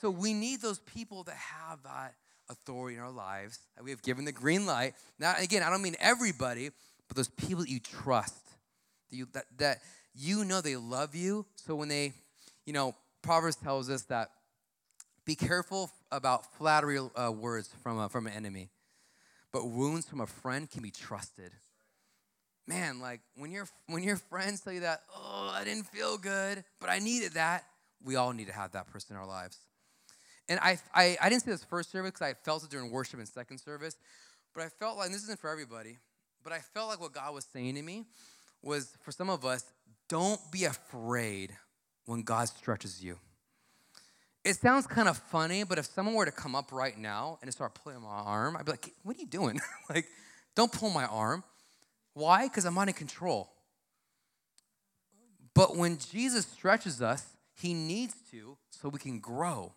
So 0.00 0.10
we 0.10 0.32
need 0.32 0.60
those 0.62 0.78
people 0.80 1.24
that 1.24 1.36
have 1.36 1.82
that 1.84 2.14
authority 2.50 2.96
in 2.96 3.02
our 3.02 3.10
lives 3.10 3.58
that 3.76 3.84
we 3.84 3.90
have 3.90 4.02
given 4.02 4.24
the 4.24 4.32
green 4.32 4.66
light. 4.66 4.94
Now, 5.18 5.34
again, 5.38 5.62
I 5.62 5.70
don't 5.70 5.82
mean 5.82 5.96
everybody, 6.00 6.70
but 7.08 7.16
those 7.16 7.28
people 7.28 7.62
that 7.62 7.70
you 7.70 7.80
trust, 7.80 8.44
that 9.10 9.16
you, 9.16 9.26
that, 9.32 9.44
that 9.58 9.78
you 10.14 10.44
know 10.44 10.60
they 10.60 10.76
love 10.76 11.14
you. 11.14 11.46
So 11.54 11.74
when 11.74 11.88
they, 11.88 12.12
you 12.66 12.72
know, 12.72 12.94
Proverbs 13.22 13.56
tells 13.56 13.88
us 13.88 14.02
that 14.04 14.30
be 15.24 15.34
careful 15.34 15.90
about 16.10 16.52
flattery 16.56 16.98
uh, 16.98 17.30
words 17.30 17.70
from, 17.82 17.98
a, 17.98 18.08
from 18.08 18.26
an 18.26 18.32
enemy, 18.32 18.70
but 19.52 19.68
wounds 19.68 20.06
from 20.06 20.20
a 20.20 20.26
friend 20.26 20.70
can 20.70 20.82
be 20.82 20.90
trusted. 20.90 21.52
Man, 22.66 23.00
like 23.00 23.20
when 23.36 23.50
your 23.50 23.66
when 23.86 24.02
your 24.04 24.16
friends 24.16 24.60
tell 24.60 24.72
you 24.72 24.80
that, 24.80 25.02
oh, 25.16 25.50
I 25.52 25.64
didn't 25.64 25.86
feel 25.88 26.16
good, 26.18 26.62
but 26.80 26.88
I 26.88 27.00
needed 27.00 27.32
that. 27.32 27.64
we 28.04 28.16
all 28.16 28.32
need 28.32 28.46
to 28.46 28.52
have 28.52 28.72
that 28.72 28.86
person 28.86 29.16
in 29.16 29.20
our 29.20 29.26
lives. 29.26 29.58
And 30.50 30.58
I, 30.60 30.78
I, 30.92 31.16
I 31.22 31.28
didn't 31.28 31.44
say 31.44 31.52
this 31.52 31.62
first 31.62 31.92
service 31.92 32.10
because 32.10 32.26
I 32.26 32.34
felt 32.34 32.64
it 32.64 32.70
during 32.70 32.90
worship 32.90 33.20
and 33.20 33.28
second 33.28 33.58
service, 33.58 33.96
but 34.52 34.64
I 34.64 34.68
felt 34.68 34.98
like, 34.98 35.12
this 35.12 35.22
isn't 35.22 35.38
for 35.38 35.48
everybody, 35.48 35.96
but 36.42 36.52
I 36.52 36.58
felt 36.58 36.88
like 36.88 37.00
what 37.00 37.12
God 37.12 37.32
was 37.32 37.46
saying 37.52 37.76
to 37.76 37.82
me 37.82 38.04
was 38.60 38.96
for 39.02 39.12
some 39.12 39.30
of 39.30 39.44
us, 39.44 39.64
don't 40.08 40.40
be 40.50 40.64
afraid 40.64 41.52
when 42.04 42.22
God 42.22 42.48
stretches 42.48 43.02
you. 43.02 43.16
It 44.44 44.56
sounds 44.56 44.88
kind 44.88 45.08
of 45.08 45.18
funny, 45.18 45.62
but 45.62 45.78
if 45.78 45.86
someone 45.86 46.16
were 46.16 46.24
to 46.24 46.32
come 46.32 46.56
up 46.56 46.72
right 46.72 46.98
now 46.98 47.38
and 47.42 47.52
start 47.52 47.74
pulling 47.74 48.02
my 48.02 48.08
arm, 48.08 48.56
I'd 48.56 48.64
be 48.64 48.72
like, 48.72 48.92
what 49.04 49.16
are 49.16 49.20
you 49.20 49.26
doing? 49.26 49.60
like, 49.88 50.06
don't 50.56 50.72
pull 50.72 50.90
my 50.90 51.04
arm. 51.04 51.44
Why? 52.14 52.48
Because 52.48 52.64
I'm 52.64 52.74
not 52.74 52.88
in 52.88 52.94
control. 52.94 53.52
But 55.54 55.76
when 55.76 55.98
Jesus 55.98 56.44
stretches 56.44 57.00
us, 57.00 57.24
he 57.54 57.72
needs 57.72 58.14
to 58.32 58.56
so 58.70 58.88
we 58.88 58.98
can 58.98 59.20
grow. 59.20 59.74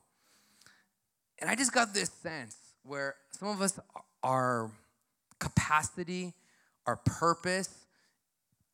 And 1.43 1.49
I 1.49 1.55
just 1.55 1.73
got 1.73 1.93
this 1.93 2.09
sense 2.09 2.55
where 2.83 3.15
some 3.37 3.49
of 3.49 3.61
us, 3.61 3.77
our 4.23 4.71
capacity, 5.39 6.31
our 6.87 6.95
purpose, 6.95 7.67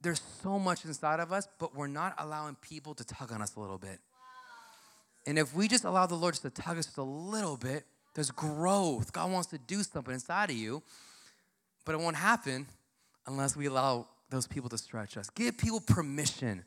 there's 0.01 0.21
so 0.43 0.59
much 0.59 0.85
inside 0.85 1.19
of 1.19 1.33
us, 1.33 1.47
but 1.57 1.75
we're 1.75 1.87
not 1.87 2.13
allowing 2.19 2.53
people 2.61 2.93
to 2.93 3.03
tug 3.03 3.31
on 3.31 3.41
us 3.41 3.55
a 3.55 3.59
little 3.59 3.79
bit. 3.79 3.97
And 5.25 5.39
if 5.39 5.55
we 5.55 5.67
just 5.67 5.83
allow 5.83 6.05
the 6.05 6.13
Lord 6.13 6.35
just 6.35 6.43
to 6.43 6.51
tug 6.51 6.77
us 6.77 6.85
just 6.85 6.99
a 6.99 7.03
little 7.03 7.57
bit, 7.57 7.85
there's 8.13 8.29
growth. 8.29 9.11
God 9.13 9.31
wants 9.31 9.47
to 9.47 9.57
do 9.57 9.81
something 9.81 10.13
inside 10.13 10.51
of 10.51 10.55
you, 10.55 10.83
but 11.85 11.95
it 11.95 11.97
won't 11.99 12.17
happen 12.17 12.67
unless 13.25 13.55
we 13.55 13.65
allow 13.65 14.05
those 14.29 14.45
people 14.45 14.69
to 14.69 14.77
stretch 14.77 15.17
us. 15.17 15.31
Give 15.31 15.57
people 15.57 15.79
permission. 15.79 16.63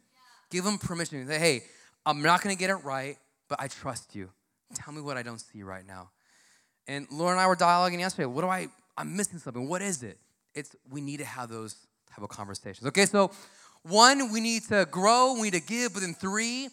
Give 0.51 0.65
them 0.65 0.79
permission. 0.79 1.25
Say, 1.29 1.39
hey, 1.39 1.63
I'm 2.05 2.23
not 2.23 2.43
going 2.43 2.57
to 2.57 2.59
get 2.59 2.71
it 2.71 2.83
right, 2.83 3.19
but 3.47 3.61
I 3.61 3.69
trust 3.69 4.17
you. 4.17 4.31
Tell 4.75 4.93
me 4.93 5.01
what 5.01 5.17
I 5.17 5.23
don't 5.23 5.41
see 5.41 5.63
right 5.63 5.87
now. 5.87 6.11
And 6.89 7.07
Laura 7.11 7.33
and 7.33 7.41
I 7.41 7.47
were 7.47 7.57
dialoguing 7.57 8.01
yesterday. 8.01 8.27
What 8.27 8.43
do 8.43 8.49
I, 8.49 8.69
I'm 8.97 9.17
missing 9.17 9.39
something. 9.39 9.69
What 9.69 9.83
is 9.83 10.03
it? 10.03 10.19
It's, 10.55 10.75
we 10.91 11.01
need 11.01 11.19
to 11.19 11.25
have 11.25 11.49
those 11.49 11.77
type 12.15 12.23
of 12.23 12.29
conversations. 12.29 12.87
Okay, 12.89 13.07
so 13.07 13.31
one, 13.83 14.33
we 14.33 14.41
need 14.41 14.63
to 14.69 14.87
grow, 14.91 15.35
we 15.35 15.43
need 15.43 15.55
to 15.55 15.61
give, 15.61 15.95
but 15.95 16.01
then 16.01 16.15
three, 16.15 16.69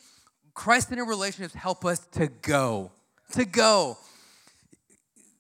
Christ-centered 0.54 1.06
relationships 1.06 1.54
help 1.54 1.86
us 1.86 2.00
to 2.12 2.28
go. 2.28 2.92
To 3.34 3.46
go. 3.46 3.98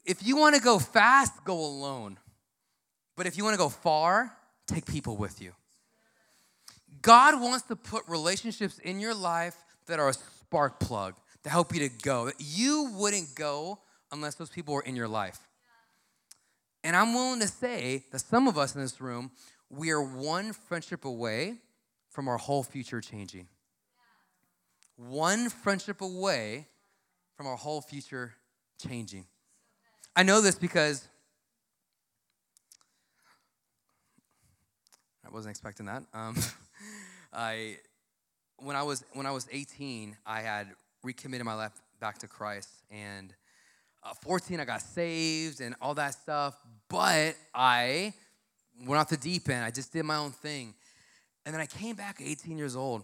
If 0.06 0.26
you 0.26 0.38
want 0.38 0.56
to 0.56 0.62
go 0.62 0.80
fast, 0.80 1.43
go 1.43 1.60
alone. 1.60 2.17
But 3.15 3.28
if 3.28 3.38
you 3.38 3.43
want 3.43 3.56
to 3.56 3.58
go 3.58 3.69
far, 3.69 4.32
take 4.65 4.86
people 4.86 5.17
with 5.17 5.41
you. 5.41 5.52
God 7.02 7.41
wants 7.41 7.65
to 7.67 7.76
put 7.76 8.04
relationships 8.08 8.80
in 8.80 9.00
your 9.00 9.13
life 9.13 9.56
that 9.88 10.00
are 10.00 10.10
a 10.10 10.13
spark 10.13 10.80
plug 10.80 11.15
to 11.43 11.49
help 11.49 11.73
you 11.73 11.88
to 11.88 11.89
go. 12.04 12.32
You 12.38 12.91
wouldn't 12.93 13.36
go 13.36 13.80
unless 14.12 14.36
those 14.36 14.49
people 14.49 14.73
were 14.73 14.82
in 14.82 14.95
your 14.95 15.08
life. 15.08 15.39
And 16.84 16.95
I'm 16.95 17.13
willing 17.13 17.39
to 17.41 17.47
say 17.47 18.06
that 18.12 18.19
some 18.19 18.47
of 18.47 18.58
us 18.58 18.75
in 18.75 18.82
this 18.82 19.02
room, 19.02 19.32
we 19.69 19.91
are 19.91 20.02
one 20.02 20.54
friendship 20.54 21.06
away 21.06 21.58
from 22.10 22.28
our 22.28 22.38
whole 22.38 22.63
future 22.63 23.02
changing. 23.02 23.47
One 24.95 25.49
friendship 25.49 26.02
away 26.02 26.67
from 27.36 27.47
our 27.47 27.56
whole 27.56 27.82
future 27.82 28.34
changing. 28.86 29.25
I 30.15 30.23
know 30.23 30.41
this 30.41 30.56
because 30.56 31.08
I 35.25 35.30
wasn't 35.30 35.52
expecting 35.52 35.86
that. 35.86 36.04
Um, 36.13 36.36
I, 37.34 37.78
when 38.58 38.75
I 38.75 38.84
was 38.84 39.04
when 39.13 39.25
I 39.25 39.32
was 39.32 39.47
18, 39.52 40.17
I 40.25 40.41
had 40.41 40.67
recommitted 41.03 41.45
my 41.45 41.53
life 41.53 41.71
back 41.99 42.17
to 42.19 42.27
Christ, 42.27 42.69
and 42.89 43.33
uh, 44.03 44.13
14, 44.21 44.59
I 44.59 44.65
got 44.65 44.81
saved 44.81 45.62
and 45.62 45.75
all 45.81 45.93
that 45.95 46.13
stuff. 46.13 46.55
But 46.89 47.35
I 47.53 48.13
went 48.85 48.99
off 48.99 49.09
the 49.09 49.17
deep 49.17 49.49
end. 49.49 49.63
I 49.63 49.71
just 49.71 49.91
did 49.91 50.03
my 50.03 50.17
own 50.17 50.31
thing, 50.31 50.73
and 51.45 51.53
then 51.53 51.62
I 51.62 51.65
came 51.65 51.95
back 51.95 52.21
at 52.21 52.27
18 52.27 52.57
years 52.57 52.75
old, 52.75 53.03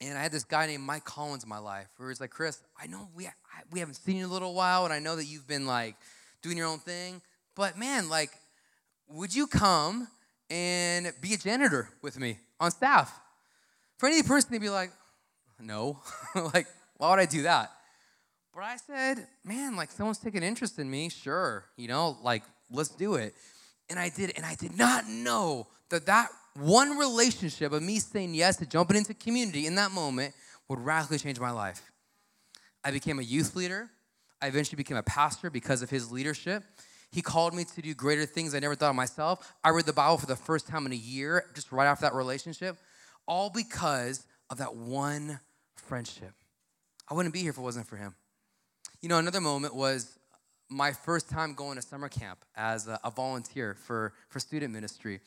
and 0.00 0.18
I 0.18 0.22
had 0.22 0.32
this 0.32 0.44
guy 0.44 0.66
named 0.66 0.84
Mike 0.84 1.04
Collins 1.04 1.44
in 1.44 1.48
my 1.48 1.58
life, 1.58 1.88
where 1.96 2.08
he's 2.08 2.20
like, 2.20 2.30
Chris, 2.30 2.60
I 2.80 2.86
know 2.86 3.08
we 3.14 3.26
I, 3.26 3.30
we 3.70 3.80
haven't 3.80 3.94
seen 3.94 4.16
you 4.16 4.24
in 4.24 4.30
a 4.30 4.32
little 4.32 4.54
while, 4.54 4.84
and 4.84 4.92
I 4.92 4.98
know 4.98 5.16
that 5.16 5.24
you've 5.24 5.46
been 5.46 5.66
like 5.66 5.96
doing 6.42 6.56
your 6.56 6.66
own 6.66 6.78
thing, 6.78 7.22
but 7.54 7.78
man, 7.78 8.08
like, 8.08 8.30
would 9.08 9.34
you 9.34 9.46
come 9.46 10.08
and 10.50 11.12
be 11.20 11.34
a 11.34 11.36
janitor 11.36 11.88
with 12.02 12.18
me 12.18 12.38
on 12.58 12.70
staff? 12.70 13.20
For 13.98 14.08
any 14.08 14.22
person, 14.22 14.50
they'd 14.50 14.60
be 14.60 14.70
like, 14.70 14.90
no, 15.60 16.00
like, 16.34 16.66
why 17.02 17.10
would 17.10 17.18
I 17.18 17.26
do 17.26 17.42
that? 17.42 17.72
But 18.54 18.62
I 18.62 18.76
said, 18.76 19.26
man, 19.44 19.74
like 19.74 19.90
someone's 19.90 20.18
taking 20.18 20.44
interest 20.44 20.78
in 20.78 20.88
me, 20.88 21.08
sure, 21.08 21.64
you 21.76 21.88
know, 21.88 22.16
like 22.22 22.44
let's 22.70 22.90
do 22.90 23.16
it. 23.16 23.34
And 23.90 23.98
I 23.98 24.08
did, 24.08 24.34
and 24.36 24.46
I 24.46 24.54
did 24.54 24.78
not 24.78 25.08
know 25.08 25.66
that 25.88 26.06
that 26.06 26.28
one 26.54 26.96
relationship 26.96 27.72
of 27.72 27.82
me 27.82 27.98
saying 27.98 28.34
yes 28.34 28.58
to 28.58 28.66
jumping 28.66 28.96
into 28.96 29.14
community 29.14 29.66
in 29.66 29.74
that 29.74 29.90
moment 29.90 30.32
would 30.68 30.78
radically 30.78 31.18
change 31.18 31.40
my 31.40 31.50
life. 31.50 31.90
I 32.84 32.92
became 32.92 33.18
a 33.18 33.22
youth 33.22 33.56
leader. 33.56 33.90
I 34.40 34.46
eventually 34.46 34.76
became 34.76 34.96
a 34.96 35.02
pastor 35.02 35.50
because 35.50 35.82
of 35.82 35.90
his 35.90 36.12
leadership. 36.12 36.62
He 37.10 37.20
called 37.20 37.52
me 37.52 37.64
to 37.64 37.82
do 37.82 37.94
greater 37.94 38.26
things 38.26 38.54
I 38.54 38.60
never 38.60 38.76
thought 38.76 38.90
of 38.90 38.96
myself. 38.96 39.52
I 39.64 39.70
read 39.70 39.86
the 39.86 39.92
Bible 39.92 40.18
for 40.18 40.26
the 40.26 40.36
first 40.36 40.68
time 40.68 40.86
in 40.86 40.92
a 40.92 40.96
year, 40.96 41.46
just 41.52 41.72
right 41.72 41.86
after 41.86 42.02
that 42.06 42.14
relationship, 42.14 42.76
all 43.26 43.50
because 43.50 44.24
of 44.50 44.58
that 44.58 44.76
one 44.76 45.40
friendship. 45.74 46.34
I 47.12 47.14
wouldn't 47.14 47.34
be 47.34 47.40
here 47.40 47.50
if 47.50 47.58
it 47.58 47.60
wasn't 47.60 47.86
for 47.86 47.96
him. 47.96 48.14
You 49.02 49.10
know, 49.10 49.18
another 49.18 49.42
moment 49.42 49.74
was 49.74 50.18
my 50.70 50.92
first 50.92 51.28
time 51.28 51.52
going 51.52 51.76
to 51.76 51.82
summer 51.82 52.08
camp 52.08 52.38
as 52.56 52.88
a, 52.88 52.98
a 53.04 53.10
volunteer 53.10 53.76
for, 53.84 54.14
for 54.30 54.40
student 54.40 54.72
ministry. 54.72 55.20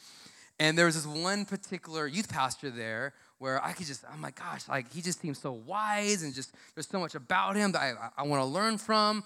And 0.59 0.75
there 0.75 0.87
was 0.87 0.95
this 0.95 1.05
one 1.05 1.45
particular 1.45 2.07
youth 2.07 2.27
pastor 2.27 2.71
there 2.71 3.13
where 3.37 3.63
I 3.63 3.73
could 3.73 3.85
just, 3.85 4.03
I'm 4.11 4.19
like, 4.19 4.39
gosh, 4.39 4.67
like 4.67 4.91
he 4.91 5.03
just 5.03 5.21
seems 5.21 5.37
so 5.37 5.51
wise 5.51 6.23
and 6.23 6.33
just 6.33 6.55
there's 6.73 6.87
so 6.87 6.99
much 6.99 7.13
about 7.13 7.55
him 7.55 7.71
that 7.73 7.81
I, 7.83 7.93
I 8.17 8.23
want 8.23 8.41
to 8.41 8.47
learn 8.47 8.79
from. 8.79 9.23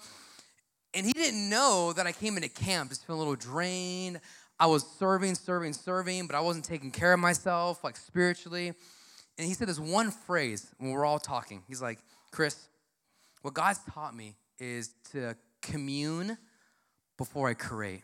And 0.92 1.06
he 1.06 1.14
didn't 1.14 1.48
know 1.48 1.94
that 1.96 2.06
I 2.06 2.12
came 2.12 2.36
into 2.36 2.50
camp 2.50 2.90
just 2.90 3.06
feeling 3.06 3.22
a 3.22 3.24
little 3.24 3.36
drained. 3.36 4.20
I 4.58 4.66
was 4.66 4.84
serving, 4.98 5.34
serving, 5.34 5.72
serving, 5.72 6.26
but 6.26 6.36
I 6.36 6.40
wasn't 6.40 6.66
taking 6.66 6.90
care 6.90 7.14
of 7.14 7.20
myself, 7.20 7.82
like 7.82 7.96
spiritually. 7.96 8.74
And 9.38 9.48
he 9.48 9.54
said 9.54 9.66
this 9.66 9.80
one 9.80 10.10
phrase 10.10 10.74
when 10.76 10.90
we're 10.90 11.06
all 11.06 11.18
talking. 11.18 11.62
He's 11.66 11.80
like, 11.80 12.00
Chris, 12.30 12.68
what 13.42 13.54
God's 13.54 13.80
taught 13.92 14.14
me 14.14 14.36
is 14.58 14.90
to 15.12 15.36
commune 15.62 16.36
before 17.16 17.48
I 17.48 17.54
create. 17.54 18.02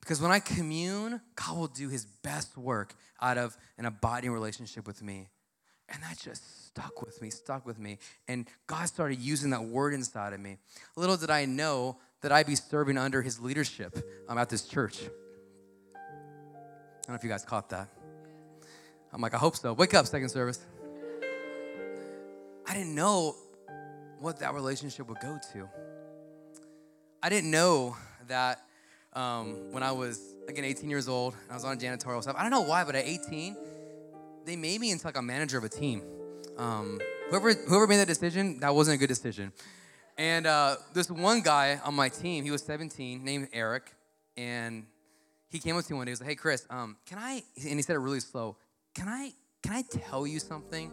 Because 0.00 0.20
when 0.20 0.32
I 0.32 0.40
commune, 0.40 1.20
God 1.36 1.56
will 1.56 1.68
do 1.68 1.88
his 1.88 2.04
best 2.04 2.56
work 2.56 2.94
out 3.20 3.38
of 3.38 3.56
an 3.78 3.86
abiding 3.86 4.32
relationship 4.32 4.86
with 4.86 5.00
me. 5.00 5.28
And 5.88 6.02
that 6.02 6.18
just 6.18 6.66
stuck 6.66 7.02
with 7.02 7.20
me, 7.22 7.30
stuck 7.30 7.66
with 7.66 7.78
me. 7.78 7.98
And 8.26 8.48
God 8.66 8.86
started 8.86 9.20
using 9.20 9.50
that 9.50 9.64
word 9.64 9.94
inside 9.94 10.32
of 10.32 10.40
me. 10.40 10.56
Little 10.96 11.16
did 11.16 11.30
I 11.30 11.44
know 11.44 11.98
that 12.22 12.32
I'd 12.32 12.46
be 12.46 12.56
serving 12.56 12.98
under 12.98 13.22
his 13.22 13.40
leadership 13.40 13.96
um, 14.28 14.38
at 14.38 14.48
this 14.48 14.66
church. 14.66 14.98
I 15.94 15.98
don't 17.06 17.08
know 17.10 17.14
if 17.14 17.24
you 17.24 17.30
guys 17.30 17.44
caught 17.44 17.68
that. 17.70 17.88
I'm 19.12 19.20
like, 19.20 19.34
I 19.34 19.38
hope 19.38 19.56
so. 19.56 19.72
Wake 19.72 19.92
up, 19.94 20.06
second 20.06 20.30
service. 20.30 20.60
I 22.72 22.74
didn't 22.74 22.94
know 22.94 23.36
what 24.18 24.38
that 24.38 24.54
relationship 24.54 25.06
would 25.06 25.20
go 25.20 25.38
to. 25.52 25.68
I 27.22 27.28
didn't 27.28 27.50
know 27.50 27.98
that 28.28 28.62
um, 29.12 29.70
when 29.72 29.82
I 29.82 29.92
was, 29.92 30.34
again, 30.48 30.64
18 30.64 30.88
years 30.88 31.06
old, 31.06 31.36
I 31.50 31.54
was 31.54 31.66
on 31.66 31.78
janitorial 31.78 32.22
stuff. 32.22 32.34
I 32.38 32.40
don't 32.40 32.50
know 32.50 32.62
why, 32.62 32.84
but 32.84 32.94
at 32.94 33.04
18, 33.04 33.54
they 34.46 34.56
made 34.56 34.80
me 34.80 34.90
into 34.90 35.06
like 35.06 35.18
a 35.18 35.22
manager 35.22 35.58
of 35.58 35.64
a 35.64 35.68
team. 35.68 36.02
Um, 36.56 36.98
whoever, 37.28 37.52
whoever 37.52 37.86
made 37.86 37.98
that 37.98 38.08
decision, 38.08 38.60
that 38.60 38.74
wasn't 38.74 38.94
a 38.94 38.98
good 38.98 39.10
decision. 39.10 39.52
And 40.16 40.46
uh, 40.46 40.76
this 40.94 41.10
one 41.10 41.42
guy 41.42 41.78
on 41.84 41.94
my 41.94 42.08
team, 42.08 42.42
he 42.42 42.50
was 42.50 42.62
17, 42.62 43.22
named 43.22 43.48
Eric, 43.52 43.92
and 44.38 44.86
he 45.50 45.58
came 45.58 45.76
up 45.76 45.84
to 45.84 45.92
me 45.92 45.98
one 45.98 46.06
day. 46.06 46.12
He 46.12 46.12
was 46.12 46.20
like, 46.22 46.30
"Hey, 46.30 46.36
Chris, 46.36 46.66
um, 46.70 46.96
can 47.04 47.18
I?" 47.18 47.42
And 47.68 47.74
he 47.74 47.82
said 47.82 47.96
it 47.96 47.98
really 47.98 48.20
slow. 48.20 48.56
Can 48.94 49.08
I? 49.08 49.32
Can 49.62 49.74
I 49.74 49.82
tell 49.82 50.26
you 50.26 50.40
something? 50.40 50.90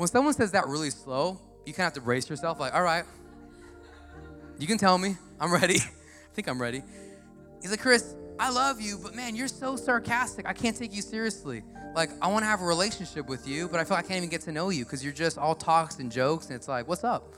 When 0.00 0.08
someone 0.08 0.32
says 0.32 0.52
that 0.52 0.66
really 0.66 0.88
slow, 0.88 1.38
you 1.66 1.74
kind 1.74 1.80
of 1.80 1.92
have 1.92 1.92
to 1.92 2.00
brace 2.00 2.30
yourself. 2.30 2.58
Like, 2.58 2.72
all 2.72 2.82
right, 2.82 3.04
you 4.58 4.66
can 4.66 4.78
tell 4.78 4.96
me. 4.96 5.16
I'm 5.38 5.52
ready. 5.52 5.74
I 5.78 6.32
think 6.32 6.48
I'm 6.48 6.58
ready. 6.58 6.82
He's 7.60 7.70
like, 7.70 7.80
Chris, 7.80 8.14
I 8.38 8.48
love 8.50 8.80
you, 8.80 8.96
but 8.96 9.14
man, 9.14 9.36
you're 9.36 9.46
so 9.46 9.76
sarcastic. 9.76 10.48
I 10.48 10.54
can't 10.54 10.74
take 10.74 10.94
you 10.94 11.02
seriously. 11.02 11.62
Like, 11.94 12.08
I 12.22 12.28
want 12.28 12.44
to 12.44 12.46
have 12.46 12.62
a 12.62 12.64
relationship 12.64 13.28
with 13.28 13.46
you, 13.46 13.68
but 13.68 13.78
I 13.78 13.84
feel 13.84 13.94
like 13.94 14.06
I 14.06 14.08
can't 14.08 14.16
even 14.16 14.30
get 14.30 14.40
to 14.42 14.52
know 14.52 14.70
you 14.70 14.86
because 14.86 15.04
you're 15.04 15.12
just 15.12 15.36
all 15.36 15.54
talks 15.54 15.98
and 15.98 16.10
jokes, 16.10 16.46
and 16.46 16.56
it's 16.56 16.66
like, 16.66 16.88
what's 16.88 17.04
up? 17.04 17.34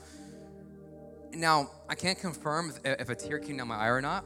Now, 1.33 1.69
I 1.89 1.95
can't 1.95 2.17
confirm 2.17 2.71
if, 2.85 3.01
if 3.01 3.09
a 3.09 3.15
tear 3.15 3.39
came 3.39 3.57
down 3.57 3.67
my 3.67 3.75
eye 3.75 3.89
or 3.89 3.99
not. 3.99 4.23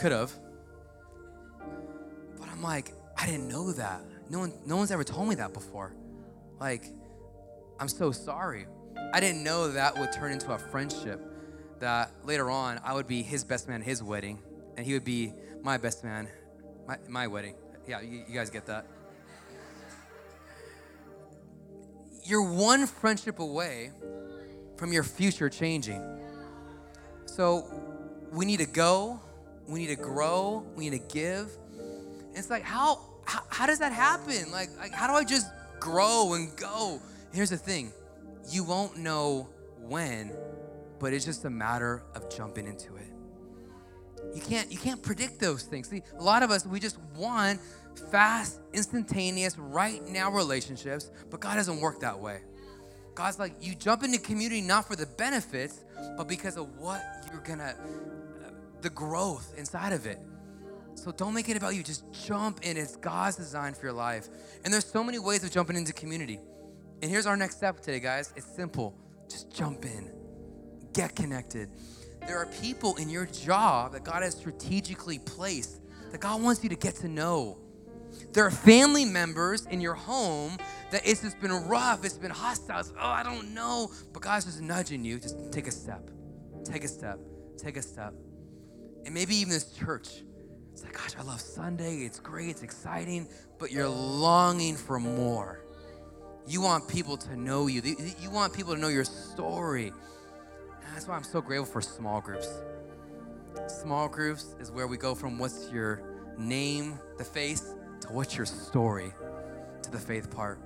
Could 0.00 0.10
have. 0.10 0.32
But 2.40 2.48
I'm 2.48 2.60
like, 2.60 2.92
I 3.16 3.24
didn't 3.24 3.46
know 3.46 3.70
that. 3.70 4.00
No 4.30 4.40
one, 4.40 4.52
no 4.66 4.78
one's 4.78 4.90
ever 4.90 5.04
told 5.04 5.28
me 5.28 5.36
that 5.36 5.52
before. 5.52 5.94
Like, 6.58 6.90
I'm 7.78 7.88
so 7.88 8.10
sorry. 8.10 8.66
I 9.12 9.20
didn't 9.20 9.42
know 9.42 9.70
that 9.72 9.98
would 9.98 10.12
turn 10.12 10.32
into 10.32 10.52
a 10.52 10.58
friendship. 10.58 11.20
That 11.78 12.10
later 12.24 12.50
on, 12.50 12.80
I 12.82 12.94
would 12.94 13.06
be 13.06 13.22
his 13.22 13.44
best 13.44 13.68
man 13.68 13.82
at 13.82 13.86
his 13.86 14.02
wedding, 14.02 14.38
and 14.76 14.86
he 14.86 14.94
would 14.94 15.04
be 15.04 15.34
my 15.62 15.76
best 15.76 16.04
man, 16.04 16.28
my, 16.88 16.96
my 17.06 17.26
wedding. 17.26 17.54
Yeah, 17.86 18.00
you, 18.00 18.24
you 18.26 18.34
guys 18.34 18.48
get 18.48 18.66
that. 18.66 18.86
You're 22.24 22.50
one 22.50 22.86
friendship 22.86 23.38
away 23.40 23.92
from 24.76 24.92
your 24.92 25.02
future 25.02 25.50
changing. 25.50 26.02
So 27.26 27.64
we 28.32 28.46
need 28.46 28.60
to 28.60 28.66
go, 28.66 29.20
we 29.68 29.80
need 29.80 29.88
to 29.88 29.96
grow, 29.96 30.64
we 30.74 30.88
need 30.88 30.98
to 30.98 31.14
give. 31.14 31.50
It's 32.34 32.48
like, 32.48 32.62
how, 32.62 33.00
how, 33.24 33.42
how 33.48 33.66
does 33.66 33.80
that 33.80 33.92
happen? 33.92 34.50
Like, 34.50 34.70
like, 34.78 34.92
how 34.92 35.06
do 35.06 35.12
I 35.12 35.24
just 35.24 35.46
grow 35.78 36.32
and 36.34 36.56
go? 36.56 37.00
Here's 37.36 37.50
the 37.50 37.58
thing 37.58 37.92
you 38.48 38.64
won't 38.64 38.96
know 38.96 39.50
when, 39.76 40.32
but 40.98 41.12
it's 41.12 41.26
just 41.26 41.44
a 41.44 41.50
matter 41.50 42.02
of 42.14 42.34
jumping 42.34 42.66
into 42.66 42.96
it. 42.96 43.12
You 44.34 44.40
can't 44.40 44.72
you 44.72 44.78
can't 44.78 45.02
predict 45.02 45.38
those 45.38 45.64
things. 45.64 45.86
See, 45.90 46.02
a 46.18 46.22
lot 46.22 46.42
of 46.42 46.50
us 46.50 46.64
we 46.64 46.80
just 46.80 46.98
want 47.14 47.60
fast, 48.10 48.60
instantaneous, 48.72 49.58
right 49.58 50.02
now 50.08 50.30
relationships, 50.30 51.10
but 51.28 51.40
God 51.40 51.56
doesn't 51.56 51.78
work 51.78 52.00
that 52.00 52.18
way. 52.18 52.40
God's 53.14 53.38
like 53.38 53.52
you 53.60 53.74
jump 53.74 54.02
into 54.02 54.18
community 54.18 54.62
not 54.62 54.88
for 54.88 54.96
the 54.96 55.06
benefits, 55.06 55.84
but 56.16 56.28
because 56.28 56.56
of 56.56 56.78
what 56.78 57.02
you're 57.30 57.42
gonna, 57.42 57.74
uh, 58.46 58.50
the 58.80 58.88
growth 58.88 59.52
inside 59.58 59.92
of 59.92 60.06
it. 60.06 60.18
So 60.94 61.12
don't 61.12 61.34
make 61.34 61.50
it 61.50 61.58
about 61.58 61.74
you. 61.74 61.82
Just 61.82 62.10
jump 62.24 62.60
in. 62.62 62.78
It's 62.78 62.96
God's 62.96 63.36
design 63.36 63.74
for 63.74 63.84
your 63.84 63.92
life. 63.92 64.26
And 64.64 64.72
there's 64.72 64.86
so 64.86 65.04
many 65.04 65.18
ways 65.18 65.44
of 65.44 65.50
jumping 65.50 65.76
into 65.76 65.92
community. 65.92 66.40
And 67.02 67.10
here's 67.10 67.26
our 67.26 67.36
next 67.36 67.56
step 67.56 67.80
today, 67.80 68.00
guys. 68.00 68.32
It's 68.36 68.46
simple. 68.46 68.98
Just 69.28 69.52
jump 69.54 69.84
in. 69.84 70.12
Get 70.92 71.14
connected. 71.14 71.68
There 72.26 72.38
are 72.38 72.46
people 72.46 72.96
in 72.96 73.10
your 73.10 73.26
job 73.26 73.92
that 73.92 74.02
God 74.02 74.22
has 74.22 74.34
strategically 74.34 75.18
placed 75.18 75.80
that 76.10 76.20
God 76.20 76.42
wants 76.42 76.62
you 76.62 76.70
to 76.70 76.76
get 76.76 76.96
to 76.96 77.08
know. 77.08 77.58
There 78.32 78.46
are 78.46 78.50
family 78.50 79.04
members 79.04 79.66
in 79.66 79.80
your 79.80 79.94
home 79.94 80.56
that 80.90 81.06
it's 81.06 81.22
just 81.22 81.38
been 81.40 81.52
rough, 81.68 82.04
it's 82.04 82.16
been 82.16 82.30
hostile. 82.30 82.80
It's, 82.80 82.92
oh, 82.98 83.06
I 83.06 83.22
don't 83.22 83.52
know. 83.52 83.90
But 84.12 84.22
God's 84.22 84.46
just 84.46 84.60
nudging 84.62 85.04
you. 85.04 85.18
Just 85.18 85.52
take 85.52 85.66
a 85.66 85.70
step. 85.70 86.10
Take 86.64 86.84
a 86.84 86.88
step. 86.88 87.18
Take 87.58 87.76
a 87.76 87.82
step. 87.82 88.14
And 89.04 89.12
maybe 89.12 89.36
even 89.36 89.52
this 89.52 89.72
church. 89.72 90.22
It's 90.72 90.82
like, 90.82 90.94
gosh, 90.94 91.14
I 91.18 91.22
love 91.22 91.40
Sunday. 91.40 91.98
It's 91.98 92.20
great. 92.20 92.48
It's 92.48 92.62
exciting. 92.62 93.28
But 93.58 93.70
you're 93.70 93.88
longing 93.88 94.76
for 94.76 94.98
more. 94.98 95.65
You 96.46 96.60
want 96.60 96.86
people 96.86 97.16
to 97.16 97.36
know 97.36 97.66
you. 97.66 97.82
You 98.20 98.30
want 98.30 98.52
people 98.52 98.74
to 98.74 98.80
know 98.80 98.88
your 98.88 99.04
story. 99.04 99.88
And 99.88 100.94
that's 100.94 101.08
why 101.08 101.16
I'm 101.16 101.24
so 101.24 101.40
grateful 101.40 101.66
for 101.66 101.80
small 101.80 102.20
groups. 102.20 102.48
Small 103.66 104.08
groups 104.08 104.54
is 104.60 104.70
where 104.70 104.86
we 104.86 104.96
go 104.96 105.14
from 105.14 105.38
what's 105.38 105.70
your 105.72 106.02
name, 106.38 106.98
the 107.18 107.24
face, 107.24 107.74
to 108.02 108.08
what's 108.12 108.36
your 108.36 108.46
story, 108.46 109.12
to 109.82 109.90
the 109.90 109.98
faith 109.98 110.30
part. 110.30 110.60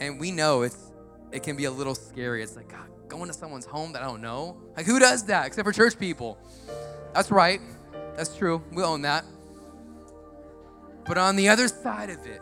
And 0.00 0.18
we 0.18 0.30
know 0.32 0.62
it's 0.62 0.92
it 1.30 1.42
can 1.42 1.56
be 1.56 1.64
a 1.64 1.70
little 1.70 1.94
scary. 1.94 2.42
It's 2.42 2.56
like 2.56 2.68
God, 2.68 2.88
going 3.08 3.28
to 3.28 3.32
someone's 3.32 3.66
home 3.66 3.92
that 3.92 4.02
I 4.02 4.06
don't 4.06 4.20
know. 4.20 4.56
Like 4.76 4.86
who 4.86 4.98
does 4.98 5.24
that 5.26 5.46
except 5.46 5.64
for 5.64 5.72
church 5.72 5.98
people? 5.98 6.38
That's 7.14 7.30
right. 7.30 7.60
That's 8.16 8.36
true. 8.36 8.62
We 8.72 8.82
own 8.82 9.02
that. 9.02 9.24
But 11.04 11.18
on 11.18 11.36
the 11.36 11.48
other 11.48 11.68
side 11.68 12.10
of 12.10 12.26
it, 12.26 12.40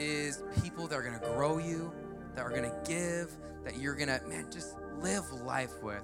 is 0.00 0.42
people 0.62 0.86
that 0.88 0.96
are 0.96 1.02
going 1.02 1.18
to 1.18 1.26
grow 1.34 1.58
you, 1.58 1.92
that 2.34 2.42
are 2.42 2.50
going 2.50 2.62
to 2.62 2.76
give, 2.86 3.36
that 3.64 3.76
you're 3.76 3.94
going 3.94 4.08
to, 4.08 4.20
man, 4.26 4.46
just 4.50 4.76
live 4.98 5.30
life 5.44 5.82
with. 5.82 6.02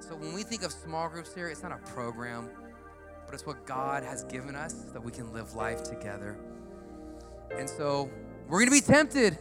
So 0.00 0.16
when 0.16 0.32
we 0.32 0.42
think 0.42 0.62
of 0.62 0.72
small 0.72 1.08
groups 1.08 1.34
here, 1.34 1.48
it's 1.48 1.62
not 1.62 1.72
a 1.72 1.90
program, 1.92 2.50
but 3.24 3.34
it's 3.34 3.46
what 3.46 3.64
God 3.66 4.02
has 4.02 4.24
given 4.24 4.56
us 4.56 4.74
so 4.86 4.92
that 4.92 5.02
we 5.02 5.12
can 5.12 5.32
live 5.32 5.54
life 5.54 5.82
together. 5.82 6.36
And 7.56 7.68
so 7.68 8.10
we're 8.48 8.64
going 8.64 8.80
to 8.80 8.86
be 8.86 8.92
tempted 8.92 9.38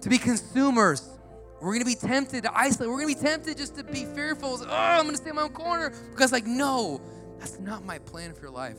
to 0.00 0.08
be 0.08 0.18
consumers. 0.18 1.08
We're 1.60 1.74
going 1.74 1.80
to 1.80 1.86
be 1.86 1.94
tempted 1.94 2.44
to 2.44 2.56
isolate. 2.56 2.88
We're 2.88 3.00
going 3.00 3.14
to 3.14 3.20
be 3.20 3.28
tempted 3.28 3.56
just 3.56 3.76
to 3.76 3.84
be 3.84 4.04
fearful. 4.04 4.58
oh, 4.62 4.66
I'm 4.68 5.04
going 5.04 5.14
to 5.14 5.20
stay 5.20 5.30
in 5.30 5.36
my 5.36 5.42
own 5.42 5.50
corner. 5.50 5.92
Because, 6.10 6.32
like, 6.32 6.46
no, 6.46 7.00
that's 7.38 7.58
not 7.60 7.84
my 7.84 7.98
plan 7.98 8.32
for 8.34 8.42
your 8.42 8.50
life. 8.50 8.78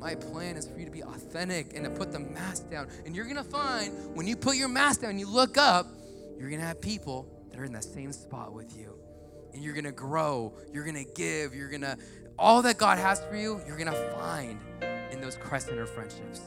My 0.00 0.14
plan 0.14 0.56
is 0.56 0.66
for 0.66 0.78
you 0.78 0.86
to 0.86 0.90
be 0.90 1.02
authentic 1.02 1.74
and 1.76 1.84
to 1.84 1.90
put 1.90 2.10
the 2.10 2.20
mask 2.20 2.70
down. 2.70 2.88
And 3.04 3.14
you're 3.14 3.26
gonna 3.26 3.44
find 3.44 4.16
when 4.16 4.26
you 4.26 4.34
put 4.34 4.56
your 4.56 4.68
mask 4.68 5.02
down, 5.02 5.10
and 5.10 5.20
you 5.20 5.28
look 5.28 5.58
up, 5.58 5.86
you're 6.38 6.48
gonna 6.48 6.62
have 6.62 6.80
people 6.80 7.28
that 7.50 7.60
are 7.60 7.64
in 7.64 7.72
that 7.74 7.84
same 7.84 8.10
spot 8.10 8.54
with 8.54 8.74
you. 8.74 8.98
And 9.52 9.62
you're 9.62 9.74
gonna 9.74 9.92
grow, 9.92 10.54
you're 10.72 10.86
gonna 10.86 11.04
give, 11.04 11.54
you're 11.54 11.68
gonna, 11.68 11.98
all 12.38 12.62
that 12.62 12.78
God 12.78 12.98
has 12.98 13.22
for 13.26 13.36
you, 13.36 13.60
you're 13.66 13.76
gonna 13.76 14.10
find 14.12 14.58
in 15.12 15.20
those 15.20 15.36
Christ-centered 15.36 15.88
friendships. 15.88 16.40